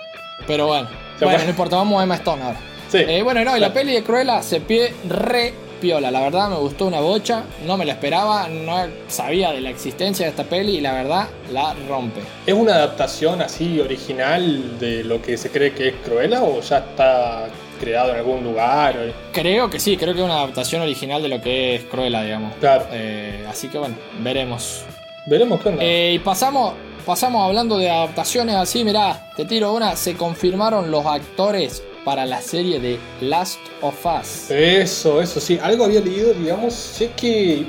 Pero 0.45 0.67
bueno, 0.67 0.89
bueno, 1.21 1.38
no 1.43 1.50
importa, 1.50 1.78
vamos 1.78 2.02
a 2.02 2.04
Emma 2.04 2.15
Stone 2.15 2.43
ahora. 2.43 2.60
Sí. 2.91 2.98
Eh, 3.00 3.21
bueno, 3.24 3.43
no, 3.45 3.56
y 3.56 3.60
la 3.62 3.71
peli 3.74 3.93
de 3.93 4.04
Cruella 4.04 4.43
se 4.43 4.60
pie 4.60 4.93
re 5.08 5.54
piola. 5.75 6.11
La 6.11 6.21
verdad 6.21 6.49
me 6.49 6.57
gustó 6.57 6.85
una 6.85 6.99
bocha, 6.99 7.43
no 7.65 7.77
me 7.77 7.85
la 7.85 7.93
esperaba, 7.93 8.47
no 8.47 8.75
sabía 9.07 9.51
de 9.51 9.61
la 9.61 9.69
existencia 9.69 10.25
de 10.25 10.31
esta 10.31 10.43
peli 10.43 10.77
y 10.77 10.81
la 10.81 10.93
verdad 10.93 11.27
la 11.51 11.75
rompe. 11.88 12.21
¿Es 12.45 12.53
una 12.53 12.75
adaptación 12.75 13.41
así 13.41 13.79
original 13.79 14.79
de 14.79 15.03
lo 15.03 15.21
que 15.21 15.38
se 15.38 15.49
cree 15.49 15.73
que 15.73 15.89
es 15.89 15.95
Cruella 16.03 16.43
o 16.43 16.61
ya 16.61 16.79
está 16.79 17.47
creado 17.79 18.11
en 18.11 18.17
algún 18.17 18.43
lugar? 18.43 19.13
Creo 19.31 19.69
que 19.69 19.79
sí, 19.79 19.97
creo 19.97 20.13
que 20.13 20.19
es 20.19 20.25
una 20.25 20.38
adaptación 20.38 20.81
original 20.81 21.21
de 21.21 21.29
lo 21.29 21.41
que 21.41 21.75
es 21.75 21.83
Cruella, 21.85 22.23
digamos. 22.23 22.53
Claro. 22.59 22.85
Eh, 22.91 23.45
así 23.49 23.67
que 23.67 23.77
bueno, 23.77 23.95
veremos. 24.19 24.83
Veremos 25.25 25.61
qué 25.61 25.69
onda. 25.69 25.83
Eh, 25.83 26.13
y 26.13 26.19
pasamos, 26.19 26.73
pasamos 27.05 27.45
hablando 27.45 27.77
de 27.77 27.89
adaptaciones 27.89 28.55
así, 28.55 28.83
mirá, 28.83 29.31
te 29.35 29.45
tiro 29.45 29.73
una, 29.73 29.95
se 29.95 30.15
confirmaron 30.15 30.91
los 30.91 31.05
actores 31.05 31.83
para 32.06 32.26
la 32.26 32.41
serie 32.41 32.80
de 32.80 32.98
Last 33.20 33.60
of 33.82 33.96
Us. 34.06 34.50
Eso, 34.52 35.22
eso, 35.22 35.39
sí. 35.41 35.60
Algo 35.62 35.84
había 35.86 36.00
leído, 36.00 36.34
digamos. 36.34 36.74
Sé 36.74 37.10
que 37.18 37.65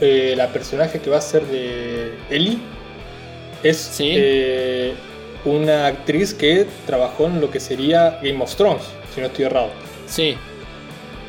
eh, 0.00 0.34
la 0.36 0.48
personaje 0.48 1.00
que 1.00 1.08
va 1.08 1.18
a 1.18 1.22
ser 1.22 1.46
de 1.46 2.12
Ellie 2.28 2.58
es 3.62 3.76
Sí. 3.78 4.12
eh, 4.16 4.92
una 5.44 5.86
actriz 5.86 6.34
que 6.34 6.66
trabajó 6.84 7.26
en 7.26 7.40
lo 7.40 7.50
que 7.50 7.60
sería 7.60 8.18
Game 8.22 8.42
of 8.42 8.54
Thrones, 8.56 8.82
si 9.14 9.20
no 9.20 9.28
estoy 9.28 9.44
errado. 9.46 9.70
Sí. 10.06 10.36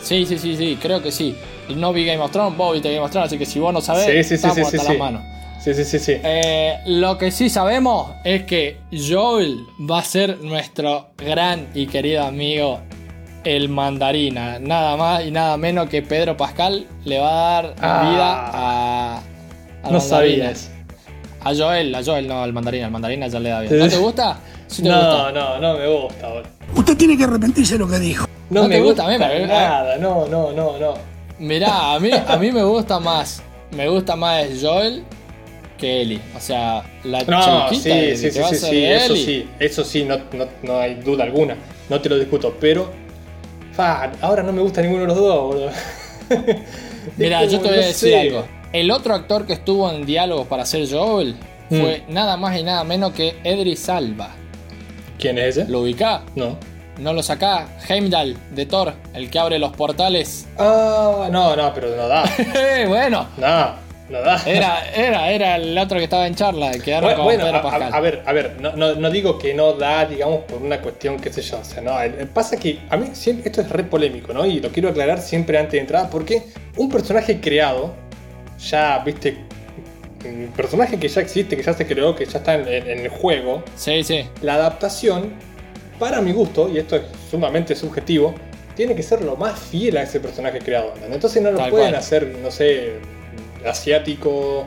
Sí, 0.02 0.26
sí, 0.26 0.38
sí, 0.38 0.56
sí, 0.58 0.78
creo 0.82 1.02
que 1.02 1.12
sí. 1.12 1.36
No 1.76 1.93
vi 1.93 2.06
Game 2.06 2.22
of 2.24 2.32
Thrones, 2.32 2.58
vos 2.58 2.74
viste 2.74 2.89
Game 2.93 3.04
of 3.06 3.12
Thrones, 3.12 3.28
así 3.28 3.38
que 3.38 3.46
si 3.46 3.60
vos 3.60 3.72
no 3.74 3.82
sabés, 3.82 4.06
Sí, 4.06 4.24
sí, 4.24 4.34
estamos 4.36 4.58
hasta 4.60 4.84
las 4.84 4.98
manos. 4.98 5.22
Sí, 5.60 5.74
sí, 5.74 5.84
sí, 5.84 6.00
sí. 6.00 6.13
Eh, 6.24 6.80
lo 6.86 7.17
que 7.17 7.32
sí 7.32 7.50
sabemos 7.50 8.12
es 8.24 8.43
que 8.43 8.78
Joel 8.91 9.65
va 9.89 10.00
a 10.00 10.04
ser 10.04 10.39
nuestro 10.41 11.08
gran 11.17 11.67
y 11.74 11.88
querido 11.88 12.24
amigo 12.26 12.80
el 13.43 13.67
mandarina. 13.70 14.60
Nada 14.60 14.96
más 14.98 15.26
y 15.26 15.32
nada 15.32 15.58
menos 15.58 15.89
que 15.89 16.02
Pedro 16.02 16.38
Pascal 16.38 16.86
le 17.06 17.20
va 17.20 17.30
a 17.58 17.62
dar 17.63 17.76
Ah. 17.82 18.10
vida 18.10 18.52
a, 18.54 19.88
a 19.88 19.91
no 19.91 20.00
sabías. 20.00 20.70
A 21.43 21.54
Joel, 21.56 21.93
a 21.96 22.04
Joel, 22.04 22.28
no, 22.28 22.41
al 22.43 22.54
mandarina. 22.54 22.86
Al 22.86 22.91
mandarina 22.91 23.28
ya 23.28 23.39
le 23.39 23.50
da 23.50 23.62
vida. 23.62 23.76
¿No 23.76 23.88
te 23.89 23.98
gusta? 23.98 24.38
Sí 24.67 24.84
te 24.84 24.89
No, 24.89 24.96
gusta. 24.98 25.32
no, 25.32 25.60
no 25.60 25.78
me 25.78 25.88
gusta, 25.88 26.28
boludo. 26.28 26.50
Usted 26.76 26.98
tiene 26.98 27.17
que 27.17 27.24
arrepentirse 27.24 27.74
de 27.74 27.80
lo 27.80 27.88
que 27.88 28.00
dijo. 28.00 28.28
No, 28.50 28.63
¿No 28.63 28.67
me 28.70 28.76
te 28.76 28.82
gusta? 28.82 29.04
gusta, 29.10 29.26
A 29.26 29.30
mí 29.34 29.39
me- 29.41 29.48
nada, 29.48 29.98
no, 29.98 30.28
no, 30.28 30.52
no, 30.52 30.78
no. 30.78 30.93
Mirá, 31.39 31.93
a 31.93 32.00
mí, 32.00 32.10
a 32.12 32.38
mí 32.38 32.52
me 32.52 32.63
gusta 32.63 33.00
más. 33.00 33.41
Me 33.72 33.88
gusta 33.89 34.15
más 34.15 34.46
Joel 34.62 35.04
que 35.77 36.01
Ellie. 36.01 36.19
O 36.35 36.39
sea, 36.39 36.83
la 37.03 37.23
No, 37.23 37.69
chiquita 37.69 37.73
sí, 37.73 38.17
sí, 38.17 38.23
que 38.23 38.31
sí, 38.31 38.31
sí, 38.31 38.55
ser 38.55 38.69
sí, 38.69 38.85
eso 38.85 39.15
sí, 39.15 39.49
eso 39.59 39.83
sí, 39.83 40.03
no, 40.03 40.17
no, 40.33 40.45
no 40.63 40.79
hay 40.79 40.95
duda 40.95 41.23
alguna, 41.23 41.55
no 41.89 42.01
te 42.01 42.09
lo 42.09 42.17
discuto, 42.17 42.55
pero 42.59 42.91
fa, 43.73 44.11
ahora 44.21 44.43
no 44.43 44.51
me 44.51 44.61
gusta 44.61 44.81
ninguno 44.81 45.01
de 45.03 45.07
los 45.07 45.17
dos, 45.17 45.41
boludo. 45.43 45.69
Mira, 47.17 47.43
yo 47.45 47.59
te 47.59 47.69
voy 47.69 47.77
a 47.77 47.85
decir 47.87 48.09
sé. 48.09 48.19
algo. 48.19 48.45
El 48.73 48.91
otro 48.91 49.13
actor 49.13 49.45
que 49.45 49.53
estuvo 49.53 49.89
en 49.91 50.05
diálogos 50.05 50.47
para 50.47 50.65
ser 50.65 50.87
Joel 50.89 51.35
Mm. 51.69 51.81
fue 51.81 52.03
nada 52.07 52.37
más 52.37 52.57
y 52.57 52.63
nada 52.63 52.85
menos 52.85 53.11
que 53.11 53.35
Edris 53.43 53.89
Alba. 53.89 54.29
¿Quién 55.19 55.37
es 55.37 55.57
ese? 55.57 55.69
¿Lo 55.69 55.81
ubicá? 55.81 56.21
No. 56.35 56.57
¿No 56.97 57.11
lo 57.11 57.21
sacá? 57.21 57.67
Heimdall, 57.89 58.37
de 58.51 58.65
Thor, 58.65 58.93
el 59.13 59.29
que 59.29 59.37
abre 59.37 59.59
los 59.59 59.73
portales. 59.73 60.47
Ah, 60.57 61.27
no, 61.29 61.55
no, 61.57 61.73
pero 61.73 61.93
no 61.95 62.07
da. 62.07 62.23
bueno, 62.87 63.27
No, 63.37 63.75
no 64.10 64.22
da. 64.22 64.41
era, 64.46 64.89
era, 64.96 65.32
era 65.32 65.56
el 65.58 65.78
otro 65.78 65.98
que 65.98 66.06
estaba 66.06 66.28
en 66.28 66.36
charla, 66.36 66.72
que 66.72 66.80
quedaron 66.80 67.04
Bueno, 67.10 67.17
con 67.17 67.26
bueno, 67.26 67.43
Pedro 67.46 67.58
a, 67.58 67.62
Pascal. 67.63 67.93
a- 67.93 67.98
a 67.98 68.00
ver, 68.00 68.24
a 68.26 68.34
ver, 68.34 68.56
no, 68.62 68.74
no, 68.76 68.96
no 68.96 69.10
digo 69.10 69.38
que 69.38 69.54
no 69.54 69.74
da, 69.74 70.06
digamos, 70.06 70.43
por 70.46 70.62
una 70.62 70.80
cuestión, 70.82 71.17
qué 71.20 71.32
sé 71.32 71.41
yo, 71.41 71.60
o 71.60 71.63
sea, 71.63 71.82
no, 71.82 71.93
pasa 72.34 72.58
que 72.58 72.80
a 72.89 72.98
mí 72.98 73.10
siempre, 73.13 73.50
esto 73.50 73.62
es 73.62 73.70
re 73.70 73.84
polémico, 73.84 74.34
¿no? 74.34 74.46
Y 74.46 74.60
lo 74.60 74.70
quiero 74.70 74.89
aclarar 74.89 75.20
siempre 75.20 75.58
antes 75.58 75.74
de 75.74 75.80
entrar, 75.80 76.10
porque 76.10 76.43
un 76.78 76.89
personaje 76.89 77.39
creado, 77.41 77.93
ya, 78.70 79.00
viste, 79.06 79.38
un 80.26 80.52
personaje 80.56 80.98
que 81.00 81.08
ya 81.08 81.22
existe, 81.22 81.56
que 81.56 81.63
ya 81.63 81.74
se 81.74 81.86
creó, 81.86 82.15
que 82.15 82.26
ya 82.26 82.39
está 82.39 82.56
en, 82.56 82.67
en- 82.67 82.89
en 82.89 83.00
el 83.00 83.10
juego, 83.10 83.63
Sí, 83.76 84.04
sí. 84.04 84.26
la 84.41 84.56
adaptación, 84.56 85.34
para 86.00 86.22
mi 86.22 86.32
gusto, 86.32 86.70
y 86.70 86.78
esto 86.78 86.96
es 86.96 87.04
sumamente 87.30 87.76
subjetivo, 87.76 88.34
tiene 88.76 88.93
que 88.96 89.02
ser 89.04 89.22
lo 89.24 89.36
más 89.36 89.60
fiel 89.60 89.98
a 89.98 90.04
ese 90.04 90.20
personaje 90.20 90.60
creado. 90.60 90.93
Entonces 91.12 91.41
no 91.41 91.52
lo 91.52 91.58
Tal 91.58 91.72
pueden 91.72 91.88
cual. 91.89 92.00
hacer, 92.00 92.28
no 92.43 92.52
sé, 92.52 93.00
asiático, 93.65 94.65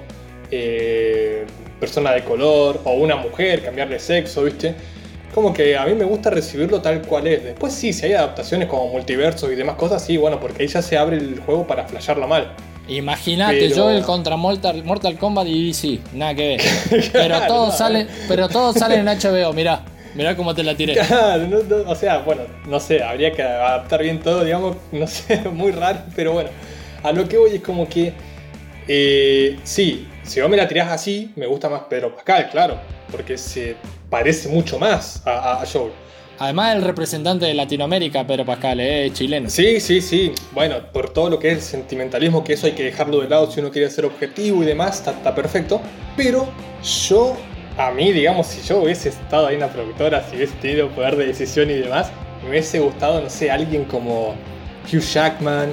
eh, 0.50 1.44
persona 1.78 2.12
de 2.12 2.24
color, 2.24 2.80
o 2.84 2.92
una 2.94 3.16
mujer, 3.16 3.62
cambiarle 3.62 3.98
sexo, 3.98 4.44
¿viste? 4.44 4.74
Como 5.34 5.52
que 5.54 5.76
a 5.76 5.86
mí 5.86 5.94
me 5.94 6.04
gusta 6.04 6.30
recibirlo 6.30 6.80
tal 6.82 7.02
cual 7.02 7.26
es. 7.28 7.44
Después 7.44 7.72
sí, 7.72 7.92
si 7.92 8.06
hay 8.06 8.12
adaptaciones 8.14 8.68
como 8.68 8.88
multiversos 8.88 9.50
y 9.52 9.54
demás 9.54 9.76
cosas, 9.76 10.04
sí, 10.04 10.16
bueno, 10.16 10.40
porque 10.40 10.62
ahí 10.64 10.68
ya 10.68 10.82
se 10.82 10.98
abre 10.98 11.16
el 11.18 11.38
juego 11.40 11.66
para 11.66 11.86
flashearla 11.86 12.26
mal. 12.26 12.52
Imagínate 12.88 13.68
Pero- 13.68 13.84
Joel 13.84 14.02
contra 14.02 14.36
Mortal, 14.36 14.82
Mortal 14.84 15.16
Kombat 15.16 15.46
y 15.46 15.68
DC, 15.68 16.00
nada 16.14 16.34
que 16.34 16.48
ver. 16.90 17.10
Pero 17.12 17.40
todos 17.46 17.68
no, 17.68 17.72
salen, 17.78 18.08
pero 18.26 18.48
todos 18.48 18.74
salen 18.76 19.06
en 19.06 19.18
HBO, 19.18 19.52
mirá. 19.52 19.82
Mirá 20.16 20.34
cómo 20.34 20.52
te 20.56 20.64
la 20.64 20.74
tiré. 20.74 20.94
Claro, 20.94 21.46
no- 21.46 21.62
no, 21.62 21.88
o 21.88 21.94
sea, 21.94 22.18
bueno, 22.18 22.42
no 22.66 22.80
sé, 22.80 23.00
habría 23.00 23.30
que 23.30 23.42
adaptar 23.44 24.02
bien 24.02 24.18
todo, 24.20 24.44
digamos, 24.44 24.76
no 24.90 25.06
sé, 25.06 25.38
muy 25.52 25.70
raro, 25.70 26.00
pero 26.16 26.32
bueno, 26.32 26.50
a 27.04 27.12
lo 27.12 27.28
que 27.28 27.38
voy 27.38 27.54
es 27.54 27.60
como 27.62 27.88
que, 27.88 28.12
eh, 28.92 29.56
sí, 29.62 30.08
si 30.24 30.40
vos 30.40 30.50
me 30.50 30.56
la 30.56 30.66
tirás 30.66 30.90
así, 30.90 31.30
me 31.36 31.46
gusta 31.46 31.68
más 31.68 31.82
Pedro 31.88 32.12
Pascal, 32.12 32.50
claro, 32.50 32.76
porque 33.08 33.38
se 33.38 33.76
parece 34.08 34.48
mucho 34.48 34.80
más 34.80 35.24
a, 35.24 35.30
a, 35.30 35.62
a 35.62 35.66
Joel. 35.66 35.92
Además 36.40 36.74
el 36.74 36.82
representante 36.82 37.46
de 37.46 37.54
Latinoamérica, 37.54 38.26
Pedro 38.26 38.44
Pascal, 38.44 38.80
eh, 38.80 39.06
es 39.06 39.12
chileno. 39.12 39.48
Sí, 39.48 39.78
sí, 39.78 40.00
sí, 40.00 40.32
bueno, 40.50 40.90
por 40.92 41.10
todo 41.10 41.30
lo 41.30 41.38
que 41.38 41.52
es 41.52 41.58
el 41.58 41.62
sentimentalismo, 41.62 42.42
que 42.42 42.54
eso 42.54 42.66
hay 42.66 42.72
que 42.72 42.82
dejarlo 42.82 43.20
de 43.20 43.28
lado 43.28 43.48
si 43.48 43.60
uno 43.60 43.70
quiere 43.70 43.88
ser 43.90 44.06
objetivo 44.06 44.60
y 44.64 44.66
demás, 44.66 44.98
está, 44.98 45.12
está 45.12 45.36
perfecto, 45.36 45.80
pero 46.16 46.48
yo, 47.08 47.36
a 47.78 47.92
mí, 47.92 48.10
digamos, 48.10 48.48
si 48.48 48.66
yo 48.66 48.78
hubiese 48.78 49.10
estado 49.10 49.46
ahí 49.46 49.54
en 49.54 49.60
la 49.60 49.68
productora, 49.68 50.24
si 50.28 50.34
hubiese 50.34 50.54
tenido 50.56 50.88
poder 50.88 51.14
de 51.14 51.26
decisión 51.26 51.70
y 51.70 51.74
demás, 51.74 52.10
me 52.42 52.50
hubiese 52.50 52.80
gustado, 52.80 53.20
no 53.20 53.30
sé, 53.30 53.52
alguien 53.52 53.84
como 53.84 54.34
Hugh 54.92 55.00
Jackman, 55.00 55.68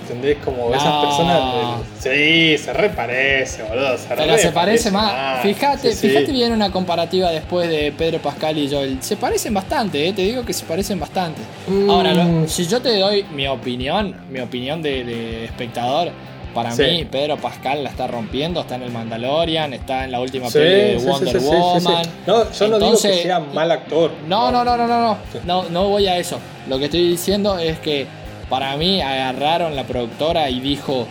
¿entendés? 0.00 0.38
Como 0.44 0.74
esas 0.74 1.04
personas. 1.04 1.42
del- 1.54 1.88
Sí, 1.98 2.58
se 2.58 2.72
reparece, 2.72 3.62
boludo. 3.64 3.96
Se 3.98 4.14
Pero 4.14 4.38
se 4.38 4.50
parece 4.52 4.90
más. 4.90 5.12
más. 5.12 5.42
Fíjate, 5.42 5.92
Sí, 5.92 5.96
sí. 5.96 6.08
fíjate 6.08 6.32
bien 6.32 6.52
una 6.52 6.70
comparativa 6.70 7.30
después 7.30 7.68
de 7.68 7.92
Pedro 7.92 8.18
Pascal 8.20 8.56
y 8.58 8.70
Joel. 8.70 8.98
Se 9.02 9.16
parecen 9.16 9.54
bastante, 9.54 10.08
eh, 10.08 10.12
te 10.12 10.22
digo 10.22 10.44
que 10.44 10.52
se 10.52 10.64
parecen 10.64 10.98
bastante. 11.00 11.40
Mm. 11.66 11.90
Ahora, 11.90 12.14
lo- 12.14 12.48
si 12.48 12.66
yo 12.66 12.80
te 12.80 12.96
doy 12.98 13.24
mi 13.34 13.46
opinión, 13.48 14.14
mi 14.30 14.40
opinión 14.40 14.82
de, 14.82 15.04
de 15.04 15.44
espectador, 15.44 16.10
para 16.54 16.70
Sí. 16.72 16.82
mí 16.82 17.04
Pedro 17.04 17.36
Pascal 17.36 17.84
la 17.84 17.90
está 17.90 18.06
rompiendo, 18.06 18.60
está 18.62 18.76
en 18.76 18.82
el 18.82 18.90
Mandalorian, 18.90 19.74
está 19.74 20.04
en 20.04 20.10
la 20.12 20.20
última 20.20 20.46
Sí, 20.48 20.54
peli 20.58 20.94
de 20.94 21.00
sí, 21.00 21.06
Wonder. 21.06 21.38
Woman. 21.40 22.02
No, 22.26 22.50
yo 22.50 22.68
no 22.68 22.78
digo 22.78 22.92
que 22.92 22.98
sea 23.22 23.38
mal 23.38 23.70
actor. 23.70 24.10
No, 24.26 24.50
no, 24.50 24.64
no, 24.64 24.76
no, 24.76 24.86
no. 24.88 25.18
No, 25.44 25.64
no 25.68 25.88
voy 25.88 26.06
a 26.08 26.16
eso. 26.16 26.38
Lo 26.68 26.78
que 26.78 26.86
estoy 26.86 27.06
diciendo 27.08 27.58
es 27.58 27.78
que 27.78 28.06
para 28.48 28.76
mí 28.76 29.00
agarraron 29.02 29.76
la 29.76 29.84
productora 29.84 30.48
y 30.50 30.60
dijo, 30.60 31.06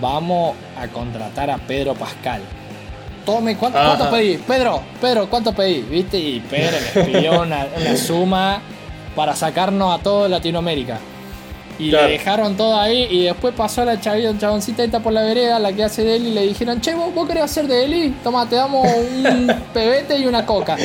vamos 0.00 0.54
a 0.78 0.88
contratar 0.88 1.50
a 1.50 1.58
Pedro 1.58 1.94
Pascal. 1.94 2.40
Tome, 3.24 3.56
¿cuánto, 3.56 4.08
pedí? 4.10 4.38
Pedro, 4.38 4.80
Pedro, 5.00 5.28
¿cuánto 5.28 5.52
pedí? 5.52 5.80
¿Viste? 5.82 6.16
Y 6.18 6.40
Pedro 6.40 6.76
les 6.94 7.06
pidió 7.06 7.42
una, 7.42 7.66
una 7.80 7.96
suma 7.96 8.60
para 9.16 9.34
sacarnos 9.34 9.98
a 9.98 10.02
todo 10.02 10.28
Latinoamérica. 10.28 10.98
Y 11.78 11.90
Claro. 11.90 12.06
le 12.06 12.12
dejaron 12.12 12.56
todo 12.56 12.80
ahí 12.80 13.06
y 13.10 13.24
después 13.24 13.52
pasó 13.54 13.84
la 13.84 14.00
chavita, 14.00 14.32
chaboncita 14.38 14.82
esta 14.84 15.00
por 15.00 15.12
la 15.12 15.22
vereda, 15.22 15.58
la 15.58 15.72
que 15.72 15.84
hace 15.84 16.04
de 16.04 16.16
Eli, 16.16 16.28
y 16.28 16.32
le 16.32 16.42
dijeron, 16.46 16.80
che, 16.80 16.94
¿vos, 16.94 17.12
vos 17.14 17.26
querés 17.28 17.42
hacer 17.42 17.66
de 17.66 17.84
Eli? 17.84 18.10
Toma, 18.24 18.48
te 18.48 18.56
damos 18.56 18.86
un 18.86 19.52
pebete 19.74 20.16
y 20.18 20.24
una 20.26 20.46
coca. 20.46 20.76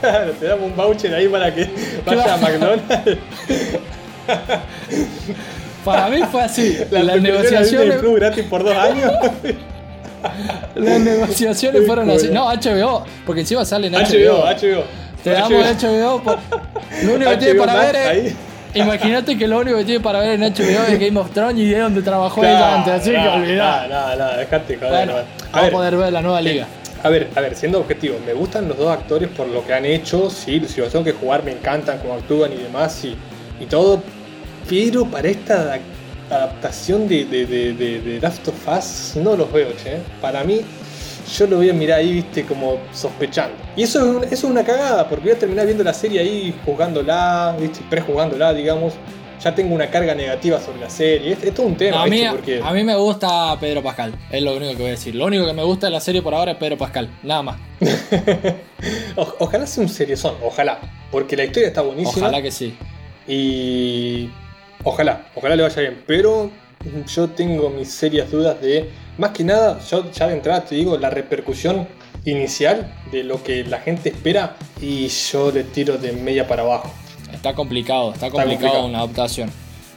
Claro, 0.00 0.32
te 0.32 0.46
damos 0.46 0.66
un 0.66 0.76
voucher 0.76 1.14
ahí 1.14 1.26
para 1.28 1.54
que 1.54 1.70
vaya 2.04 2.34
a 2.34 2.36
McDonald's. 2.36 2.84
Para 5.84 6.08
mí 6.08 6.20
fue 6.30 6.42
así. 6.42 6.78
La 6.90 7.02
las 7.02 7.14
Disney 7.16 7.32
negociaciones, 7.32 7.96
Plus 7.98 8.14
gratis 8.16 8.44
por 8.44 8.64
dos 8.64 8.76
años. 8.76 9.12
las 10.74 11.00
negociaciones 11.00 11.86
fueron 11.86 12.10
así. 12.10 12.28
No, 12.30 12.46
HBO, 12.48 13.04
porque 13.24 13.42
encima 13.42 13.64
sale 13.64 13.86
en 13.86 13.94
HBO. 13.94 13.98
HBO, 14.02 14.44
HBO. 14.44 14.84
Te 15.22 15.30
damos 15.30 15.50
HBO. 15.82 16.22
por- 16.22 16.38
Lo 17.04 17.14
único 17.14 17.30
que 17.30 17.36
tiene 17.38 17.54
para 17.54 17.74
Max, 17.74 17.86
ver 17.86 17.96
es. 17.96 18.06
ahí. 18.08 18.36
Imagínate 18.74 19.38
que 19.38 19.48
lo 19.48 19.58
único 19.60 19.78
que 19.78 19.84
tiene 19.84 20.00
para 20.00 20.20
ver 20.20 20.40
en 20.40 20.42
HBO 20.42 20.84
es 20.88 20.98
Game 21.00 21.18
of 21.18 21.30
Thrones 21.32 21.58
y 21.58 21.72
es 21.72 21.80
donde 21.80 22.02
trabajó 22.02 22.44
ella 22.44 22.74
antes, 22.76 22.92
así 22.94 23.10
que 23.10 23.16
olvidá. 23.28 23.86
No, 23.88 24.08
no, 24.08 24.16
no, 24.16 24.36
dejate 24.36 24.76
joder. 24.76 24.90
Bueno, 24.92 25.12
vamos 25.52 25.68
a 25.68 25.70
poder 25.70 25.96
ver 25.96 26.12
la 26.12 26.20
nueva 26.22 26.40
liga. 26.40 26.66
A 27.02 27.08
ver, 27.08 27.28
a 27.34 27.40
ver, 27.40 27.54
siendo 27.54 27.78
objetivo, 27.78 28.16
me 28.26 28.34
gustan 28.34 28.68
los 28.68 28.76
dos 28.76 28.90
actores 28.90 29.28
por 29.28 29.46
lo 29.48 29.64
que 29.64 29.72
han 29.72 29.84
hecho, 29.86 30.28
sí, 30.30 30.60
si 30.68 30.80
los 30.80 30.90
tengo 30.90 31.04
que 31.04 31.12
jugar 31.12 31.44
me 31.44 31.52
encantan 31.52 31.98
cómo 31.98 32.14
actúan 32.14 32.52
y 32.52 32.56
demás 32.56 33.04
y, 33.04 33.16
y 33.60 33.66
todo, 33.66 34.02
pero 34.68 35.04
para 35.06 35.28
esta 35.28 35.54
ada- 35.62 35.78
adaptación 36.30 37.08
de, 37.08 37.24
de, 37.24 37.46
de, 37.46 37.72
de, 37.72 38.00
de 38.00 38.20
Last 38.20 38.46
of 38.48 38.54
Us 38.68 39.16
no 39.16 39.36
los 39.36 39.50
veo, 39.52 39.68
che. 39.82 39.98
Para 40.20 40.44
mí, 40.44 40.60
yo 41.36 41.46
lo 41.46 41.56
voy 41.56 41.70
a 41.70 41.72
mirar 41.72 41.98
ahí, 42.00 42.12
viste, 42.14 42.44
como 42.44 42.78
sospechando. 42.92 43.54
Y 43.76 43.82
eso 43.82 43.98
es, 44.00 44.04
un- 44.16 44.24
eso 44.24 44.34
es 44.34 44.44
una 44.44 44.64
cagada, 44.64 45.08
porque 45.08 45.24
voy 45.24 45.32
a 45.32 45.38
terminar 45.38 45.64
viendo 45.66 45.84
la 45.84 45.94
serie 45.94 46.20
ahí, 46.20 46.54
jugándola, 46.64 47.56
viste, 47.58 47.80
prejugándola, 47.88 48.52
digamos. 48.54 48.94
Ya 49.42 49.54
tengo 49.54 49.72
una 49.72 49.88
carga 49.88 50.16
negativa 50.16 50.60
sobre 50.60 50.80
la 50.80 50.90
serie. 50.90 51.32
Es, 51.34 51.44
es 51.44 51.54
todo 51.54 51.66
un 51.66 51.76
tema, 51.76 51.98
No, 51.98 52.02
a, 52.02 52.06
mí, 52.06 52.16
¿viste? 52.16 52.30
Porque... 52.32 52.60
a 52.60 52.72
mí 52.72 52.82
me 52.82 52.96
gusta 52.96 53.56
Pedro 53.60 53.84
Pascal, 53.84 54.12
es 54.32 54.42
lo 54.42 54.56
único 54.56 54.72
que 54.72 54.78
voy 54.78 54.86
a 54.88 54.90
decir. 54.90 55.14
Lo 55.14 55.26
único 55.26 55.46
que 55.46 55.52
me 55.52 55.62
gusta 55.62 55.86
de 55.86 55.92
la 55.92 56.00
serie 56.00 56.22
por 56.22 56.34
ahora 56.34 56.50
es 56.52 56.56
Pedro 56.58 56.76
Pascal, 56.76 57.08
nada 57.22 57.42
más. 57.42 57.56
O- 59.16 59.34
ojalá 59.40 59.66
sea 59.66 59.82
un 59.82 59.88
seriezón, 59.88 60.34
ojalá. 60.42 60.78
Porque 61.10 61.36
la 61.36 61.44
historia 61.44 61.68
está 61.68 61.82
buenísima. 61.82 62.26
Ojalá 62.26 62.42
que 62.42 62.50
sí. 62.50 62.74
Y 63.26 64.28
ojalá, 64.84 65.26
ojalá 65.34 65.56
le 65.56 65.62
vaya 65.62 65.82
bien. 65.82 66.02
Pero 66.06 66.50
yo 67.06 67.28
tengo 67.28 67.70
mis 67.70 67.90
serias 67.90 68.30
dudas 68.30 68.60
de, 68.60 68.90
más 69.16 69.30
que 69.30 69.44
nada, 69.44 69.78
yo 69.90 70.10
ya 70.10 70.28
de 70.28 70.34
entrada 70.34 70.64
te 70.64 70.74
digo, 70.74 70.96
la 70.96 71.10
repercusión 71.10 71.88
inicial 72.24 72.92
de 73.10 73.24
lo 73.24 73.42
que 73.42 73.64
la 73.64 73.78
gente 73.78 74.10
espera 74.10 74.56
y 74.80 75.08
yo 75.08 75.50
le 75.50 75.64
tiro 75.64 75.98
de 75.98 76.12
media 76.12 76.46
para 76.46 76.62
abajo. 76.62 76.90
Está 77.32 77.54
complicado, 77.54 78.12
está 78.12 78.30
complicado, 78.30 78.58
complicado. 78.58 78.86
una 78.86 78.98
adaptación. 78.98 79.50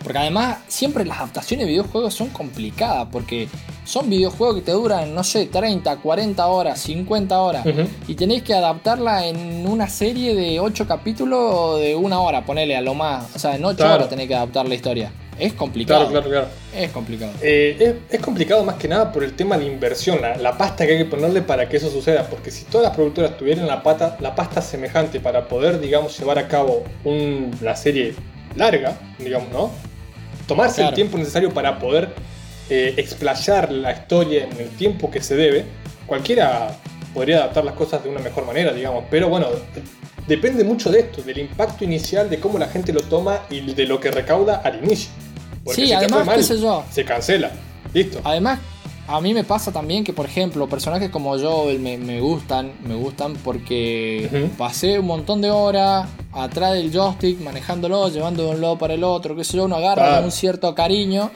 Porque 0.04 0.18
además, 0.20 0.58
siempre 0.68 1.06
las 1.06 1.18
adaptaciones 1.20 1.66
de 1.66 1.72
videojuegos 1.72 2.14
son 2.14 2.30
complicadas. 2.30 3.08
Porque 3.12 3.48
son 3.86 4.10
videojuegos 4.10 4.56
que 4.58 4.62
te 4.62 4.72
duran, 4.72 5.14
no 5.14 5.24
sé, 5.24 5.46
30, 5.48 5.98
40 5.98 6.48
horas, 6.48 6.80
50 6.80 7.40
horas. 7.40 7.66
Y 8.08 8.16
tenéis 8.16 8.44
que 8.44 8.54
adaptarla 8.54 9.28
en 9.28 9.66
una 9.68 9.88
serie 9.88 10.36
de 10.36 10.60
8 10.60 10.88
capítulos 10.88 11.40
o 11.54 11.78
de 11.78 11.96
una 11.96 12.20
hora, 12.20 12.46
ponele 12.46 12.76
a 12.76 12.82
lo 12.82 12.94
más. 12.94 13.26
O 13.36 13.40
sea, 13.40 13.56
en 13.56 13.64
8 13.66 13.78
Claro. 13.78 13.94
horas 13.96 14.10
tenés 14.10 14.28
que 14.28 14.36
adaptar 14.36 14.68
la 14.68 14.76
historia. 14.76 15.12
Es 15.40 15.54
complicado. 15.54 16.08
Claro, 16.10 16.30
claro, 16.30 16.30
claro. 16.30 16.86
Es 16.86 16.92
complicado. 16.92 17.32
Eh, 17.42 17.76
es, 18.10 18.16
es 18.16 18.22
complicado 18.22 18.64
más 18.64 18.76
que 18.76 18.88
nada 18.88 19.12
por 19.12 19.24
el 19.24 19.34
tema 19.34 19.58
de 19.58 19.66
inversión, 19.66 20.22
la, 20.22 20.36
la 20.38 20.56
pasta 20.58 20.86
que 20.86 20.92
hay 20.92 20.98
que 21.00 21.06
ponerle 21.06 21.42
para 21.42 21.68
que 21.68 21.78
eso 21.78 21.90
suceda. 21.90 22.28
Porque 22.30 22.52
si 22.52 22.66
todas 22.66 22.88
las 22.88 22.96
productoras 22.96 23.38
tuvieran 23.38 23.66
la, 23.66 23.82
pata, 23.82 24.18
la 24.20 24.36
pasta 24.36 24.62
semejante 24.62 25.20
para 25.20 25.48
poder, 25.48 25.80
digamos, 25.80 26.18
llevar 26.20 26.38
a 26.38 26.48
cabo 26.48 26.84
un- 27.06 27.56
una 27.60 27.76
serie 27.76 28.14
larga, 28.56 28.98
digamos, 29.18 29.50
¿no? 29.52 29.72
Tomarse 30.56 30.76
Claro. 30.78 30.90
el 30.90 30.96
tiempo 30.96 31.18
necesario 31.18 31.54
para 31.54 31.80
poder 31.80 32.10
eh, 32.70 32.94
explayar 32.98 33.72
la 33.72 33.92
historia 33.92 34.46
en 34.50 34.58
el 34.60 34.70
tiempo 34.70 35.10
que 35.12 35.22
se 35.22 35.36
debe, 35.36 35.66
cualquiera 36.06 36.76
podría 37.14 37.38
adaptar 37.38 37.66
las 37.66 37.74
cosas 37.76 38.04
de 38.04 38.10
una 38.10 38.20
mejor 38.22 38.46
manera, 38.46 38.72
digamos. 38.74 39.04
Pero 39.10 39.28
bueno, 39.30 39.48
depende 40.28 40.64
mucho 40.64 40.90
de 40.92 41.00
esto, 41.02 41.22
del 41.22 41.40
impacto 41.40 41.84
inicial, 41.84 42.30
de 42.30 42.40
cómo 42.40 42.58
la 42.58 42.68
gente 42.68 42.94
lo 42.94 43.02
toma 43.02 43.42
y 43.50 43.74
de 43.74 43.86
lo 43.86 44.00
que 44.00 44.12
recauda 44.12 44.58
al 44.64 44.84
inicio. 44.84 45.10
Porque 45.64 45.76
Sí, 45.82 45.88
si 45.88 45.90
te 45.90 45.96
además, 45.96 46.20
fue 46.20 46.26
mal, 46.26 46.38
qué 46.38 46.44
sé 46.44 46.60
yo. 46.60 46.84
se 46.92 47.04
cancela. 47.06 47.52
Listo. 47.94 48.20
Además, 48.24 48.60
a 49.08 49.20
mí 49.20 49.34
me 49.34 49.44
pasa 49.44 49.72
también 49.72 50.04
que, 50.04 50.14
por 50.14 50.26
ejemplo, 50.26 50.70
personajes 50.70 51.10
como 51.10 51.36
yo 51.38 51.66
me, 51.80 51.98
me 51.98 52.22
gustan, 52.22 52.72
me 52.86 52.96
gustan 52.96 53.34
porque 53.44 54.50
pasé 54.58 55.00
un 55.00 55.08
montón 55.08 55.42
de 55.42 55.52
horas 55.52 56.08
atrás 56.32 56.74
del 56.74 56.92
joystick, 56.94 57.40
manejándolo, 57.42 58.08
llevando 58.10 58.44
de 58.46 58.50
un 58.52 58.62
lado 58.62 58.78
para 58.78 58.94
el 58.94 59.04
otro, 59.04 59.36
qué 59.36 59.44
sé 59.44 59.58
yo, 59.58 59.66
uno 59.66 59.76
agarra 59.76 60.16
con 60.18 60.26
un 60.26 60.32
cierto 60.32 60.74
cariño 60.76 61.30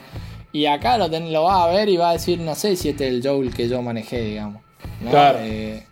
y 0.52 0.66
acá 0.66 0.96
lo, 0.96 1.10
ten- 1.10 1.32
lo 1.32 1.42
va 1.42 1.64
a 1.64 1.68
ver 1.68 1.88
y 1.90 1.96
va 1.98 2.10
a 2.10 2.12
decir, 2.14 2.38
no 2.40 2.54
sé 2.54 2.76
si 2.76 2.88
este 2.88 3.08
es 3.08 3.14
el 3.14 3.22
Joel 3.26 3.52
que 3.54 3.68
yo 3.68 3.82
manejé, 3.82 4.22
digamos. 4.22 4.62
¿no? 5.02 5.10
Claro. 5.10 5.38
Eh, 5.42 5.84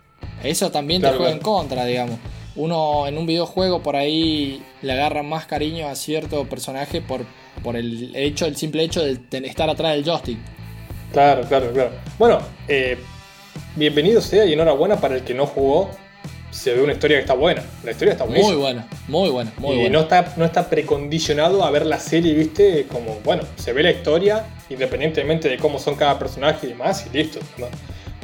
eso 0.42 0.70
también 0.70 1.00
Claro, 1.02 1.14
te 1.14 1.18
juega 1.18 1.38
claro. 1.38 1.50
en 1.52 1.58
contra, 1.58 1.84
digamos. 1.84 2.18
Uno 2.56 3.06
en 3.06 3.18
un 3.18 3.26
videojuego 3.26 3.82
por 3.82 3.96
ahí 3.96 4.62
le 4.80 4.92
agarra 4.92 5.22
más 5.22 5.44
cariño 5.44 5.88
a 5.88 5.94
cierto 5.96 6.44
personaje 6.48 7.02
por, 7.02 7.26
por 7.62 7.76
el 7.76 8.14
hecho, 8.16 8.46
el 8.46 8.56
simple 8.56 8.84
hecho 8.84 9.02
de 9.02 9.18
estar 9.46 9.68
atrás 9.68 9.92
del 9.96 10.04
joystick. 10.04 10.38
Claro, 11.14 11.42
claro, 11.46 11.72
claro. 11.72 11.90
Bueno, 12.18 12.40
eh, 12.66 12.98
bienvenido 13.76 14.20
sea 14.20 14.44
y 14.46 14.52
enhorabuena 14.52 14.96
para 14.96 15.14
el 15.14 15.22
que 15.22 15.32
no 15.32 15.46
jugó. 15.46 15.88
Se 16.50 16.74
ve 16.74 16.82
una 16.82 16.92
historia 16.92 17.18
que 17.18 17.20
está 17.20 17.34
buena. 17.34 17.62
La 17.84 17.92
historia 17.92 18.12
está 18.12 18.24
buenísima. 18.24 18.52
Muy 18.52 18.60
buena, 18.60 18.88
muy 19.06 19.28
buena, 19.30 19.52
muy 19.58 19.74
y 19.74 19.78
buena. 19.82 19.92
no 19.92 20.00
está, 20.00 20.34
no 20.36 20.44
está 20.44 20.68
precondicionado 20.68 21.64
a 21.64 21.70
ver 21.70 21.86
la 21.86 22.00
serie, 22.00 22.34
viste, 22.34 22.86
como, 22.88 23.20
bueno, 23.22 23.44
se 23.54 23.72
ve 23.72 23.84
la 23.84 23.92
historia, 23.92 24.44
independientemente 24.68 25.48
de 25.48 25.56
cómo 25.56 25.78
son 25.78 25.94
cada 25.94 26.18
personaje 26.18 26.66
y 26.66 26.70
demás, 26.70 27.06
y 27.12 27.16
listo. 27.16 27.38
¿no? 27.58 27.68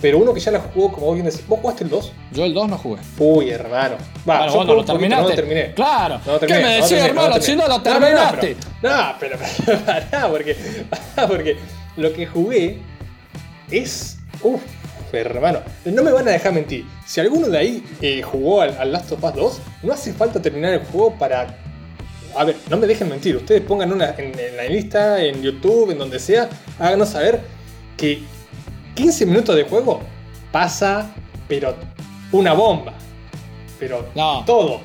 Pero 0.01 0.19
uno 0.19 0.35
que 0.35 0.41
ya 0.41 0.51
la 0.51 0.59
jugó, 0.59 0.91
como 0.91 1.07
vos 1.07 1.15
bien 1.15 1.27
decís, 1.27 1.47
¿vos 1.47 1.61
jugaste 1.61 1.85
el 1.85 1.91
2? 1.91 2.13
Yo 2.33 2.45
el 2.45 2.55
2 2.55 2.69
no 2.71 2.79
jugué. 2.79 3.01
Uy, 3.19 3.51
hermano. 3.51 3.99
Va, 4.29 4.39
bueno, 4.39 4.53
yo 4.53 4.65
no 4.65 4.75
lo 4.75 4.85
terminaste. 4.85 5.23
no 5.23 5.29
lo 5.29 5.35
terminé. 5.37 5.73
Claro. 5.75 6.21
No 6.27 6.33
lo 6.33 6.41
¿Qué 6.41 6.55
me 6.55 6.75
decís, 6.75 6.93
hermano? 6.93 7.41
si 7.41 7.55
no 7.55 7.69
lo 7.69 7.83
terminaste. 7.83 8.57
No, 8.83 9.15
pero, 9.21 9.39
pero 9.65 9.79
pará, 9.87 10.29
porque, 10.29 10.57
porque 11.29 11.57
lo 11.97 12.13
que 12.13 12.27
jugué 12.27 12.79
es. 13.71 14.19
Uff, 14.43 14.61
hermano. 15.13 15.61
No 15.85 16.03
me 16.03 16.13
van 16.13 16.27
a 16.29 16.31
dejar 16.33 16.53
mentir. 16.53 16.87
Si 17.07 17.21
alguno 17.21 17.49
de 17.49 17.59
ahí 17.59 17.85
eh, 18.01 18.23
jugó 18.23 18.63
al, 18.63 18.77
al 18.79 18.93
Last 18.93 19.13
of 19.13 19.23
Us 19.25 19.35
2, 19.35 19.61
no 19.83 19.93
hace 19.93 20.13
falta 20.13 20.41
terminar 20.41 20.73
el 20.75 20.81
juego 20.81 21.15
para. 21.19 21.57
A 22.37 22.45
ver, 22.45 22.57
no 22.69 22.77
me 22.77 22.87
dejen 22.87 23.09
mentir. 23.09 23.37
Ustedes 23.37 23.61
pongan 23.63 23.93
una 23.93 24.15
en, 24.17 24.39
en 24.39 24.57
la 24.57 24.65
lista, 24.65 25.23
en 25.23 25.43
YouTube, 25.43 25.91
en 25.91 25.99
donde 25.99 26.19
sea. 26.19 26.49
Háganos 26.79 27.11
saber 27.11 27.41
que 27.97 28.23
15 28.95 29.27
minutos 29.27 29.57
de 29.57 29.65
juego 29.65 30.01
pasa, 30.53 31.11
pero 31.49 31.75
una 32.33 32.53
bomba. 32.53 32.95
Pero 33.79 34.07
No. 34.15 34.45
todo. 34.47 34.81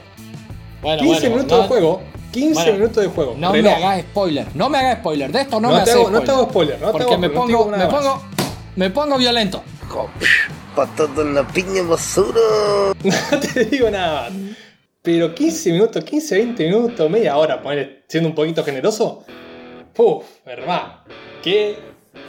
Bueno, 0.82 1.02
15 1.04 1.20
bueno, 1.30 1.36
minutos 1.36 1.58
no, 1.58 1.62
de 1.64 1.68
juego. 1.68 2.02
15 2.36 2.54
Bueno, 2.54 2.74
minutos 2.74 3.04
de 3.04 3.10
juego. 3.10 3.36
No 3.38 3.52
reloj. 3.52 3.78
me 3.78 3.84
hagas 3.86 4.02
spoiler. 4.02 4.48
No 4.56 4.70
me 4.70 4.78
hagas 4.78 4.98
spoiler. 5.00 5.32
De 5.32 5.42
esto 5.42 5.60
no, 5.62 5.70
No 5.70 5.76
me 5.76 5.82
hagas 5.82 5.96
hago- 5.96 6.00
no 6.04 6.08
spoiler. 6.20 6.26
te 6.26 6.32
hago 6.32 6.50
spoiler, 6.50 6.80
no 6.82 6.86
te 6.88 6.92
Porque 6.92 7.04
hago 7.14 7.18
me 7.22 7.28
spoiler, 7.28 7.40
no 7.40 7.46
te 7.46 7.48
digo 7.52 7.64
pongo, 7.66 7.78
me 7.78 7.88
pongo, 7.88 8.24
me 8.76 8.90
pongo 8.90 9.18
violento. 9.18 9.64
Patata 10.76 11.22
en 11.22 11.34
la 11.36 11.48
piña 11.48 11.82
basura. 11.84 12.40
No 13.32 13.40
te 13.40 13.66
digo 13.66 13.90
nada 13.90 14.30
más. 14.30 14.32
Pero 15.02 15.34
15 15.34 15.72
minutos, 15.72 16.04
15, 16.04 16.36
20 16.36 16.64
minutos, 16.66 17.10
media 17.10 17.38
hora, 17.38 17.62
ponele, 17.62 18.04
siendo 18.08 18.30
un 18.30 18.36
poquito 18.36 18.64
generoso. 18.64 19.24
Puf, 19.94 20.26
hermano. 20.46 21.00
Qué 21.44 21.78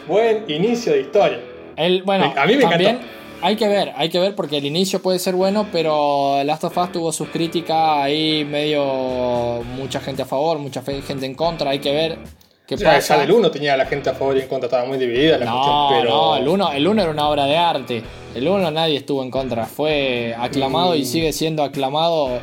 buen 0.07 0.45
inicio 0.49 0.93
de 0.93 1.01
historia. 1.01 1.41
El, 1.77 2.03
bueno, 2.05 2.33
A 2.37 2.47
mí 2.47 2.55
me 2.57 2.63
también 2.63 2.91
encantó. 2.97 3.07
Hay 3.43 3.57
que 3.57 3.69
ver, 3.69 3.93
hay 3.97 4.09
que 4.09 4.19
ver 4.19 4.35
porque 4.35 4.59
el 4.59 4.65
inicio 4.67 5.01
puede 5.03 5.19
ser 5.19 5.35
bueno, 5.35 5.67
pero 5.73 6.43
Last 6.45 6.65
of 6.65 6.77
Us 6.77 6.93
tuvo 6.93 7.13
sus 7.13 7.29
críticas 7.29 7.77
ahí 7.99 8.45
medio 8.45 9.63
mucha 9.77 10.01
gente 10.01 10.23
a 10.23 10.27
favor, 10.27 10.59
mucha 10.59 10.83
gente 10.83 11.27
en 11.27 11.35
contra, 11.35 11.71
hay 11.71 11.79
que 11.79 11.93
ver 11.93 12.19
qué 12.67 12.77
Ya, 12.77 12.95
pasa. 12.95 13.15
ya 13.17 13.21
del 13.23 13.33
1 13.33 13.51
tenía 13.51 13.77
la 13.77 13.87
gente 13.87 14.11
a 14.11 14.15
favor 14.15 14.37
y 14.37 14.41
en 14.41 14.49
contra, 14.49 14.67
estaba 14.67 14.85
muy 14.87 14.99
dividida 14.99 15.39
la 15.39 15.45
No, 15.47 15.53
cuestión, 15.53 16.01
pero. 16.03 16.11
no, 16.11 16.37
el 16.37 16.49
1 16.49 16.73
el 16.73 16.89
uno 16.89 17.03
era 17.03 17.11
una 17.11 17.29
obra 17.29 17.45
de 17.47 17.57
arte. 17.57 18.03
El 18.35 18.49
1 18.49 18.71
nadie 18.71 18.97
estuvo 18.97 19.23
en 19.23 19.31
contra. 19.31 19.67
Fue 19.67 20.35
aclamado 20.39 20.95
y 20.97 21.03
Mm. 21.03 21.07
sigue 21.07 21.33
siendo 21.33 21.63
aclamado 21.63 22.41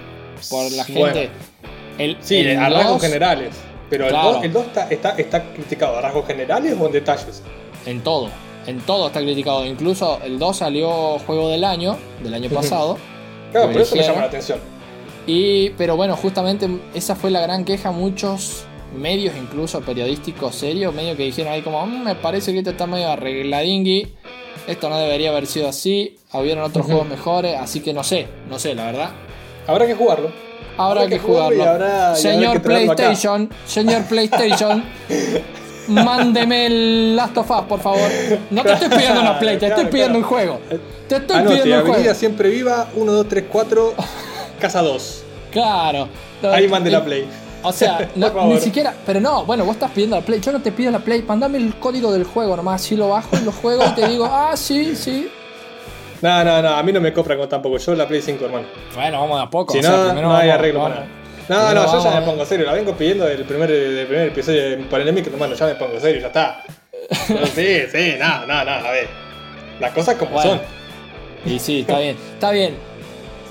por 0.50 0.72
la 0.72 0.84
gente. 0.86 1.00
Bueno. 1.02 1.32
El, 1.98 2.18
Sí, 2.22 2.38
el 2.40 2.58
a 2.58 2.70
rasgos 2.70 2.94
2, 2.94 3.02
generales. 3.02 3.50
Pero 3.90 4.08
Claro. 4.08 4.42
el 4.42 4.52
2 4.54 4.66
está, 4.68 4.88
está, 4.90 5.10
está 5.18 5.44
criticado 5.54 5.98
a 5.98 6.02
rasgos 6.02 6.26
generales 6.26 6.76
o 6.80 6.86
en 6.88 6.92
detalles. 6.94 7.44
En 7.86 8.02
todo. 8.02 8.30
En 8.68 8.80
todo 8.82 9.08
está 9.08 9.20
criticado. 9.22 9.66
Incluso 9.66 10.20
el 10.24 10.40
2 10.40 10.58
salió 10.58 11.20
juego 11.20 11.50
del 11.50 11.64
año, 11.64 11.98
del 12.24 12.34
año 12.34 12.50
pasado. 12.50 12.98
Claro, 13.52 13.72
por 13.72 13.82
eso 13.82 13.96
me 13.96 14.04
llama 14.04 14.22
la 14.22 14.28
atención. 14.28 14.60
Y, 15.28 15.70
pero 15.72 15.96
bueno, 15.96 16.16
justamente 16.18 16.68
esa 16.94 17.16
fue 17.16 17.32
la 17.32 17.42
gran 17.42 17.66
queja. 17.66 17.92
Muchos 17.92 18.66
medios, 18.96 19.36
incluso 19.36 19.82
periodísticos 19.82 20.56
serios, 20.56 20.94
medio 20.94 21.16
que 21.18 21.24
dijeron 21.24 21.52
ahí 21.54 21.62
como, 21.62 21.86
"Mm, 21.86 22.04
me 22.04 22.16
parece 22.16 22.52
que 22.54 22.60
esto 22.60 22.72
está 22.72 22.88
medio 22.88 23.10
arregladingui. 23.10 24.14
Esto 24.68 24.90
no 24.90 24.98
debería 24.98 25.30
haber 25.32 25.46
sido 25.48 25.68
así. 25.68 26.18
Hubieron 26.32 26.64
otros 26.64 26.86
juegos 26.86 27.08
mejores. 27.08 27.58
Así 27.60 27.80
que 27.82 27.94
no 27.94 28.04
sé, 28.04 28.28
no 28.50 28.60
sé, 28.60 28.76
la 28.76 28.86
verdad. 28.86 29.10
Habrá 29.68 29.86
que 29.88 29.96
jugarlo. 29.96 30.32
Habrá 30.78 31.02
Habrá 31.02 31.04
que 31.04 31.10
que 31.16 31.20
jugarlo 31.20 31.56
y 31.56 31.58
jugarlo. 31.60 31.86
habrá- 31.86 31.88
y 31.88 32.02
habrá 32.02 32.16
señor 32.16 32.54
que 32.54 32.60
traerlo 32.60 32.92
acá. 32.94 33.04
PlayStation, 33.04 33.50
señor 33.68 34.04
PlayStation, 34.10 34.84
mándeme 35.88 36.66
el 36.68 37.16
Last 37.16 37.38
of 37.38 37.50
Us, 37.52 37.62
por 37.68 37.80
favor. 37.80 38.10
No 38.50 38.64
te 38.64 38.74
estoy 38.74 38.90
pidiendo 38.90 39.22
una 39.22 39.40
Play, 39.40 39.58
te 39.58 39.68
estoy 39.68 39.86
pidiendo 39.86 40.18
un 40.18 40.24
juego. 40.24 40.60
Te 41.08 41.18
estoy 41.18 41.38
Anote, 41.38 41.56
pidiendo 41.58 41.76
un 41.76 41.82
Avenida 41.82 42.04
juego. 42.04 42.16
Siempre 42.20 42.50
Viva, 42.50 42.88
1, 42.96 43.12
2, 43.12 43.28
3, 43.28 43.44
4, 43.52 43.94
Casa 44.60 44.82
2. 44.82 45.24
Claro. 45.52 46.08
Ahí 46.52 46.68
mande 46.68 46.90
la 46.92 47.04
Play. 47.04 47.26
O 47.62 47.72
sea, 47.72 48.10
no- 48.16 48.46
ni 48.48 48.60
siquiera. 48.60 48.94
Pero 49.06 49.20
no, 49.22 49.46
bueno, 49.46 49.64
vos 49.66 49.76
estás 49.76 49.92
pidiendo 49.92 50.16
la 50.16 50.22
Play. 50.22 50.40
Yo 50.42 50.52
no 50.52 50.62
te 50.62 50.72
pido 50.72 50.92
la 50.92 51.00
Play. 51.00 51.22
Mandame 51.24 51.58
el 51.58 51.76
código 51.76 52.12
del 52.12 52.24
juego 52.26 52.56
nomás. 52.58 52.82
Si 52.82 52.96
lo 52.96 53.10
bajo 53.10 53.38
y 53.38 53.46
lo 53.46 53.52
juego 53.52 53.84
y 53.86 53.92
te 53.96 54.08
digo, 54.08 54.26
ah, 54.32 54.56
sí, 54.56 54.96
sí. 54.96 55.30
No, 56.22 56.44
no, 56.44 56.62
no, 56.62 56.70
a 56.70 56.82
mí 56.84 56.92
no 56.94 57.02
me 57.02 57.12
compran 57.14 57.48
tampoco. 57.50 57.78
Yo 57.78 57.96
la 57.96 58.08
Play 58.08 58.22
5, 58.22 58.46
hermano. 58.46 58.66
Bueno, 58.96 59.20
vamos 59.22 59.38
de 59.40 59.44
a 59.44 59.50
poco. 59.50 59.74
Si 59.74 59.80
o 59.80 59.82
sea, 59.82 59.92
no, 59.92 60.22
no 60.22 60.36
hay 60.36 60.48
vamos- 60.48 60.54
arreglo 60.60 60.80
vamos- 60.80 60.94
para 60.98 61.06
nada. 61.08 61.23
No, 61.50 61.74
no, 61.74 61.86
yo 61.92 62.04
ya 62.04 62.20
me 62.20 62.26
pongo 62.26 62.46
serio. 62.46 62.66
La 62.66 62.74
vengo 62.74 62.96
pidiendo 62.96 63.26
del 63.26 63.44
primer, 63.44 63.70
del 63.70 64.08
primer 64.08 64.28
episodio 64.28 64.62
de 64.62 65.12
micro, 65.12 65.34
hermano. 65.34 65.56
Ya 65.56 65.66
me 65.66 65.76
pongo 65.76 66.00
serio, 66.00 66.22
ya 66.22 66.28
está. 66.28 66.64
Sí, 67.54 67.80
sí, 67.92 68.16
no, 68.20 68.46
no, 68.46 68.64
no, 68.64 68.72
a 68.72 68.92
ver. 68.92 69.08
Las 69.80 69.92
cosas 69.92 70.16
como 70.16 70.32
Bueno. 70.32 70.52
son. 70.52 70.62
Y 71.46 71.60
sí, 71.60 71.82
está 71.82 72.00
bien. 72.00 72.16
Está 72.34 72.52
bien. 72.52 72.76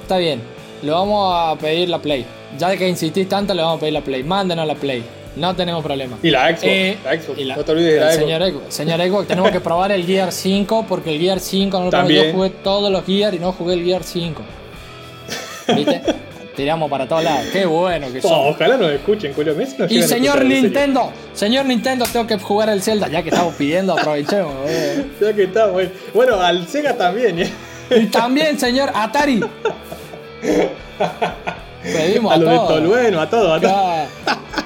Está 0.03 0.17
bien. 0.17 0.41
Le 0.83 0.91
vamos 0.91 1.33
a 1.35 1.57
pedir 1.59 1.89
la 1.91 1.99
Play. 1.99 2.25
Ya 2.59 2.75
que 2.77 2.89
insistís 2.89 3.29
tanto, 3.29 3.53
le 3.55 3.63
vamos 3.63 3.77
a 3.77 3.81
pedir 3.81 3.93
la 3.93 4.01
Play. 4.01 4.23
Mándenos 4.23 4.67
la 4.67 4.75
Play. 4.75 5.03
No 5.37 5.55
tenemos 5.55 5.83
problema. 5.83 6.19
Y 6.23 6.31
la 6.31 6.49
Xbox. 6.49 6.63
Eh, 6.65 6.99
la 7.05 7.13
Xbox. 7.21 7.39
y 7.39 7.45
la- 7.45 7.57
no 7.57 7.65
te 7.65 7.73
olvides 7.73 7.95
de 7.95 8.01
la 8.01 8.13
señor 8.13 8.43
Xbox. 8.43 8.75
Señor 8.75 9.01
Xbox, 9.01 9.29
tenemos 9.29 9.51
que 9.51 9.61
probar 9.61 9.93
el 9.93 10.05
Gear 10.07 10.33
5 10.33 10.87
porque 10.89 11.15
el 11.15 11.21
Gear 11.21 11.41
5 11.41 11.79
no 11.79 11.85
lo 11.87 11.91
probé. 11.91 12.03
También. 12.05 12.27
Yo 12.27 12.33
jugué 12.33 12.51
todos 12.51 12.91
los 12.91 13.05
Gear 13.05 13.35
y 13.35 13.39
no 13.39 13.53
jugué 13.53 13.75
el 13.75 13.85
Gear 13.85 14.03
5. 14.03 14.43
¿Viste? 15.75 16.03
Tiramos 16.57 16.91
para 16.91 17.09
todos 17.09 17.25
lados. 17.25 17.47
Qué 17.53 17.65
bueno 17.65 18.13
que 18.13 18.19
Oh, 18.19 18.29
son. 18.29 18.49
ojalá 18.49 18.77
nos 18.77 18.91
escuchen, 18.91 19.33
Julio 19.35 19.55
Messi. 19.55 19.77
Y 19.89 20.03
señor. 20.03 20.45
Nintendo, 20.45 21.11
señor 21.33 21.65
Nintendo, 21.67 22.05
tengo 22.13 22.27
que 22.27 22.39
jugar 22.39 22.69
el 22.69 22.83
Zelda. 22.83 23.09
Ya 23.09 23.23
que 23.23 23.31
estamos 23.31 23.55
pidiendo, 23.55 23.95
aprovechemos. 23.99 24.53
eh. 24.67 25.07
Ya 25.21 25.33
que 25.33 25.45
está, 25.45 25.69
bueno. 25.69 25.91
Bueno, 26.13 26.41
al 26.41 26.67
Sega 26.69 26.95
también. 26.95 27.39
¿eh? 27.41 27.51
Y 27.97 28.07
también, 28.07 28.59
señor 28.59 28.91
Atari. 28.95 29.41
Pedimos 31.83 32.31
A 32.33 32.35
a, 32.35 32.39
lo 32.39 32.49
de 32.51 32.57
todos. 32.57 32.69
Tolueno, 32.69 33.21
a 33.21 33.31
todo, 33.31 33.55
a 33.55 33.61
todo. 33.61 34.07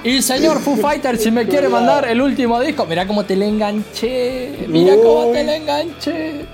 Y 0.03 0.21
señor 0.21 0.59
Foo 0.59 0.75
Fighter, 0.77 1.17
si 1.17 1.31
me 1.31 1.47
quiere 1.47 1.67
mandar 1.69 2.07
el 2.07 2.21
último 2.21 2.59
disco, 2.61 2.85
mira 2.85 3.07
cómo 3.07 3.23
te 3.25 3.35
le 3.35 3.47
enganché. 3.47 4.51
Mira 4.67 4.95
cómo 4.95 5.27
Uy. 5.27 5.33
te 5.33 5.43
le 5.43 5.55
enganché. 5.55 6.45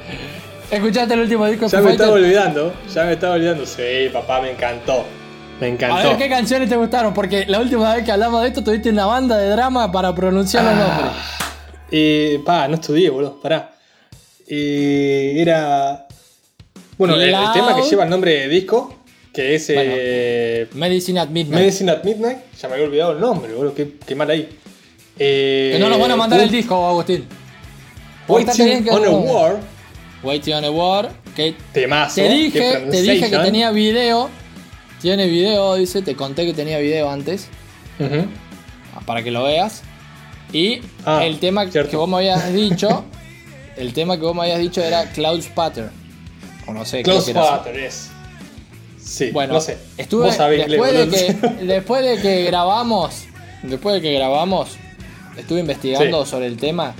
¿Escuchaste 0.71 1.13
el 1.13 1.19
último 1.21 1.45
disco 1.47 1.65
de 1.65 1.71
Ya 1.71 1.77
Foo 1.79 1.85
me 1.87 1.91
estaba 1.91 2.11
Fighter? 2.13 2.25
olvidando. 2.25 2.73
Ya 2.93 3.03
me 3.03 3.13
estaba 3.13 3.33
olvidando. 3.35 3.65
Sí, 3.65 4.09
papá, 4.13 4.41
me 4.41 4.51
encantó. 4.51 5.03
Me 5.59 5.67
A 5.67 5.69
encantó. 5.69 6.09
ver 6.09 6.17
qué 6.17 6.29
canciones 6.29 6.69
te 6.69 6.75
gustaron, 6.75 7.13
porque 7.13 7.45
la 7.47 7.59
última 7.59 7.93
vez 7.95 8.03
que 8.03 8.11
hablamos 8.11 8.41
de 8.41 8.47
esto 8.49 8.63
tuviste 8.63 8.89
una 8.89 9.05
banda 9.05 9.37
de 9.37 9.49
drama 9.49 9.91
para 9.91 10.13
pronunciar 10.13 10.63
los 10.63 10.75
nombres. 10.75 11.11
Eh, 11.91 12.41
pa, 12.45 12.67
no 12.67 12.75
estudié, 12.75 13.09
boludo, 13.09 13.39
pará. 13.39 13.71
Eh, 14.47 15.35
era. 15.37 16.07
Bueno, 16.97 17.15
el, 17.15 17.35
tema 17.53 17.75
que 17.75 17.83
lleva 17.83 18.03
el 18.03 18.09
nombre 18.09 18.31
de 18.41 18.47
disco, 18.49 18.95
que 19.33 19.55
es 19.55 19.67
eh, 19.69 20.67
Medicine 20.73 21.19
at 21.19 21.29
Midnight. 21.29 21.59
Medicine 21.61 21.91
at 21.91 22.03
Midnight, 22.03 22.37
ya 22.59 22.67
me 22.67 22.73
había 22.75 22.85
olvidado 22.87 23.11
el 23.13 23.19
nombre, 23.19 23.53
boludo, 23.53 23.73
qué, 23.73 23.93
qué 24.05 24.15
mal 24.15 24.29
ahí. 24.29 24.49
Eh, 25.19 25.71
Que 25.73 25.79
no 25.79 25.89
nos 25.89 25.99
van 25.99 26.11
a 26.11 26.15
mandar 26.15 26.39
el 26.39 26.49
disco, 26.49 26.87
Agustín. 26.87 27.25
Waiting 28.27 28.89
on 28.89 29.05
a 29.05 29.09
War. 29.09 29.59
Waiting 30.23 30.53
on 30.55 30.65
a 30.65 30.71
War. 30.71 31.09
Que 31.35 31.55
Temazo. 31.73 32.15
te 32.15 32.29
dije, 32.29 32.87
te 32.89 33.01
dije 33.01 33.29
que 33.29 33.37
tenía 33.37 33.71
video. 33.71 34.29
Tiene 35.03 35.27
video, 35.27 35.75
dice. 35.75 36.01
Te 36.01 36.15
conté 36.15 36.45
que 36.47 36.53
tenía 36.53 36.79
video 36.79 37.09
antes. 37.11 37.49
Ujú. 37.99 38.25
Para 39.05 39.21
que 39.21 39.29
lo 39.31 39.43
veas. 39.43 39.83
Y 40.51 40.79
Ah, 41.05 41.25
el 41.25 41.39
tema 41.39 41.69
cierto. 41.69 41.91
que 41.91 41.97
vos 41.97 42.09
me 42.09 42.15
habías 42.17 42.51
dicho. 42.53 43.03
el 43.75 43.93
tema 43.93 44.15
que 44.17 44.23
vos 44.23 44.33
me 44.35 44.41
habías 44.43 44.59
dicho 44.59 44.81
era 44.81 45.11
Cloud 45.11 45.41
Spatter. 45.41 45.89
O 46.67 46.73
no 46.73 46.85
sé, 46.85 47.01
así. 47.05 47.33
Pattern 47.33 47.77
es. 47.79 48.09
Sí, 48.97 49.31
Bueno, 49.31 49.55
no 49.55 49.59
sé. 49.61 49.77
estuve 49.97 50.27
Vos 50.27 50.35
sabés 50.35 50.61
inglés, 50.61 50.79
después, 50.81 51.11
de 51.11 51.57
que, 51.59 51.65
después 51.65 52.03
de 52.05 52.21
que 52.21 52.43
grabamos, 52.45 53.25
después 53.61 53.95
de 53.95 54.01
que 54.01 54.13
grabamos, 54.13 54.77
estuve 55.35 55.59
investigando 55.59 56.23
Sí. 56.23 56.31
sobre 56.31 56.45
el 56.47 56.55
tema. 56.55 56.95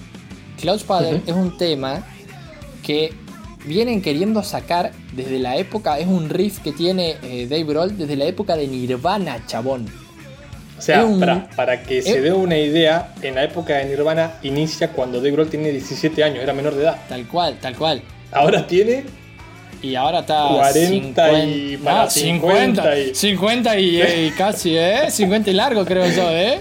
Cloud 0.60 0.80
Spatter 0.80 1.22
es 1.26 1.34
un 1.34 1.58
tema 1.58 2.06
que 2.84 3.14
vienen 3.66 4.02
queriendo 4.02 4.44
sacar 4.44 4.92
desde 5.14 5.40
la 5.40 5.56
época, 5.58 6.00
es 6.00 6.08
un 6.08 6.30
riff 6.30 6.60
que 6.60 6.72
tiene 6.72 7.16
eh, 7.24 7.48
Dave 7.50 7.64
Grohl 7.64 7.98
desde 7.98 8.16
la 8.16 8.26
época 8.26 8.56
de 8.56 8.68
Nirvana, 8.68 9.46
chabón. 9.48 9.88
O 10.78 10.82
sea, 10.82 11.06
un- 11.06 11.20
para, 11.20 11.50
para 11.56 11.84
que 11.84 12.02
se 12.02 12.20
dé 12.22 12.34
una 12.34 12.58
idea, 12.58 13.14
en 13.22 13.36
la 13.36 13.44
época 13.46 13.76
de 13.78 13.86
Nirvana 13.86 14.34
inicia 14.44 14.90
cuando 14.90 15.20
Dave 15.20 15.32
Grohl 15.32 15.50
tiene 15.50 15.70
17 15.72 16.24
años, 16.24 16.44
era 16.44 16.52
menor 16.54 16.76
de 16.76 16.84
edad. 16.84 16.98
Tal 17.08 17.26
cual, 17.28 17.58
tal 17.62 17.76
cual. 17.78 18.02
Ahora 18.32 18.66
tiene 18.68 19.06
Y 19.82 19.96
ahora 19.96 20.20
está 20.20 20.48
40 20.50 21.44
y 21.46 21.78
para 21.78 22.10
50 22.10 22.98
y- 23.00 23.16
50 23.16 23.80
y, 23.80 24.02
eh, 24.02 24.26
y 24.28 24.32
casi, 24.38 24.76
¿eh? 24.78 25.10
50 25.10 25.50
y 25.52 25.54
largo 25.54 25.86
creo 25.86 26.06
yo, 26.10 26.30
¿eh? 26.32 26.60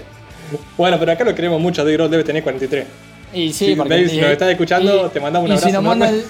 Bueno, 0.77 0.97
pero 0.99 1.11
acá 1.13 1.23
lo 1.23 1.33
queremos 1.33 1.59
mucho, 1.59 1.81
Dave 1.83 1.93
Grohl 1.97 2.11
debe 2.11 2.23
tener 2.23 2.43
43. 2.43 2.85
Y 3.33 3.51
sí, 3.51 3.65
Sí, 3.67 3.75
porque 3.75 3.95
Dave, 3.95 4.09
si 4.09 4.17
nos 4.21 4.29
estás 4.29 4.51
escuchando, 4.51 5.09
te 5.09 5.19
mandamos 5.19 5.49
un 5.49 5.55
y 5.55 5.57
si 5.59 5.63
abrazo 5.69 5.81
nos 5.81 5.89
manda 5.89 6.09
el, 6.09 6.23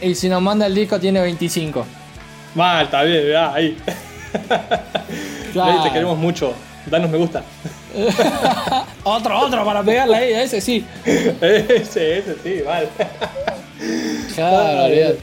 Y 0.00 0.14
si 0.14 0.28
nos 0.28 0.40
manda 0.42 0.66
el 0.66 0.74
disco 0.74 0.98
tiene 1.00 1.20
25. 1.20 1.84
Mal, 2.54 2.84
está 2.86 3.02
bien, 3.02 3.34
ahí. 3.36 3.76
Claro. 5.52 5.82
Te 5.82 5.90
queremos 5.90 6.18
mucho. 6.18 6.52
Danos 6.86 7.08
me 7.10 7.16
gusta. 7.18 7.42
Otro, 9.04 9.40
otro 9.40 9.64
para 9.64 9.82
pegarle 9.82 10.16
ahí, 10.16 10.32
ese 10.34 10.60
sí. 10.60 10.84
ese, 11.06 12.18
ese, 12.18 12.36
sí, 12.42 12.60
vale. 12.64 12.88
Claro, 14.34 14.84
olvidate. 14.84 15.18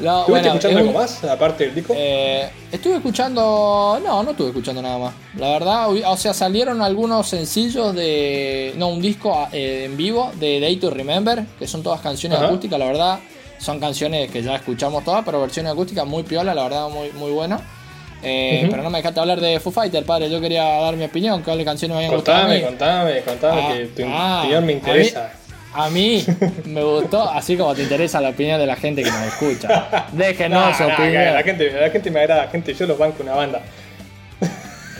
No, 0.00 0.20
¿Estuviste 0.20 0.30
bueno, 0.30 0.46
escuchando 0.48 0.68
es 0.68 0.76
algo 0.86 0.90
un- 0.90 0.96
más, 0.96 1.24
aparte 1.24 1.64
del 1.66 1.74
disco? 1.74 1.94
Eh, 1.96 2.48
estuve 2.70 2.96
escuchando. 2.96 4.00
No, 4.04 4.22
no 4.22 4.30
estuve 4.32 4.48
escuchando 4.48 4.82
nada 4.82 4.98
más. 4.98 5.14
La 5.36 5.50
verdad, 5.50 5.88
o 5.90 6.16
sea, 6.16 6.34
salieron 6.34 6.82
algunos 6.82 7.28
sencillos 7.28 7.94
de. 7.94 8.74
No, 8.76 8.88
un 8.88 9.00
disco 9.00 9.48
eh, 9.52 9.84
en 9.86 9.96
vivo 9.96 10.32
de 10.38 10.60
Day 10.60 10.76
to 10.76 10.90
Remember, 10.90 11.44
que 11.58 11.66
son 11.66 11.82
todas 11.82 12.00
canciones 12.00 12.38
Ajá. 12.38 12.46
acústicas, 12.48 12.78
la 12.78 12.86
verdad. 12.86 13.18
Son 13.58 13.78
canciones 13.80 14.30
que 14.30 14.42
ya 14.42 14.54
escuchamos 14.56 15.04
todas, 15.04 15.24
pero 15.24 15.40
versiones 15.40 15.72
acústicas 15.72 16.06
muy 16.06 16.22
piola, 16.22 16.54
la 16.54 16.62
verdad, 16.64 16.88
muy, 16.88 17.10
muy 17.12 17.30
buena. 17.32 17.60
Eh, 18.22 18.60
Ujú. 18.62 18.70
Pero 18.72 18.82
no 18.82 18.90
me 18.90 18.98
dejaste 18.98 19.20
hablar 19.20 19.40
de 19.40 19.60
Foo 19.60 19.70
Fighter, 19.72 20.04
padre. 20.04 20.28
Yo 20.30 20.40
quería 20.40 20.64
dar 20.64 20.96
mi 20.96 21.04
opinión, 21.04 21.42
cuáles 21.42 21.64
canciones 21.64 21.96
me 21.96 22.04
habían 22.04 22.16
gustado. 22.16 22.42
contame, 22.42 22.62
contame, 22.62 23.20
contame, 23.22 23.60
Ah, 23.62 23.72
que 23.76 23.84
tu 23.86 24.02
ah, 24.08 24.38
opinión 24.40 24.66
me 24.66 24.72
a 24.72 24.74
mí- 24.76 24.78
interesa. 24.80 25.32
A 25.74 25.90
mí 25.90 26.24
me 26.64 26.82
gustó, 26.82 27.28
así 27.30 27.56
como 27.56 27.74
te 27.74 27.82
interesa 27.82 28.20
la 28.20 28.30
opinión 28.30 28.58
de 28.58 28.66
la 28.66 28.74
gente 28.74 29.02
que 29.02 29.10
nos 29.10 29.22
escucha. 29.26 30.06
Déjenos 30.12 30.70
No, 30.70 30.76
su 30.76 30.82
no, 30.88 30.94
opinión. 30.94 31.34
la, 31.34 31.42
gente, 31.42 31.70
la 31.70 31.90
gente 31.90 32.10
me 32.10 32.20
agrada, 32.20 32.48
gente, 32.48 32.74
yo 32.74 32.86
los 32.86 32.98
banco 32.98 33.22
una 33.22 33.34
banda. 33.34 33.60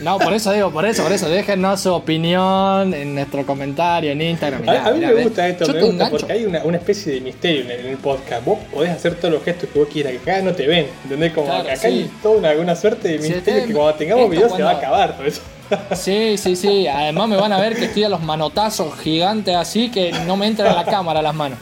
No, 0.02 0.18
por 0.18 0.32
eso 0.32 0.52
digo, 0.52 0.70
por 0.70 0.84
eso, 0.86 1.02
por 1.02 1.12
eso. 1.12 1.28
Déjenos 1.28 1.80
su 1.80 1.92
opinión 1.92 2.94
en 2.94 3.14
nuestro 3.14 3.44
comentario 3.44 4.12
en 4.12 4.22
Instagram. 4.22 4.60
Mirá, 4.62 4.86
a, 4.86 4.90
mí 4.92 4.98
mirá, 5.00 5.12
me 5.12 5.24
gusta 5.24 5.48
esto, 5.48 5.66
Yo 5.66 5.72
me 5.74 5.82
gusta 5.82 6.10
porque 6.10 6.32
hay 6.32 6.44
una, 6.44 6.62
una 6.64 6.76
especie 6.76 7.14
de 7.14 7.20
misterio 7.20 7.62
en 7.62 7.70
el, 7.70 7.80
en 7.80 7.86
el 7.88 7.96
podcast. 7.96 8.44
Vos 8.44 8.58
podés 8.72 8.90
hacer 8.90 9.14
todos 9.16 9.34
los 9.34 9.42
gestos 9.44 9.68
que 9.70 9.78
vos 9.78 9.88
quieras, 9.92 10.12
que 10.12 10.30
acá 10.30 10.42
no 10.42 10.52
te 10.52 10.66
ven, 10.66 10.86
¿entendés? 11.04 11.32
Como 11.32 11.46
Claro, 11.46 11.62
acá 11.64 11.76
sí. 11.76 11.86
hay 11.86 12.10
toda 12.22 12.36
una, 12.38 12.52
una 12.52 12.76
suerte 12.76 13.08
de 13.08 13.18
misterio 13.18 13.38
este- 13.60 13.66
que 13.66 13.72
cuando 13.74 13.94
tengamos 13.94 14.24
esto 14.24 14.30
videos 14.36 14.52
se 14.56 14.62
va 14.62 14.70
a 14.70 14.74
acabar 14.76 15.16
todo 15.16 15.26
eso. 15.26 15.40
Sí, 15.94 16.36
sí, 16.38 16.56
sí. 16.56 16.86
Además 16.86 17.28
me 17.28 17.36
van 17.36 17.52
a 17.52 17.60
ver 17.60 17.76
que 17.76 17.84
estoy 17.84 18.04
a 18.04 18.08
los 18.08 18.22
manotazos 18.22 18.98
gigantes 19.00 19.54
así 19.54 19.90
que 19.90 20.12
no 20.26 20.34
me 20.36 20.46
entra 20.46 20.70
en 20.70 20.76
la 20.76 20.84
cámara 20.86 21.20
las 21.20 21.34
manos. 21.34 21.58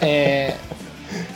Eh, 0.00 0.54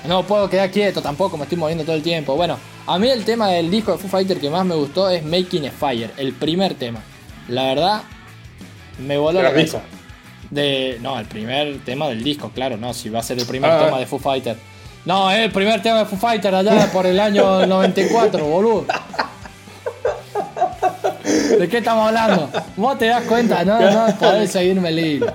no 0.08 0.22
puedo 0.22 0.48
quedar 0.48 0.70
quieto 0.70 1.02
tampoco, 1.02 1.36
me 1.36 1.42
estoy 1.44 1.58
moviendo 1.58 1.84
todo 1.84 1.94
el 1.96 2.02
tiempo. 2.02 2.36
Bueno, 2.36 2.56
a 2.94 2.98
mí 2.98 3.08
el 3.08 3.24
tema 3.24 3.48
del 3.48 3.70
disco 3.70 3.92
de 3.92 3.98
Foo 3.98 4.08
Fighter 4.10 4.38
que 4.40 4.50
más 4.50 4.64
me 4.64 4.74
gustó 4.74 5.08
es 5.10 5.24
Making 5.24 5.66
a 5.68 5.70
Fire, 5.70 6.10
el 6.16 6.32
primer 6.32 6.74
tema. 6.74 7.00
La 7.48 7.64
verdad, 7.64 8.02
me 8.98 9.16
voló 9.16 9.42
la 9.42 9.50
cabeza. 9.50 9.80
De, 10.50 10.98
no, 11.00 11.18
el 11.18 11.26
primer 11.26 11.78
tema 11.84 12.08
del 12.08 12.24
disco, 12.24 12.50
claro, 12.52 12.76
no, 12.76 12.92
si 12.92 13.08
va 13.08 13.20
a 13.20 13.22
ser 13.22 13.38
el 13.38 13.46
primer 13.46 13.70
Ah. 13.70 13.84
tema 13.84 13.98
de 13.98 14.06
Foo 14.06 14.18
Fighter. 14.18 14.56
No, 15.04 15.30
es 15.30 15.38
el 15.38 15.50
primer 15.52 15.80
tema 15.82 16.00
de 16.00 16.06
Foo 16.06 16.18
Fighter 16.18 16.54
allá 16.54 16.90
por 16.92 17.06
el 17.06 17.20
año 17.20 17.64
94, 17.66 18.44
boludo. 18.44 18.86
¿De 21.58 21.68
qué 21.68 21.78
estamos 21.78 22.08
hablando? 22.08 22.50
Vos 22.76 22.98
te 22.98 23.06
das 23.06 23.22
cuenta, 23.24 23.64
no, 23.64 23.78
no 23.80 24.16
podés 24.18 24.50
seguirme 24.50 24.88
el 24.88 24.98
hilo. 24.98 25.26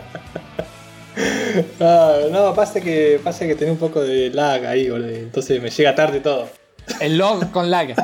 Ah, 1.80 2.18
no, 2.32 2.54
pasa 2.54 2.82
que, 2.82 3.20
pasa 3.24 3.46
que 3.48 3.56
tenés 3.56 3.72
un 3.74 3.78
poco 3.80 4.02
de 4.02 4.30
lag 4.32 4.66
ahí, 4.66 4.90
boludo. 4.90 5.08
Entonces 5.10 5.62
me 5.62 5.70
llega 5.70 5.96
tarde 5.96 6.20
todo. 6.20 6.50
El 7.00 7.18
log 7.18 7.52
con 7.52 7.70
lag. 7.72 7.96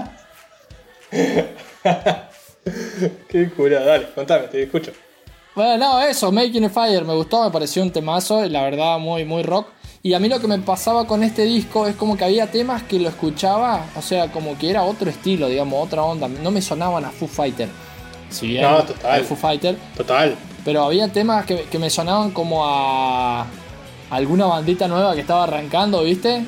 Qué 3.28 3.50
cura, 3.56 3.80
dale, 3.84 4.08
contame, 4.14 4.48
te 4.48 4.64
escucho. 4.64 4.92
Bueno, 5.56 5.78
no, 5.78 6.02
eso, 6.02 6.32
Making 6.32 6.66
a 6.66 6.70
Fire 6.70 7.04
me 7.04 7.14
gustó, 7.14 7.44
me 7.44 7.52
pareció 7.52 7.84
un 7.84 7.92
temazo, 7.92 8.46
la 8.46 8.64
verdad, 8.64 9.00
muy, 9.00 9.26
muy 9.26 9.44
rock. 9.44 9.68
Y 10.04 10.14
a 10.14 10.20
mí 10.20 10.30
lo 10.30 10.40
que 10.40 10.48
me 10.48 10.58
pasaba 10.60 11.06
con 11.06 11.24
este 11.24 11.44
disco 11.44 11.86
es 11.88 11.96
como 11.96 12.18
que 12.18 12.24
había 12.24 12.50
temas 12.50 12.84
que 12.84 13.00
lo 13.00 13.10
escuchaba, 13.10 13.86
o 13.96 14.02
sea, 14.02 14.32
como 14.32 14.58
que 14.58 14.70
era 14.70 14.84
otro 14.84 15.10
estilo, 15.10 15.48
digamos, 15.48 15.86
otra 15.86 16.04
onda. 16.04 16.28
No 16.28 16.50
me 16.52 16.62
sonaban 16.62 17.06
a 17.06 17.12
Foo 17.12 17.28
Fighter. 17.28 17.70
Si 18.30 18.48
bien 18.48 18.64
No, 18.64 18.84
total. 18.84 19.24
Foo 19.26 19.36
Fighter, 19.36 19.76
Total. 19.98 20.36
pero 20.64 20.84
había 20.86 21.08
temas 21.10 21.46
que, 21.46 21.64
que 21.64 21.78
me 21.78 21.90
sonaban 21.90 22.32
como 22.32 22.66
a 22.66 23.46
alguna 24.10 24.46
bandita 24.46 24.88
nueva 24.88 25.14
que 25.16 25.22
estaba 25.22 25.44
arrancando, 25.44 26.02
¿viste? 26.04 26.44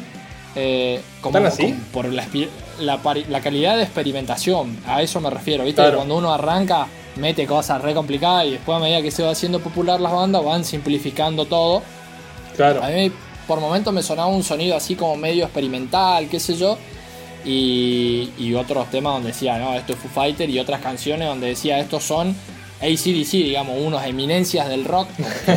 Eh, 0.55 1.01
como, 1.21 1.33
¿Tan 1.33 1.45
así? 1.47 1.63
como 1.63 1.75
por 1.91 2.05
la, 2.13 3.41
calidad 3.41 3.75
de 3.77 3.83
experimentación, 3.83 4.77
a 4.87 5.01
eso 5.01 5.19
me 5.19 5.29
refiero, 5.29 5.63
¿viste? 5.63 5.81
Claro. 5.81 5.97
Cuando 5.97 6.17
uno 6.17 6.31
arranca, 6.33 6.87
mete 7.15 7.45
cosas 7.47 7.81
re 7.81 7.93
complicadas 7.93 8.45
y 8.45 8.51
después 8.51 8.77
a 8.77 8.79
medida 8.79 9.01
que 9.01 9.11
se 9.11 9.23
va 9.23 9.31
haciendo 9.31 9.59
popular 9.59 9.99
las 9.99 10.11
bandas 10.11 10.43
van 10.43 10.63
simplificando 10.63 11.45
todo. 11.45 11.81
Claro. 12.55 12.83
A 12.83 12.89
mí 12.89 13.11
por 13.47 13.59
momentos 13.59 13.91
me 13.93 14.03
sonaba 14.03 14.27
un 14.29 14.43
sonido 14.43 14.75
así 14.75 14.95
como 14.95 15.15
medio 15.15 15.43
experimental, 15.43 16.27
qué 16.29 16.39
sé 16.39 16.55
yo. 16.55 16.77
Y, 17.45 18.29
y 18.37 18.53
otros 18.53 18.89
temas 18.89 19.13
donde 19.15 19.29
decía, 19.29 19.57
no, 19.57 19.73
esto 19.75 19.93
es 19.93 19.99
Foo 19.99 20.09
Fighter 20.09 20.49
y 20.49 20.59
otras 20.59 20.79
canciones 20.81 21.27
donde 21.27 21.47
decía, 21.47 21.77
estos 21.79 22.03
son 22.03 22.33
ACDC, 22.81 23.31
digamos, 23.31 23.77
unos 23.81 24.05
eminencias 24.05 24.69
del 24.69 24.85
rock. 24.85 25.09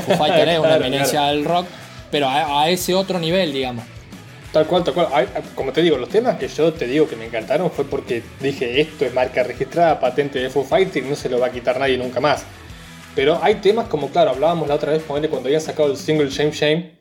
Foo 0.06 0.16
Fighter 0.18 0.48
es 0.48 0.58
una 0.58 0.68
Claro, 0.68 0.84
eminencia 0.84 1.20
claro. 1.20 1.36
del 1.36 1.44
rock, 1.44 1.66
pero 2.10 2.28
a, 2.28 2.62
a 2.62 2.70
ese 2.70 2.94
otro 2.94 3.20
nivel, 3.20 3.52
digamos. 3.52 3.84
Tal 4.56 4.66
cual, 4.66 4.84
tal 4.84 4.94
cual. 4.94 5.08
Ay, 5.12 5.26
Como 5.54 5.70
te 5.70 5.82
digo, 5.82 5.98
los 5.98 6.08
temas 6.08 6.38
que 6.38 6.48
yo 6.48 6.72
te 6.72 6.86
digo 6.86 7.06
que 7.06 7.14
me 7.14 7.26
encantaron 7.26 7.70
fue 7.70 7.84
porque 7.84 8.22
dije 8.40 8.80
esto 8.80 9.04
es 9.04 9.12
marca 9.12 9.42
registrada, 9.42 10.00
patente 10.00 10.38
de 10.38 10.48
Foo 10.48 10.64
Fighter 10.64 11.04
y 11.04 11.06
no 11.10 11.14
se 11.14 11.28
lo 11.28 11.38
va 11.38 11.48
a 11.48 11.50
quitar 11.52 11.78
nadie 11.78 11.98
nunca 11.98 12.20
más. 12.20 12.42
Pero 13.14 13.38
hay 13.42 13.56
temas 13.56 13.86
como, 13.88 14.08
claro, 14.08 14.30
hablábamos 14.30 14.66
la 14.66 14.76
otra 14.76 14.92
vez 14.92 15.02
ponele, 15.02 15.28
cuando 15.28 15.48
habían 15.48 15.60
sacado 15.60 15.90
el 15.90 15.98
single 15.98 16.30
Shame 16.30 16.52
Shame. 16.52 16.98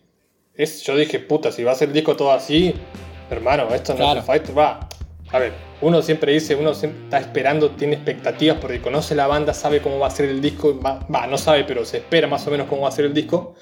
Es, 0.53 0.83
yo 0.83 0.97
dije, 0.97 1.19
puta, 1.19 1.49
si 1.53 1.63
va 1.63 1.71
a 1.71 1.75
ser 1.75 1.87
el 1.87 1.93
disco 1.93 2.17
todo 2.17 2.33
así, 2.33 2.75
hermano, 3.29 3.73
esto 3.73 3.93
no 3.93 3.99
Claro. 3.99 4.19
es 4.19 4.25
Foo 4.25 4.35
Fighter, 4.35 4.57
va. 4.57 4.89
A 5.31 5.39
ver, 5.39 5.53
uno 5.79 6.01
siempre 6.01 6.33
dice, 6.33 6.55
uno 6.55 6.73
siempre 6.73 7.05
está 7.05 7.19
esperando, 7.19 7.71
tiene 7.71 7.95
expectativas 7.95 8.57
porque 8.59 8.81
conoce 8.81 9.15
la 9.15 9.27
banda, 9.27 9.53
sabe 9.53 9.79
cómo 9.81 9.97
va 9.97 10.07
a 10.07 10.11
ser 10.11 10.25
el 10.27 10.41
disco, 10.41 10.77
va, 10.77 11.07
va, 11.13 11.25
no 11.27 11.37
sabe, 11.37 11.63
pero 11.63 11.85
se 11.85 11.97
espera 11.99 12.27
más 12.27 12.45
o 12.47 12.51
menos 12.51 12.67
cómo 12.67 12.81
va 12.81 12.89
a 12.89 12.91
ser 12.91 13.05
el 13.05 13.13
disco. 13.13 13.55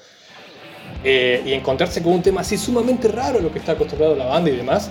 Eh, 1.04 1.42
y 1.44 1.52
encontrarse 1.52 2.02
con 2.02 2.14
un 2.14 2.22
tema 2.22 2.40
así 2.40 2.56
sumamente 2.56 3.08
raro 3.08 3.38
a 3.38 3.42
lo 3.42 3.52
que 3.52 3.58
está 3.58 3.72
acostumbrado 3.72 4.14
la 4.16 4.24
banda 4.24 4.48
y 4.50 4.56
demás, 4.56 4.90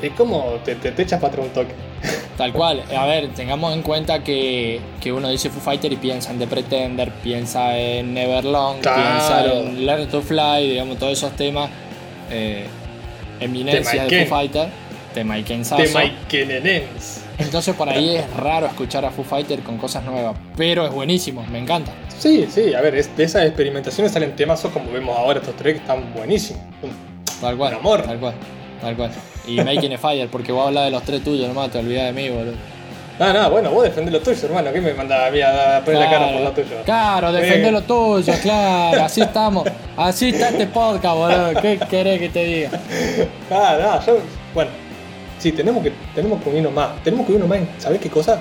es 0.00 0.10
como 0.12 0.54
te, 0.64 0.74
te, 0.76 0.90
te 0.90 1.02
echas 1.02 1.20
para 1.20 1.34
atrás 1.34 1.46
un 1.48 1.52
toque. 1.52 1.74
Tal 2.38 2.52
cual. 2.52 2.82
A 2.96 3.06
ver, 3.06 3.28
tengamos 3.34 3.74
en 3.74 3.82
cuenta 3.82 4.24
que, 4.24 4.80
que 5.00 5.12
uno 5.12 5.28
dice 5.28 5.50
Foo 5.50 5.60
Fighter 5.60 5.92
y 5.92 5.96
piensa 5.96 6.30
en 6.30 6.38
The 6.38 6.46
Pretender, 6.46 7.10
piensa 7.22 7.78
en 7.78 8.14
Neverlong, 8.14 8.80
Claro. 8.80 9.02
piensa 9.02 9.44
en 9.60 9.86
Learn 9.86 10.08
to 10.08 10.22
Fly, 10.22 10.68
digamos, 10.70 10.96
todos 10.98 11.12
esos 11.12 11.32
temas. 11.36 11.68
Eh, 12.30 12.64
eminencias 13.38 14.08
de. 14.08 14.24
Foo 14.26 14.36
Fighter. 14.38 14.68
Tema 15.12 15.38
y 15.38 15.42
De 15.42 15.56
Mike 15.94 16.46
Nenens. 16.46 17.20
Entonces 17.38 17.74
por 17.74 17.88
ahí 17.88 18.16
es 18.16 18.30
raro 18.36 18.66
escuchar 18.66 19.04
a 19.04 19.10
Foo 19.10 19.24
Fighter 19.24 19.60
con 19.60 19.76
cosas 19.78 20.04
nuevas. 20.04 20.36
Pero 20.56 20.86
es 20.86 20.92
buenísimo, 20.92 21.44
me 21.50 21.58
encanta. 21.58 21.92
Sí, 22.18 22.46
sí, 22.50 22.74
a 22.74 22.80
ver, 22.80 22.94
es- 22.94 23.16
de 23.16 23.24
esas 23.24 23.44
experimentaciones 23.46 24.12
salen 24.12 24.36
temazos 24.36 24.70
como 24.72 24.90
vemos 24.92 25.16
ahora 25.16 25.40
estos 25.40 25.56
tres 25.56 25.74
que 25.74 25.80
están 25.80 26.12
buenísimos. 26.14 26.62
Tal 27.40 27.56
cual. 27.56 27.74
Amor. 27.74 28.02
Tal 28.02 28.18
cual. 28.18 28.34
Tal 28.80 28.96
cual. 28.96 29.10
Y 29.46 29.56
Making 29.60 29.94
a 29.94 29.98
Fire, 29.98 30.28
porque 30.30 30.52
vos 30.52 30.66
hablas 30.68 30.84
de 30.84 30.90
los 30.92 31.02
tres 31.02 31.24
tuyos 31.24 31.48
nomás, 31.48 31.70
te 31.70 31.78
olvidás 31.78 32.06
de 32.06 32.12
mí, 32.12 32.28
boludo. 32.28 32.54
No, 33.18 33.32
no, 33.32 33.50
bueno, 33.50 33.70
vos 33.70 33.84
defendés 33.84 34.12
lo 34.12 34.20
tuyo, 34.20 34.38
hermano. 34.46 34.72
¿Qué 34.72 34.80
me 34.80 34.94
mandás 34.94 35.28
a 35.28 35.30
mí 35.30 35.40
a 35.40 35.82
poner 35.84 36.00
la 36.00 36.10
cara 36.10 36.32
por 36.32 36.40
lo 36.40 36.50
tuyo? 36.52 36.82
Claro, 36.84 37.32
defender 37.32 37.68
Eh. 37.68 37.72
lo 37.72 37.82
tuyo, 37.82 38.32
claro. 38.42 39.02
Así 39.04 39.20
estamos. 39.20 39.68
Así 39.96 40.28
está 40.30 40.48
este 40.48 40.66
podcast, 40.66 41.16
boludo. 41.16 41.60
¿Qué 41.60 41.78
querés 41.90 42.18
que 42.20 42.28
te 42.28 42.44
diga? 42.44 42.70
Ah, 43.50 43.76
no, 43.80 44.06
yo. 44.06 44.18
Bueno, 44.54 44.70
sí, 45.42 45.52
tenemos 45.52 45.82
que, 45.82 45.92
tenemos 46.14 46.40
que 46.40 46.48
unirnos 46.50 46.72
más. 46.72 47.02
Tenemos 47.02 47.26
que 47.26 47.32
unirnos 47.32 47.48
más 47.48 47.58
en, 47.58 47.80
¿sabés 47.80 48.00
qué 48.00 48.08
cosa? 48.08 48.40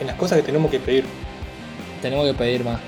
En 0.00 0.06
las 0.06 0.16
cosas 0.16 0.38
que 0.38 0.44
tenemos 0.44 0.70
que 0.70 0.78
pedir. 0.78 1.04
Tenemos 2.00 2.26
que 2.26 2.34
pedir 2.34 2.64
más. 2.64 2.78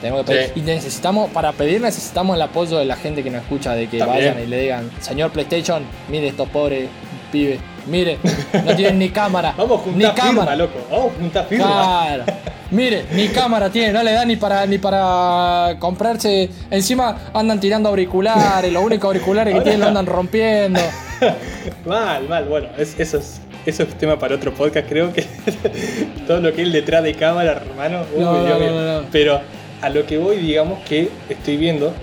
Tenemos 0.00 0.24
que 0.24 0.32
pedir. 0.32 0.46
Sí. 0.54 0.60
Y 0.60 0.62
necesitamos, 0.62 1.30
para 1.30 1.52
pedir 1.52 1.80
necesitamos 1.80 2.36
el 2.36 2.42
apoyo 2.42 2.78
de 2.78 2.84
la 2.84 2.96
gente 2.96 3.24
que 3.24 3.30
nos 3.30 3.42
escucha, 3.42 3.74
de 3.74 3.88
que 3.88 3.98
También. 3.98 4.34
vayan 4.34 4.42
y 4.42 4.46
le 4.46 4.60
digan, 4.60 4.90
señor 5.00 5.32
PlayStation, 5.32 5.82
mire 6.08 6.28
estos 6.28 6.48
pobres 6.48 6.88
pibes, 7.32 7.58
mire, 7.86 8.18
no 8.64 8.74
tienen 8.76 8.98
ni 8.98 9.10
cámara. 9.10 9.54
Vamos 9.58 9.80
a 9.82 9.86
ni 9.86 9.92
juntar 9.92 10.14
firma, 10.14 10.28
cámara. 10.40 10.56
loco. 10.56 10.78
Vamos 10.90 11.12
a 11.12 11.18
juntar 11.20 11.46
firma. 11.46 11.64
Claro. 11.66 12.24
Mire, 12.70 13.04
ni 13.12 13.28
cámara 13.28 13.70
tiene, 13.70 13.92
no 13.92 14.02
le 14.02 14.12
da 14.12 14.24
ni 14.24 14.36
para 14.36 14.66
ni 14.66 14.78
para 14.78 15.76
comprarse. 15.78 16.48
Encima 16.70 17.16
andan 17.32 17.60
tirando 17.60 17.88
auriculares, 17.88 18.72
los 18.72 18.82
únicos 18.82 19.06
auriculares 19.08 19.54
que 19.54 19.60
tienen 19.60 19.80
lo 19.80 19.86
andan 19.88 20.06
rompiendo. 20.06 20.80
Mal, 21.86 22.28
mal. 22.28 22.44
Bueno, 22.46 22.68
es- 22.76 22.98
eso 22.98 23.18
es. 23.18 23.40
Eso 23.66 23.82
es 23.84 23.94
tema 23.96 24.18
para 24.18 24.34
otro 24.34 24.52
podcast, 24.52 24.86
creo 24.86 25.10
que 25.10 25.22
todo 26.26 26.38
lo 26.40 26.52
que 26.52 26.62
es 26.64 26.72
detrás 26.72 27.02
de 27.02 27.14
cámara, 27.14 27.52
hermano. 27.52 28.02
uy, 28.14 28.20
No, 28.22 28.44
Dios 28.44 28.58
no, 28.60 29.00
no. 29.00 29.06
Pero 29.10 29.40
a 29.80 29.88
lo 29.88 30.04
que 30.04 30.18
voy, 30.18 30.36
digamos 30.36 30.80
que 30.86 31.08
estoy 31.30 31.56
viendo, 31.56 31.94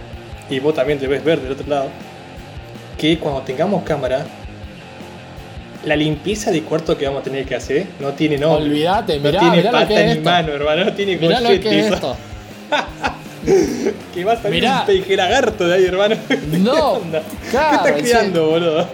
y 0.49 0.59
vos 0.59 0.73
también 0.73 0.97
debes 0.99 1.23
ver 1.23 1.39
del 1.39 1.51
otro 1.51 1.67
lado, 1.67 1.85
que 2.97 3.19
cuando 3.19 3.41
tengamos 3.41 3.83
cámara, 3.83 4.25
la 5.85 5.95
limpieza 5.95 6.51
de 6.51 6.61
cuarto 6.63 6.97
que 6.97 7.05
vamos 7.05 7.21
a 7.21 7.23
tener 7.23 7.45
que 7.45 7.55
hacer 7.55 7.85
no 7.99 8.09
tiene 8.09 8.37
nombre. 8.37 8.63
Olvídate, 8.65 9.19
no 9.19 9.29
tiene 9.31 9.49
mirá 9.57 9.71
lo 9.71 9.71
pata 9.71 9.87
que 9.87 9.99
es 9.99 10.05
ni 10.05 10.11
esto. 10.11 10.23
mano, 10.29 10.53
hermano. 10.53 10.85
No 10.85 10.93
tiene 10.93 11.17
Mirá 11.17 11.39
lo 11.39 11.47
gollete 11.47 11.69
que 11.69 11.79
es 11.79 11.91
esto. 11.91 12.17
Que 14.13 14.23
va 14.23 14.33
a 14.33 14.37
salir 14.37 14.61
Mirá. 14.61 14.81
un 14.81 14.85
pejelagarto 14.85 15.67
de 15.67 15.73
ahí, 15.75 15.85
hermano. 15.85 16.15
No, 16.59 16.99
¿Qué 17.01 17.49
claro, 17.49 17.83
¿Qué 17.83 17.89
estás 17.89 17.95
sí. 17.95 18.01
criando, 18.03 18.49
boludo? 18.49 18.87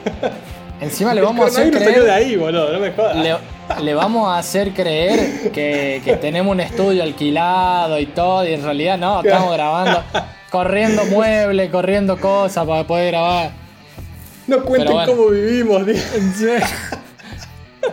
Encima 0.80 1.14
le 1.14 1.22
vamos 1.22 1.44
a 1.46 1.48
hacer 1.50 1.72
coronavirus 1.72 1.84
salió 1.84 2.04
de 2.06 2.10
creer. 2.12 2.28
ahí, 2.30 2.36
boludo. 2.38 2.72
No 2.74 2.80
me 2.80 2.92
jodas. 2.92 3.16
Le, 3.18 3.36
le 3.84 3.94
vamos 3.94 4.30
a 4.30 4.38
hacer 4.38 4.72
creer 4.74 5.52
que, 5.52 6.02
que 6.06 6.16
tenemos 6.16 6.52
un 6.54 6.62
estudio 6.62 7.04
alquilado 7.04 8.00
y 8.00 8.06
todo, 8.06 8.48
y 8.48 8.54
en 8.54 8.64
realidad 8.64 8.98
no, 8.98 9.22
estamos 9.22 9.52
grabando, 9.58 10.02
corriendo 10.50 11.04
muebles, 11.08 11.70
corriendo 11.70 12.18
cosas 12.18 12.66
para 12.66 12.86
poder 12.86 13.08
grabar. 13.12 13.52
No 14.48 14.64
cuenten 14.64 14.94
bueno. 14.94 15.12
cómo 15.12 15.30
vivimos. 15.30 15.82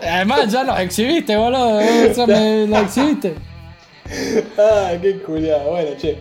Además, 0.03 0.53
ya 0.53 0.65
nos 0.65 0.79
exhibiste, 0.81 1.37
boludo. 1.37 1.81
Eso 1.81 2.27
me 2.27 2.67
lo 2.67 2.79
exhibiste. 2.79 3.35
Ah, 4.59 4.93
qué 5.01 5.19
culiado. 5.23 5.71
Bueno, 5.71 5.91
che. 5.99 6.19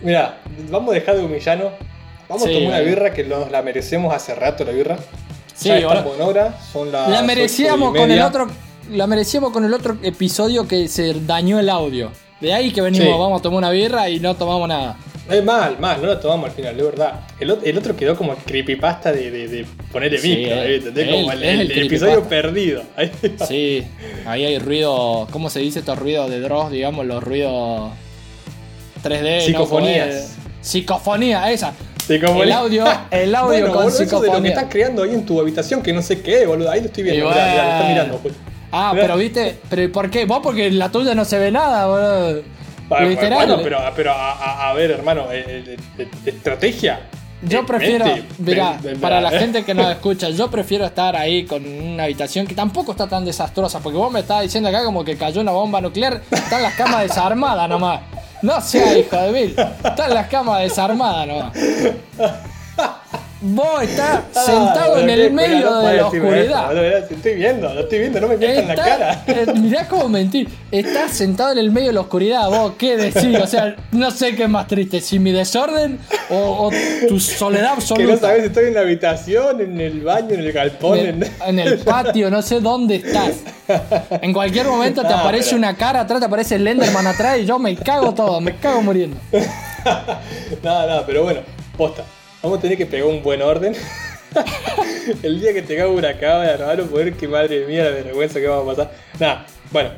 Mira, 0.00 0.38
vamos 0.70 0.90
a 0.90 0.94
dejar 0.94 1.16
de 1.16 1.24
humillarnos. 1.24 1.72
Vamos 2.28 2.44
Sí, 2.44 2.50
a 2.50 2.54
tomar 2.54 2.68
una 2.70 2.80
birra 2.80 3.12
que 3.12 3.24
nos 3.24 3.50
la 3.50 3.62
merecemos 3.62 4.14
hace 4.14 4.34
rato, 4.34 4.64
la 4.64 4.72
birra. 4.72 4.96
Sí, 5.54 5.68
ya 5.68 5.76
en 5.78 5.84
hora, 6.20 6.58
son 6.72 6.90
las. 6.90 7.08
La 7.08 7.22
merecíamos 7.22 7.94
con 7.96 8.10
el 8.10 8.22
otro. 8.22 8.48
La 8.90 9.06
merecíamos 9.06 9.52
con 9.52 9.64
el 9.64 9.72
otro 9.74 9.96
episodio 10.02 10.66
que 10.66 10.88
se 10.88 11.14
dañó 11.20 11.60
el 11.60 11.68
audio. 11.68 12.10
De 12.40 12.52
ahí 12.52 12.72
que 12.72 12.80
venimos, 12.80 13.06
Sí. 13.06 13.12
vamos 13.12 13.38
a 13.38 13.42
tomar 13.42 13.58
una 13.58 13.70
birra 13.70 14.08
y 14.08 14.18
no 14.18 14.34
tomamos 14.34 14.66
nada. 14.68 14.96
Es 15.30 15.44
mal, 15.44 15.78
mal, 15.78 16.00
no 16.00 16.08
lo 16.08 16.18
tomamos 16.18 16.50
al 16.50 16.54
final, 16.56 16.76
de 16.76 16.82
verdad. 16.82 17.20
El, 17.38 17.56
el 17.64 17.78
otro 17.78 17.94
quedó 17.96 18.16
como 18.16 18.34
creepypasta 18.34 19.12
de, 19.12 19.30
de, 19.30 19.48
de 19.48 19.66
ponerle 19.92 20.18
Sí, 20.18 20.36
micro, 20.36 20.54
él- 20.56 20.70
¿eh? 20.70 20.76
¿entendés? 20.76 21.10
Como 21.14 21.32
el, 21.32 21.42
el 21.44 21.60
el 21.70 21.86
episodio 21.86 22.22
perdido. 22.24 22.82
Ahí. 22.96 23.10
Sí, 23.46 23.86
ahí 24.26 24.44
hay 24.44 24.58
ruido. 24.58 25.28
¿Cómo 25.30 25.48
se 25.48 25.60
dice 25.60 25.78
estos 25.78 25.98
ruidos 25.98 26.28
de 26.28 26.40
Dross? 26.40 26.70
Digamos, 26.72 27.06
los 27.06 27.22
ruidos 27.22 27.92
3D. 29.04 29.36
¿no? 29.38 29.40
Psicofonías. 29.46 30.08
Es- 30.08 30.36
Psicofonía, 30.60 31.50
esa. 31.50 31.72
Psicofonía. 32.06 32.44
El 32.44 32.52
audio, 32.52 32.84
el 33.10 33.34
audio 33.34 33.46
bueno, 33.48 33.66
con 33.74 33.84
boludo, 33.84 33.88
eso 33.88 33.98
de 33.98 34.04
lo 34.04 34.10
que 34.10 34.16
psicofonía. 34.26 34.50
estás 34.52 34.66
creando 34.70 35.02
ahí 35.04 35.14
en 35.14 35.24
tu 35.26 35.40
habitación, 35.40 35.82
que 35.82 35.92
no 35.92 36.02
sé 36.02 36.20
qué, 36.20 36.46
boludo. 36.46 36.70
Ahí 36.70 36.80
lo 36.80 36.86
estoy 36.86 37.04
viendo, 37.04 37.26
Y 37.26 37.28
mirá, 37.28 37.34
mirá, 37.34 37.54
lo 37.54 37.60
estás 37.62 37.76
bueno. 37.78 37.88
mirando, 37.94 38.18
pues. 38.18 38.34
Ah, 38.72 38.90
Mirá. 38.94 39.06
pero 39.06 39.18
viste, 39.18 39.56
pero 39.68 39.82
¿y 39.82 39.88
¿por 39.88 40.10
qué? 40.10 40.24
Vos 40.24 40.40
porque 40.42 40.66
en 40.66 40.78
la 40.78 40.90
tuya 40.90 41.14
no 41.14 41.24
se 41.24 41.38
ve 41.38 41.50
nada, 41.50 41.86
boludo. 41.86 42.42
Ah, 42.94 43.04
Literal. 43.04 43.34
Bueno, 43.46 43.60
pero, 43.62 43.78
pero 43.96 44.12
a, 44.12 44.32
a- 44.32 44.70
a 44.70 44.72
ver, 44.74 44.90
hermano, 44.92 45.26
eh, 45.32 45.76
eh, 45.98 46.08
estrategia. 46.26 47.00
Yo 47.44 47.60
Eh, 47.60 47.64
prefiero, 47.66 48.04
mente, 48.04 48.24
mirá, 48.38 48.78
para 49.00 49.20
la 49.20 49.30
gente 49.30 49.64
que 49.64 49.74
nos 49.74 49.90
escucha, 49.90 50.28
yo 50.30 50.48
prefiero 50.48 50.84
estar 50.84 51.16
ahí 51.16 51.44
con 51.44 51.66
una 51.66 52.04
habitación 52.04 52.46
que 52.46 52.54
tampoco 52.54 52.92
está 52.92 53.08
tan 53.08 53.24
desastrosa, 53.24 53.80
porque 53.80 53.98
vos 53.98 54.12
me 54.12 54.20
estás 54.20 54.42
diciendo 54.42 54.68
acá 54.68 54.84
como 54.84 55.04
que 55.04 55.16
cayó 55.16 55.40
una 55.40 55.50
bomba 55.50 55.80
nuclear, 55.80 56.22
están 56.30 56.62
las 56.62 56.74
camas 56.74 57.02
desarmadas 57.02 57.68
nomás. 57.68 58.00
No 58.42 58.60
sea 58.60 58.96
hijo 58.98 59.16
de 59.16 59.32
mil, 59.32 59.56
están 59.84 60.14
las 60.14 60.26
camas 60.28 60.60
desarmadas 60.60 61.26
nomás. 61.26 61.52
Vos 63.44 63.82
estás 63.82 64.20
Ah, 64.36 64.40
sentado 64.46 64.98
en 64.98 65.10
el 65.10 65.32
medio 65.32 65.68
no 65.68 65.78
de 65.80 65.84
la 65.84 65.92
esto, 65.94 66.06
oscuridad. 66.06 66.76
estoy 67.10 67.34
viendo, 67.34 67.74
lo 67.74 67.80
estoy 67.80 67.98
viendo, 67.98 68.20
no 68.20 68.28
me 68.28 68.36
mientas 68.36 68.62
en 68.62 68.68
la 68.68 68.74
cara. 68.76 69.24
eh, 69.26 69.46
mirá 69.56 69.88
cómo 69.88 70.08
mentir. 70.08 70.48
Estás 70.70 71.10
sentado 71.10 71.50
en 71.50 71.58
el 71.58 71.72
medio 71.72 71.88
de 71.88 71.92
la 71.94 72.00
oscuridad, 72.02 72.48
vos, 72.48 72.74
¿qué 72.78 72.96
decís? 72.96 73.36
O 73.42 73.46
sea, 73.48 73.74
no 73.90 74.12
sé 74.12 74.36
qué 74.36 74.44
es 74.44 74.48
más 74.48 74.68
triste, 74.68 75.00
si 75.00 75.18
mi 75.18 75.32
desorden 75.32 75.98
o, 76.30 76.68
o 76.68 76.70
tu 77.08 77.18
soledad 77.18 77.70
Que 77.74 77.80
absoluta. 77.80 78.12
no 78.14 78.20
sabes 78.20 78.40
si 78.42 78.46
estoy 78.46 78.66
en 78.66 78.74
la 78.74 78.80
habitación, 78.82 79.60
en 79.60 79.80
el 79.80 80.00
baño, 80.02 80.34
en 80.34 80.40
el 80.40 80.52
galpón, 80.52 80.98
en, 80.98 81.22
en... 81.24 81.30
en 81.44 81.58
el 81.58 81.78
patio, 81.84 82.30
no 82.30 82.42
sé 82.42 82.60
dónde 82.60 82.96
estás. 82.96 83.32
En 84.22 84.32
cualquier 84.32 84.66
momento 84.66 85.02
te 85.02 85.08
No, 85.08 85.16
aparece 85.18 85.46
pero- 85.50 85.58
una 85.58 85.76
cara 85.76 86.00
atrás, 86.02 86.20
te 86.20 86.26
aparece 86.26 86.54
el 86.54 86.66
Enderman 86.68 87.08
atrás 87.08 87.40
y 87.40 87.44
yo 87.44 87.58
me 87.58 87.74
cago 87.74 88.14
todo, 88.14 88.40
me 88.40 88.54
cago 88.54 88.82
muriendo. 88.82 89.16
no, 90.62 90.86
no, 90.86 91.02
pero 91.06 91.24
bueno, 91.24 91.40
posta. 91.76 92.04
Vamos 92.42 92.58
a 92.58 92.60
tener 92.62 92.76
que 92.76 92.86
pegar 92.86 93.06
un 93.06 93.22
buen 93.22 93.40
orden. 93.40 93.72
el 95.22 95.40
día 95.40 95.52
que 95.52 95.62
tengamos 95.62 95.96
una 95.96 96.18
cámara, 96.18 96.54
hermano, 96.54 96.84
poder 96.86 97.12
que 97.12 97.28
madre 97.28 97.64
mía 97.66 97.84
la 97.84 97.90
vergüenza 97.90 98.40
que 98.40 98.48
vamos 98.48 98.64
a 98.64 98.76
pasar. 98.76 98.92
Nada, 99.20 99.46
bueno, 99.70 99.90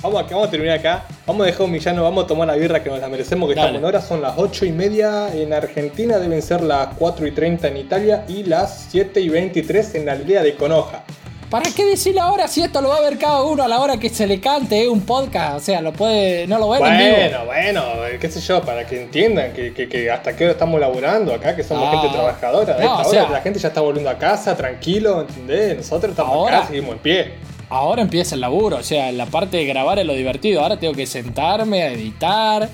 vamos 0.00 0.20
a, 0.20 0.22
vamos 0.22 0.46
a 0.46 0.50
terminar 0.52 0.78
acá. 0.78 1.04
Vamos 1.26 1.42
a 1.42 1.46
dejar 1.46 1.62
un 1.62 1.72
millano, 1.72 2.04
vamos 2.04 2.24
a 2.24 2.26
tomar 2.28 2.46
la 2.46 2.54
birra 2.54 2.80
que 2.80 2.90
nos 2.90 3.00
la 3.00 3.08
merecemos, 3.08 3.48
que 3.48 3.56
Dale. 3.56 3.70
estamos 3.70 3.80
en 3.80 3.84
hora. 3.84 4.00
Son 4.00 4.22
las 4.22 4.34
8 4.36 4.66
y 4.66 4.72
media 4.72 5.34
en 5.34 5.52
Argentina, 5.52 6.18
deben 6.18 6.42
ser 6.42 6.60
las 6.60 6.94
4 6.96 7.26
y 7.26 7.32
30 7.32 7.66
en 7.66 7.76
Italia 7.76 8.24
y 8.28 8.44
las 8.44 8.86
7 8.90 9.20
y 9.20 9.28
23 9.28 9.96
en 9.96 10.06
la 10.06 10.12
aldea 10.12 10.44
de 10.44 10.54
Conoja. 10.54 11.02
¿Para 11.50 11.68
qué 11.74 11.84
decirlo 11.84 12.22
ahora 12.22 12.46
si 12.46 12.62
esto 12.62 12.80
lo 12.80 12.90
va 12.90 12.98
a 12.98 13.00
ver 13.00 13.18
cada 13.18 13.42
uno 13.42 13.64
a 13.64 13.68
la 13.68 13.80
hora 13.80 13.96
que 13.98 14.08
se 14.08 14.24
le 14.28 14.40
cante? 14.40 14.82
Es 14.82 14.88
un 14.88 15.00
podcast, 15.00 15.56
o 15.56 15.60
sea, 15.60 15.80
lo 15.82 15.92
puede, 15.92 16.46
no 16.46 16.58
lo 16.58 16.68
ven 16.70 16.84
en 16.86 16.98
vivo. 16.98 17.16
Bueno, 17.16 17.44
bueno, 17.46 18.06
eh, 18.06 18.18
qué 18.20 18.30
sé 18.30 18.40
yo, 18.40 18.62
para 18.62 18.86
que 18.86 19.02
entiendan 19.02 19.52
que, 19.52 19.72
que- 19.74 19.88
que 19.88 20.08
hasta 20.12 20.36
qué 20.36 20.44
hora 20.44 20.52
estamos 20.52 20.78
laburando 20.78 21.34
acá, 21.34 21.56
que 21.56 21.64
somos 21.64 21.88
Ah. 21.88 21.90
gente 22.00 22.14
trabajadora. 22.14 22.74
No, 22.74 22.80
esta 22.80 22.98
o 23.00 23.10
sea- 23.10 23.22
hora 23.24 23.32
la 23.32 23.40
gente 23.40 23.58
ya 23.58 23.66
está 23.68 23.80
volviendo 23.80 24.08
a 24.10 24.16
casa, 24.16 24.56
tranquilo, 24.56 25.22
¿entendés? 25.22 25.76
Nosotros 25.78 26.10
estamos 26.12 26.32
Ahora- 26.34 26.58
acá, 26.58 26.66
seguimos 26.68 26.92
en 26.92 26.98
pie. 27.00 27.32
Ahora 27.68 28.02
empieza 28.02 28.36
el 28.36 28.42
laburo, 28.42 28.76
o 28.76 28.82
sea, 28.84 29.10
la 29.10 29.26
parte 29.26 29.56
de 29.56 29.64
grabar 29.64 29.98
es 29.98 30.06
lo 30.06 30.12
divertido. 30.14 30.60
Ahora 30.62 30.76
tengo 30.78 30.94
que 30.94 31.06
sentarme 31.06 31.82
a 31.82 31.88
editar. 31.92 32.68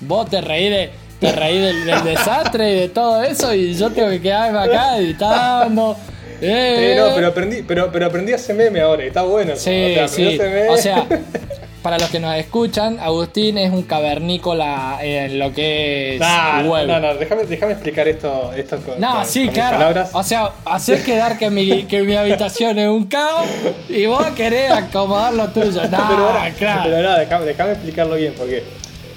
Vos 0.00 0.30
te 0.30 0.40
reí, 0.40 0.70
de, 0.70 0.90
te 1.20 1.32
reí 1.32 1.58
del, 1.58 1.84
del 1.84 2.02
desastre 2.04 2.72
y 2.72 2.80
de 2.80 2.88
todo 2.88 3.22
eso, 3.22 3.54
y 3.54 3.74
yo 3.74 3.90
tengo 3.90 4.08
que 4.08 4.22
quedarme 4.22 4.58
acá 4.58 4.96
editando. 4.96 5.96
Eh, 6.42 6.92
Eh, 6.92 6.96
no, 6.98 7.14
pero 7.14 7.28
aprendí, 7.28 7.62
pero, 7.62 7.90
pero 7.92 8.06
aprendí 8.06 8.32
a 8.32 8.36
hacer 8.36 8.56
meme 8.56 8.80
ahora, 8.80 9.04
y 9.04 9.08
está 9.08 9.22
bueno. 9.22 9.54
Sí, 9.56 9.92
o 9.92 9.94
sea, 9.94 10.08
sí. 10.08 10.38
O 10.68 10.76
sea, 10.76 11.06
para 11.82 11.98
los 11.98 12.10
que 12.10 12.18
nos 12.20 12.34
escuchan, 12.36 12.98
Agustín 13.00 13.58
es 13.58 13.72
un 13.72 13.82
cavernícola 13.82 14.98
en 15.02 15.38
lo 15.38 15.52
que 15.52 16.14
es 16.14 16.20
Nah, 16.20 16.62
web. 16.62 16.86
no, 16.88 17.00
no, 17.00 17.14
déjame, 17.14 17.44
déjame 17.44 17.72
explicar 17.72 18.08
esto, 18.08 18.52
esto 18.56 18.76
con, 18.78 19.00
No, 19.00 19.14
con- 19.16 19.26
sí, 19.26 19.40
con 19.40 19.46
mis 19.46 19.54
claro. 19.54 19.76
palabras. 19.78 20.10
O 20.12 20.22
sea, 20.22 20.50
hacer 20.64 21.02
quedar 21.04 21.38
que 21.38 21.48
mi, 21.50 21.84
que 21.84 22.02
mi 22.02 22.14
habitación 22.16 22.78
es 22.78 22.88
un 22.88 23.06
caos 23.06 23.46
y 23.88 24.06
vos 24.06 24.26
querés 24.36 24.70
acomodar 24.72 25.34
lo 25.34 25.48
tuyo. 25.48 25.80
No, 25.90 26.08
pero, 26.08 26.28
ahora- 26.28 26.50
claro. 26.58 26.80
pero 26.84 27.02
no, 27.08 27.18
déjame, 27.18 27.44
déjame 27.46 27.72
explicarlo 27.72 28.14
bien, 28.16 28.34
porque 28.36 28.64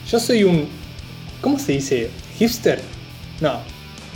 yo 0.10 0.20
soy 0.20 0.44
un. 0.44 0.70
¿Cómo 1.42 1.58
se 1.60 1.72
dice? 1.74 2.10
¿Hipster? 2.40 2.80
No. 3.42 3.60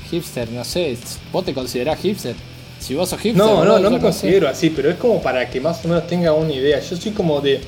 Hipster, 0.10 0.50
no 0.52 0.64
sé. 0.64 0.98
¿Vos 1.32 1.46
te 1.46 1.54
considerás 1.54 2.00
hipster? 2.00 2.36
Si 2.80 2.96
vos 2.96 3.10
sos 3.10 3.20
hipster. 3.20 3.46
No, 3.46 3.64
no, 3.66 3.78
no 3.80 3.90
me 3.90 3.98
sé. 3.98 4.02
considero 4.02 4.48
así, 4.50 4.70
pero 4.70 4.90
es 4.90 4.96
como 4.98 5.22
para 5.22 5.50
que 5.50 5.60
más 5.60 5.84
o 5.84 5.88
menos 5.88 6.08
tenga 6.08 6.32
una 6.34 6.52
idea. 6.54 6.80
Yo 6.80 6.96
soy 6.96 7.12
como 7.12 7.42
de. 7.42 7.62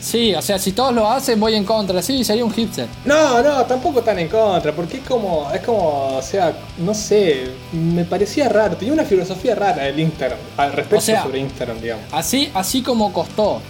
Sí, 0.00 0.34
o 0.34 0.42
sea, 0.42 0.58
si 0.58 0.72
todos 0.72 0.94
lo 0.94 1.08
hacen, 1.10 1.40
voy 1.40 1.54
en 1.54 1.64
contra. 1.64 2.02
Sí, 2.02 2.22
sería 2.22 2.44
un 2.44 2.52
hipster. 2.52 2.86
No, 3.04 3.42
no, 3.42 3.64
tampoco 3.64 4.02
tan 4.02 4.18
en 4.18 4.28
contra, 4.28 4.72
porque 4.72 4.98
es 4.98 5.04
como, 5.04 5.50
es 5.52 5.60
como, 5.62 6.16
o 6.18 6.22
sea, 6.22 6.52
no 6.78 6.92
sé, 6.94 7.44
me 7.72 8.04
parecía 8.04 8.48
raro, 8.48 8.76
tenía 8.76 8.92
una 8.92 9.04
filosofía 9.04 9.54
rara 9.54 9.88
el 9.88 9.98
Instagram, 9.98 10.38
al 10.58 10.72
respecto 10.72 10.98
O 10.98 11.00
sea- 11.00 11.22
sobre 11.22 11.38
Instagram, 11.40 11.80
digamos. 11.80 12.04
Así, 12.12 12.50
así 12.54 12.82
como 12.82 13.12
costó 13.12 13.60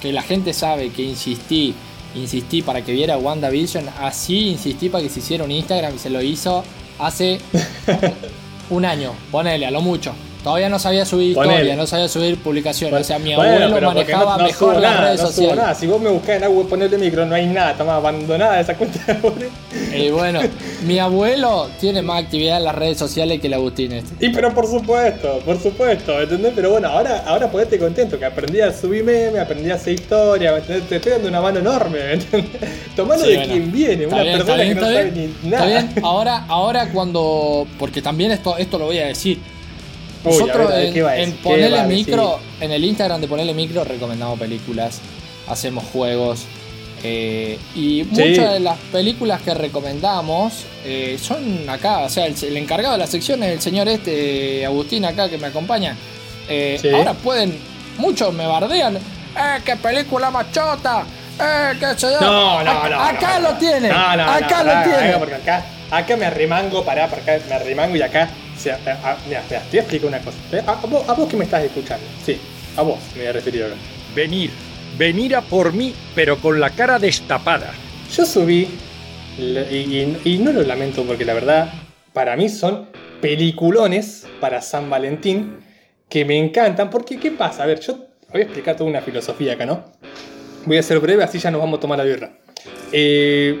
que 0.00 0.12
la 0.12 0.22
gente 0.22 0.52
sabe 0.54 0.90
que 0.90 1.02
insistí, 1.02 1.74
insistí 2.14 2.62
para 2.62 2.82
que 2.82 2.92
viera 2.92 3.18
WandaVision, 3.18 3.86
así 4.00 4.50
insistí 4.50 4.88
para 4.88 5.02
que 5.02 5.10
se 5.10 5.18
hiciera 5.18 5.42
un 5.44 5.50
Instagram 5.50 5.96
y 5.96 5.98
se 5.98 6.10
lo 6.10 6.22
hizo 6.22 6.62
hace 6.98 7.40
un 8.70 8.84
año, 8.84 9.12
ponele, 9.30 9.66
a 9.66 9.70
lo 9.70 9.80
mucho. 9.80 10.12
Todavía 10.42 10.68
no 10.68 10.78
sabía 10.78 11.04
subir 11.04 11.34
Ponele. 11.34 11.54
historia, 11.54 11.76
no 11.76 11.86
sabía 11.88 12.08
subir 12.08 12.38
publicaciones. 12.40 13.00
o 13.00 13.04
sea, 13.04 13.18
mi 13.18 13.34
Bueno, 13.34 13.66
abuelo 13.66 13.70
porque 13.70 13.86
manejaba 14.14 14.32
no- 14.36 14.38
no 14.42 14.44
mejor 14.44 14.74
las 14.74 14.82
nada, 14.92 15.04
redes 15.06 15.20
no 15.20 15.26
sociales. 15.26 15.56
nada. 15.56 15.74
Si 15.74 15.86
vos 15.88 16.00
me 16.00 16.08
buscás 16.10 16.36
en 16.36 16.40
la 16.42 16.48
web 16.48 16.68
ponerle 16.68 16.98
micro, 16.98 17.26
no 17.26 17.34
hay 17.34 17.46
nada, 17.46 17.72
está 17.72 17.82
más 17.82 17.94
abandonada 17.96 18.60
esa 18.60 18.74
cuenta 18.76 19.12
de. 19.12 19.20
Y 19.94 20.10
bueno, 20.10 20.40
mi 20.86 20.98
abuelo 20.98 21.68
tiene 21.80 22.02
más 22.02 22.22
actividad 22.24 22.58
en 22.58 22.64
las 22.64 22.74
redes 22.74 22.98
sociales 22.98 23.40
que 23.40 23.46
el 23.46 23.54
Agustín 23.54 23.92
este. 23.92 24.26
Y 24.26 24.30
pero 24.30 24.52
por 24.54 24.66
supuesto, 24.66 25.40
por 25.44 25.60
supuesto, 25.60 26.20
¿entendés? 26.20 26.52
Pero 26.54 26.70
bueno, 26.70 26.88
ahora, 26.88 27.24
ahora 27.26 27.50
ponete 27.50 27.78
contento, 27.78 28.18
que 28.18 28.24
aprendí 28.24 28.60
a 28.60 28.72
subir 28.72 29.04
meme, 29.04 29.38
aprendí 29.38 29.70
a 29.70 29.74
hacer 29.74 29.94
historia. 29.94 30.60
Te 30.60 30.96
estoy 30.96 31.12
dando 31.12 31.28
una 31.28 31.40
mano 31.40 31.58
enorme, 31.60 31.98
¿me 31.98 32.12
entendés? 32.14 32.50
Tomando 32.96 33.24
Sí, 33.24 33.30
de 33.30 33.36
bueno. 33.38 33.52
quien 33.52 33.72
viene, 33.72 34.06
una 34.06 34.22
bien, 34.22 34.36
persona 34.38 34.62
bien, 34.62 34.68
que 34.68 34.74
no 34.74 34.86
sabe 34.86 35.10
bien. 35.10 35.14
ni 35.42 35.48
Está 35.50 35.64
nada. 35.66 35.66
bien, 35.66 36.04
ahora, 36.04 36.44
ahora 36.48 36.88
cuando. 36.92 37.66
Porque 37.78 38.02
también 38.02 38.30
esto, 38.32 38.56
esto 38.56 38.78
lo 38.78 38.86
voy 38.86 38.98
a 38.98 39.06
decir. 39.06 39.38
Uy, 40.24 40.32
Nosotros 40.32 40.66
ver, 40.68 40.76
a 40.76 40.76
ver, 40.78 40.86
en, 40.88 40.92
¿qué 40.94 41.02
va 41.02 41.10
a 41.12 41.16
en 41.18 41.30
decir? 41.88 42.06
Micro, 42.08 42.38
en 42.60 42.72
el 42.72 42.84
Instagram 42.84 43.20
de 43.20 43.28
Ponele 43.28 43.54
Micro 43.54 43.84
recomendamos 43.84 44.38
películas, 44.38 45.00
hacemos 45.46 45.84
juegos. 45.92 46.44
Eh, 47.02 47.58
y 47.74 48.04
muchas 48.10 48.54
de 48.54 48.60
las 48.60 48.78
películas 48.92 49.40
que 49.42 49.54
recomendamos 49.54 50.64
eh, 50.84 51.18
son 51.20 51.68
acá, 51.68 51.98
o 52.00 52.08
sea, 52.08 52.26
el, 52.26 52.34
el 52.42 52.56
encargado 52.56 52.94
de 52.94 52.98
la 52.98 53.06
sección 53.06 53.42
es 53.42 53.52
el 53.52 53.60
señor 53.60 53.88
este, 53.88 54.64
Agustín 54.66 55.04
acá 55.04 55.28
que 55.28 55.38
me 55.38 55.48
acompaña. 55.48 55.96
Eh, 56.48 56.78
Sí. 56.80 56.88
Ahora 56.90 57.12
pueden, 57.14 57.58
muchos 57.98 58.32
me 58.32 58.46
bardean, 58.46 58.96
¡eh, 58.96 59.00
qué 59.64 59.76
película 59.76 60.30
machota! 60.30 61.04
¡eh, 61.40 61.72
qué 61.78 61.86
sé 61.98 62.08
yo! 62.12 62.20
No, 62.20 62.62
no, 62.64 62.70
Acá- 62.70 62.88
no. 62.88 63.00
Acá 63.02 63.38
no, 63.40 63.50
lo 63.50 63.56
tiene, 63.58 63.88
No, 63.88 64.16
no, 64.16 64.22
acá 64.30 64.62
lo 64.64 64.74
no, 64.74 64.82
tiene. 64.84 65.12
no, 65.12 65.18
porque 65.18 65.34
acá, 65.34 65.64
acá 65.90 66.16
me 66.16 66.26
arremango, 66.26 66.84
pará, 66.84 67.08
por 67.08 67.18
acá 67.20 67.38
me 67.48 67.54
arremango 67.54 67.96
y 67.96 68.02
acá. 68.02 68.28
O 68.56 68.58
sea, 68.60 68.78
a- 68.86 69.10
a- 69.10 69.16
mira, 69.26 69.42
mira, 69.48 69.60
te 69.60 69.68
voy 69.70 69.78
a 69.78 69.80
explicar 69.82 70.08
una 70.08 70.18
cosa. 70.20 70.36
A, 70.66 70.72
a 70.72 70.86
vos, 70.86 71.08
a 71.08 71.12
vos 71.12 71.28
que 71.28 71.36
me 71.36 71.44
estás 71.44 71.62
escuchando, 71.62 72.06
sí, 72.24 72.38
a 72.76 72.82
vos 72.82 72.98
me 73.14 73.20
voy 73.20 73.28
a 73.28 73.32
referir 73.32 73.62
ahora. 73.64 73.74
Venir, 74.14 74.50
venir 74.98 75.36
a 75.36 75.42
por 75.42 75.72
mí, 75.72 75.94
pero 76.14 76.38
con 76.38 76.60
la 76.60 76.70
cara 76.70 76.98
destapada. 76.98 77.72
Yo 78.14 78.24
subí, 78.24 78.68
y 79.38 80.38
no 80.42 80.52
lo 80.52 80.62
lamento 80.62 81.04
porque 81.04 81.24
la 81.24 81.34
verdad, 81.34 81.72
para 82.12 82.36
mí 82.36 82.48
son 82.48 82.88
peliculones 83.20 84.26
para 84.40 84.62
San 84.62 84.88
Valentín 84.88 85.58
que 86.08 86.24
me 86.24 86.38
encantan. 86.38 86.90
Porque, 86.90 87.18
¿qué 87.18 87.30
pasa? 87.30 87.64
A 87.64 87.66
ver, 87.66 87.80
yo 87.80 88.06
voy 88.32 88.40
a 88.40 88.44
explicar 88.44 88.76
toda 88.76 88.88
una 88.88 89.00
filosofía 89.00 89.54
acá, 89.54 89.66
¿no? 89.66 89.84
Voy 90.64 90.78
a 90.78 90.82
ser 90.82 90.98
breve, 91.00 91.22
así 91.22 91.38
ya 91.38 91.50
nos 91.50 91.60
vamos 91.60 91.78
a 91.78 91.80
tomar 91.80 91.98
la 91.98 92.04
birra. 92.04 92.38
Eh, 92.92 93.60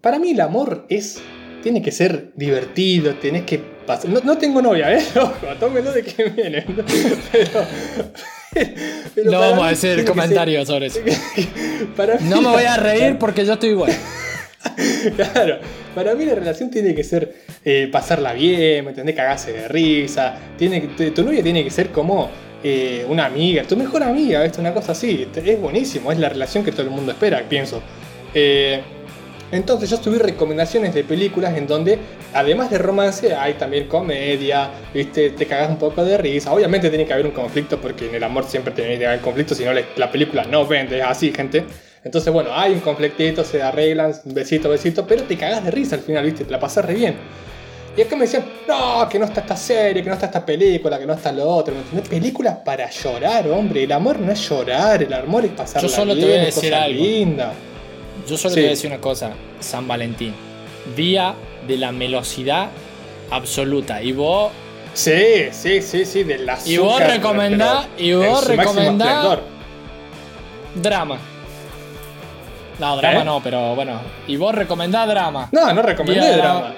para 0.00 0.18
mí 0.18 0.30
el 0.30 0.40
amor 0.40 0.86
es. 0.88 1.20
Tiene 1.62 1.80
que 1.80 1.92
ser 1.92 2.32
divertido, 2.36 3.14
tenés 3.14 3.44
que 3.44 3.58
pasar. 3.58 4.10
No, 4.10 4.20
no 4.20 4.36
tengo 4.36 4.60
novia, 4.60 4.92
¿eh? 4.94 5.02
Ojo, 5.16 5.46
tómelo 5.58 5.92
de 5.92 6.02
que 6.02 6.24
viene. 6.24 6.62
Pero. 7.32 7.66
Pero 9.14 9.30
No 9.30 9.40
vamos 9.40 9.66
a 9.66 9.68
decir 9.70 10.04
comentarios 10.04 10.66
sobre 10.66 10.86
eso. 10.86 11.00
para 11.96 12.18
No 12.20 12.40
me 12.40 12.48
voy 12.48 12.64
a 12.64 12.76
reír 12.76 13.18
porque 13.18 13.44
yo 13.44 13.54
estoy 13.54 13.70
igual. 13.70 13.92
Claro, 15.14 15.58
para 15.94 16.14
mí 16.14 16.24
la 16.24 16.34
relación 16.34 16.70
tiene 16.70 16.94
que 16.94 17.04
ser 17.04 17.34
eh, 17.64 17.88
pasarla 17.92 18.32
bien, 18.32 18.84
¿me 18.84 18.90
entendés? 18.90 19.14
Cagarse 19.14 19.52
de 19.52 19.68
risa. 19.68 20.36
Tiene 20.56 20.80
tu, 20.80 21.22
novia 21.22 21.42
tiene 21.42 21.62
que 21.62 21.70
ser 21.70 21.90
como 21.90 22.30
eh, 22.62 23.04
una 23.08 23.26
amiga, 23.26 23.62
tu 23.64 23.76
mejor 23.76 24.02
amiga. 24.02 24.50
Una 24.58 24.72
cosa 24.72 24.92
así. 24.92 25.28
Es 25.34 25.60
buenísimo, 25.60 26.10
es 26.10 26.18
la 26.18 26.30
relación 26.30 26.64
que 26.64 26.72
todo 26.72 26.82
el 26.82 26.90
mundo 26.90 27.12
espera, 27.12 27.42
pienso. 27.48 27.82
Eh, 28.32 28.80
entonces 29.54 29.90
yo 29.90 29.96
subí 29.96 30.18
recomendaciones 30.18 30.94
de 30.94 31.04
películas 31.04 31.56
en 31.56 31.66
donde, 31.66 31.98
además 32.32 32.70
de 32.70 32.78
romance, 32.78 33.34
hay 33.34 33.54
también 33.54 33.88
comedia, 33.88 34.70
¿viste? 34.92 35.30
Te 35.30 35.46
cagas 35.46 35.70
un 35.70 35.78
poco 35.78 36.04
de 36.04 36.16
risa. 36.18 36.52
Obviamente 36.52 36.88
tiene 36.88 37.06
que 37.06 37.12
haber 37.12 37.26
un 37.26 37.32
conflicto 37.32 37.80
porque 37.80 38.08
en 38.08 38.14
el 38.14 38.24
amor 38.24 38.44
siempre 38.44 38.72
tiene 38.72 38.98
que 38.98 39.06
haber 39.06 39.20
conflicto, 39.20 39.54
si 39.54 39.64
no 39.64 39.72
la 39.72 40.10
película 40.10 40.44
no 40.44 40.66
vende, 40.66 40.98
es 40.98 41.04
así, 41.04 41.32
gente. 41.32 41.64
Entonces, 42.04 42.30
bueno, 42.32 42.50
hay 42.52 42.72
un 42.72 42.80
conflictito, 42.80 43.42
se 43.44 43.62
arreglan, 43.62 44.14
besito, 44.26 44.68
besito, 44.68 45.06
pero 45.06 45.22
te 45.22 45.38
cagas 45.38 45.64
de 45.64 45.70
risa 45.70 45.96
al 45.96 46.02
final, 46.02 46.24
¿viste? 46.24 46.44
Te 46.44 46.50
la 46.50 46.60
pasas 46.60 46.84
re 46.84 46.94
bien. 46.94 47.16
Y 47.96 48.02
acá 48.02 48.16
me 48.16 48.22
decían, 48.22 48.44
no, 48.68 49.08
que 49.08 49.18
no 49.18 49.24
está 49.24 49.40
esta 49.40 49.56
serie, 49.56 50.02
que 50.02 50.08
no 50.08 50.14
está 50.14 50.26
esta 50.26 50.44
película, 50.44 50.98
que 50.98 51.06
no 51.06 51.14
está 51.14 51.30
lo 51.32 51.48
otro. 51.48 51.74
¿Me 51.74 51.80
entendés? 51.80 52.08
Películas 52.08 52.58
para 52.64 52.90
llorar, 52.90 53.48
hombre. 53.48 53.84
El 53.84 53.92
amor 53.92 54.18
no 54.18 54.32
es 54.32 54.48
llorar, 54.48 55.02
el 55.02 55.12
amor 55.12 55.44
es 55.44 55.52
pasar 55.52 55.80
Yo 55.80 55.88
solo 55.88 56.14
te 56.14 56.24
voy 56.24 56.34
a 56.34 56.44
decir 56.44 56.74
algo. 56.74 57.02
linda. 57.02 57.52
Yo 58.28 58.36
solo 58.36 58.50
Sí. 58.50 58.54
te 58.56 58.60
voy 58.62 58.66
a 58.68 58.70
decir 58.70 58.90
una 58.90 59.00
cosa, 59.00 59.32
San 59.60 59.86
Valentín. 59.86 60.34
Día 60.96 61.34
de 61.66 61.76
la 61.78 61.92
melosidad 61.92 62.68
absoluta. 63.30 64.02
Y 64.02 64.12
vos, 64.12 64.52
Sí, 64.92 65.46
sí, 65.50 65.82
sí, 65.82 66.04
sí, 66.04 66.22
de 66.22 66.38
la 66.38 66.56
Y 66.64 66.76
vos 66.76 67.00
recomendá- 67.02 67.86
y 67.98 68.12
vos 68.12 68.46
recomendá- 68.46 69.40
drama. 70.76 71.18
No, 72.78 72.96
drama 72.96 73.20
¿Eh? 73.20 73.24
no, 73.24 73.40
pero 73.42 73.74
bueno. 73.74 74.00
Y 74.28 74.36
vos 74.36 74.54
recomendás 74.54 75.08
drama. 75.08 75.48
No, 75.52 75.72
no 75.72 75.82
recomendé 75.82 76.20
Día 76.20 76.30
de 76.30 76.36
la- 76.36 76.42
drama. 76.42 76.74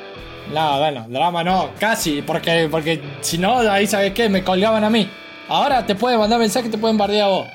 No, 0.53 0.79
bueno, 0.79 1.05
drama 1.09 1.43
no, 1.45 1.71
casi, 1.79 2.23
porque, 2.23 2.69
porque 2.71 3.01
si 3.21 3.37
no, 3.39 3.59
ahí 3.59 3.87
sabes 3.87 4.13
qué, 4.13 4.29
me 4.29 4.45
colgaban 4.45 4.85
a 4.85 4.91
mí. 4.91 5.09
Ahora 5.49 5.85
te 5.85 5.95
pueden 5.95 6.19
mandar 6.19 6.39
mensaje 6.39 6.69
y 6.69 6.71
te 6.71 6.79
pueden 6.79 6.97
bardear 6.97 7.25
a 7.25 7.29
vos. 7.29 7.47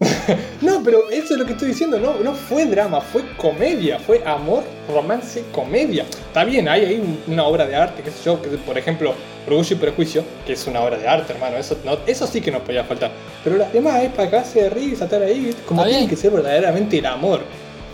No, 0.62 0.82
pero 0.82 1.10
eso 1.10 1.34
es 1.34 1.38
lo 1.40 1.44
que 1.46 1.52
estoy 1.52 1.68
diciendo, 1.68 1.98
no, 1.98 2.14
no 2.22 2.34
fue 2.34 2.64
drama, 2.66 3.00
fue 3.00 3.22
comedia, 3.36 3.98
fue 3.98 4.22
amor, 4.24 4.62
romance, 4.88 5.42
comedia. 5.52 6.04
Está 6.04 6.44
bien, 6.44 6.68
hay 6.68 6.84
ahí 6.84 6.94
un- 6.98 7.32
una 7.32 7.44
obra 7.44 7.66
de 7.66 7.74
arte, 7.76 8.02
qué 8.02 8.10
sé 8.10 8.18
yo, 8.24 8.40
que, 8.40 8.48
por 8.50 8.76
ejemplo, 8.78 9.14
Orgullo 9.46 9.74
y 9.74 9.78
Prejuicio, 9.78 10.22
que 10.46 10.52
es 10.52 10.66
una 10.66 10.80
obra 10.80 10.96
de 10.98 11.08
arte, 11.08 11.32
hermano, 11.32 11.56
eso, 11.56 11.76
no, 11.84 11.98
eso 12.06 12.26
sí 12.26 12.40
que 12.40 12.50
no 12.52 12.60
podía 12.60 12.84
faltar. 12.84 13.10
Pero 13.42 13.56
las 13.56 13.72
demás 13.72 14.02
es 14.02 14.10
para 14.10 14.30
cagarse 14.30 14.62
de 14.62 14.70
risa, 14.70 15.04
estar 15.04 15.22
ahí, 15.22 15.54
como 15.66 15.84
tiene 15.84 16.06
que 16.08 16.16
ser 16.16 16.30
verdaderamente 16.30 16.98
el 16.98 17.06
amor. 17.06 17.40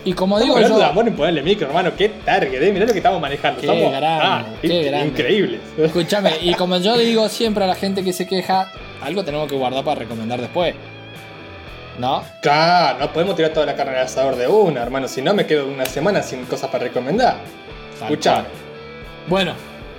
Y 0.04 0.12
como 0.12 0.38
Estamos 0.38 0.58
digo 0.58 0.68
yo, 0.74 0.78
de 0.78 0.84
amor 0.84 1.08
en 1.08 1.16
ponerle 1.16 1.42
micro, 1.42 1.66
hermano, 1.68 1.92
qué 1.96 2.08
target, 2.24 2.62
eh, 2.62 2.72
mirá 2.72 2.84
lo 2.86 2.92
que 2.92 2.98
estamos 2.98 3.20
manejando. 3.20 3.60
Qué 3.60 3.66
estamos, 3.66 3.90
grande, 3.90 4.06
ah, 4.22 4.46
qué 4.60 4.66
in- 4.68 4.84
grande. 4.86 5.06
increíbles. 5.08 5.60
escúchame, 5.78 6.30
y 6.42 6.54
como 6.54 6.76
yo 6.78 6.96
digo 6.98 7.28
siempre 7.28 7.64
a 7.64 7.66
la 7.66 7.74
gente 7.74 8.04
que 8.04 8.12
se 8.12 8.26
queja, 8.26 8.70
algo 9.02 9.24
tenemos 9.24 9.48
que 9.48 9.56
guardar 9.56 9.82
para 9.84 10.00
recomendar 10.00 10.40
después. 10.40 10.74
¿No? 11.98 12.22
Claro, 12.42 12.98
no 12.98 13.12
podemos 13.12 13.36
tirar 13.36 13.52
toda 13.52 13.64
la 13.66 13.74
carne 13.74 13.96
al 13.96 14.04
asador 14.04 14.36
de 14.36 14.46
una, 14.46 14.82
hermano, 14.82 15.08
si 15.08 15.22
no 15.22 15.32
me 15.34 15.46
quedo 15.46 15.66
una 15.66 15.86
semana 15.86 16.22
sin 16.22 16.44
cosas 16.44 16.68
para 16.70 16.84
recomendar. 16.84 17.38
Escuchame. 18.00 18.44
Bueno, 19.26 19.52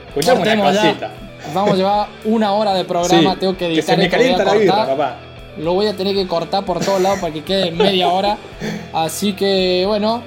escuchame 0.09 0.41
una 0.41 0.71
ya. 0.71 0.81
cosita. 0.81 1.11
Vamos 1.53 1.73
a 1.73 1.75
llevar 1.75 2.07
una 2.25 2.51
hora 2.53 2.73
de 2.73 2.83
programa, 2.85 3.33
Sí, 3.33 3.39
tengo 3.39 3.53
que 3.53 3.59
que 3.59 3.73
editar 3.73 3.95
se 3.95 3.97
me 4.01 4.09
calienta 4.09 4.43
la 4.43 4.53
cortar. 4.53 4.87
papá. 4.87 5.15
Lo 5.57 5.73
voy 5.73 5.87
a 5.87 5.95
tener 5.95 6.13
que 6.13 6.27
cortar 6.27 6.63
por 6.65 6.79
todos 6.83 7.01
lados 7.01 7.19
para 7.19 7.33
que 7.33 7.43
quede 7.43 7.71
media 7.71 8.09
hora. 8.09 8.37
Así 8.93 9.33
que 9.33 9.83
bueno, 9.87 10.21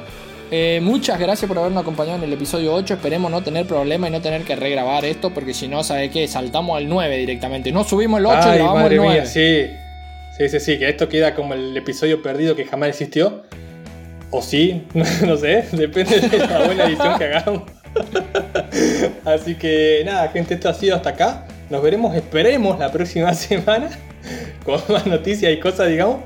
eh, 0.51 0.81
muchas 0.83 1.19
gracias 1.21 1.47
por 1.47 1.59
habernos 1.59 1.83
acompañado 1.83 2.17
en 2.19 2.25
el 2.25 2.33
episodio 2.33 2.75
8. 2.75 2.95
Esperemos 2.95 3.31
no 3.31 3.43
tener 3.43 3.65
problema 3.67 4.09
y 4.09 4.11
no 4.11 4.21
tener 4.21 4.43
que 4.43 4.57
regrabar 4.57 5.05
esto, 5.05 5.31
porque 5.31 5.55
si 5.55 5.69
no, 5.69 5.85
¿sabe 5.85 6.11
qué? 6.11 6.27
Saltamos 6.27 6.77
al 6.77 6.89
9 6.89 7.17
directamente. 7.19 7.71
No 7.71 7.85
subimos 7.85 8.19
el 8.19 8.27
8 8.27 8.39
y 8.39 8.49
Ay, 8.49 8.55
grabamos 8.59 8.83
madre 8.83 8.95
el 8.97 9.03
9. 9.03 9.15
mía, 9.21 9.27
sí. 9.27 9.77
Sí, 10.41 10.49
sí, 10.49 10.59
sí, 10.59 10.79
que 10.79 10.89
esto 10.89 11.07
queda 11.07 11.35
como 11.35 11.53
el 11.53 11.77
episodio 11.77 12.23
perdido 12.23 12.57
que 12.57 12.65
jamás 12.65 12.89
existió. 12.89 13.43
O 14.31 14.41
sí, 14.41 14.87
no 15.27 15.37
sé, 15.37 15.67
depende 15.73 16.19
de 16.19 16.39
la 16.39 16.65
buena 16.65 16.85
edición 16.87 17.19
que 17.19 17.25
hagamos. 17.25 17.65
Así 19.27 19.55
que 19.57 20.01
nada, 20.07 20.29
gente, 20.29 20.55
esto 20.55 20.71
ha 20.71 20.73
sido 20.73 20.97
hasta 20.97 21.11
acá. 21.11 21.47
Nos 21.69 21.83
veremos, 21.83 22.17
esperemos 22.17 22.79
la 22.79 22.91
próxima 22.91 23.35
semana 23.35 23.91
con 24.65 24.81
más 24.89 25.07
noticias 25.07 25.53
y 25.53 25.61
cosas, 25.61 25.91
digamos. 25.91 26.21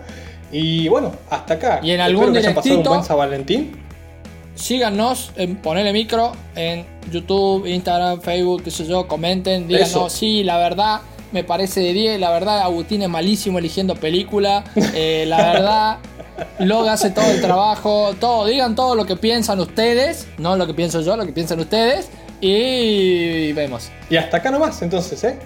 Y 0.52 0.86
bueno, 0.86 1.10
hasta 1.28 1.54
acá. 1.54 1.80
Y 1.82 1.90
en 1.90 2.00
algún 2.00 2.26
Espero 2.26 2.32
que 2.34 2.38
hayan 2.38 2.54
pasado 2.54 2.76
un 2.76 2.84
buen 2.84 3.02
San 3.02 3.18
Valentín. 3.18 3.72
Síganos 4.54 5.32
en 5.34 5.56
Ponele 5.56 5.92
Micro 5.92 6.30
en 6.54 6.86
YouTube, 7.10 7.66
Instagram, 7.66 8.20
Facebook, 8.20 8.62
qué 8.62 8.70
sé 8.70 8.86
yo. 8.86 9.08
Comenten, 9.08 9.66
díganos, 9.66 9.88
Eso. 9.88 10.08
sí, 10.08 10.44
la 10.44 10.58
verdad. 10.58 11.00
Me 11.34 11.42
parece 11.42 11.80
de 11.80 11.92
10, 11.92 12.20
la 12.20 12.30
verdad 12.30 12.60
Agustín 12.60 13.02
es 13.02 13.08
malísimo 13.08 13.58
eligiendo 13.58 13.96
película, 13.96 14.62
eh, 14.76 15.24
la 15.26 15.36
verdad 15.52 15.98
Log 16.60 16.88
hace 16.88 17.10
todo 17.10 17.28
el 17.28 17.40
trabajo, 17.40 18.14
todo, 18.20 18.46
digan 18.46 18.76
todo 18.76 18.94
lo 18.94 19.04
que 19.04 19.16
piensan 19.16 19.58
ustedes, 19.58 20.28
no 20.38 20.54
lo 20.54 20.64
que 20.68 20.74
pienso 20.74 21.00
yo, 21.00 21.16
lo 21.16 21.26
que 21.26 21.32
piensan 21.32 21.58
ustedes 21.58 22.08
y 22.40 23.52
vemos. 23.52 23.90
Y 24.08 24.16
hasta 24.16 24.36
acá 24.36 24.52
nomás, 24.52 24.80
entonces, 24.82 25.24
¿eh? 25.24 25.36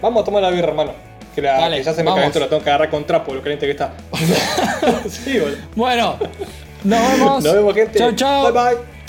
Vamos 0.00 0.22
a 0.22 0.24
tomar 0.24 0.42
la 0.42 0.48
birra, 0.50 0.68
hermano. 0.68 0.92
Que, 1.34 1.42
la- 1.42 1.60
Dale, 1.60 1.76
que 1.76 1.84
ya 1.84 1.92
se 1.92 1.98
me 2.02 2.06
vamos. 2.06 2.20
calentó, 2.20 2.40
la 2.40 2.48
tengo 2.48 2.62
que 2.62 2.70
agarrar 2.70 2.88
con 2.88 3.04
trapo, 3.06 3.34
lo 3.34 3.42
caliente 3.42 3.66
que 3.66 3.72
está. 3.72 3.92
sí, 5.08 5.38
boludo. 5.38 5.58
Bueno, 5.76 6.16
nos 6.82 7.12
vemos. 7.12 7.44
Nos 7.44 7.54
vemos, 7.54 7.74
gente. 7.74 7.98
Chau, 7.98 8.12
chau. 8.12 8.50
Bye, 8.50 8.74
bye. 8.74 9.01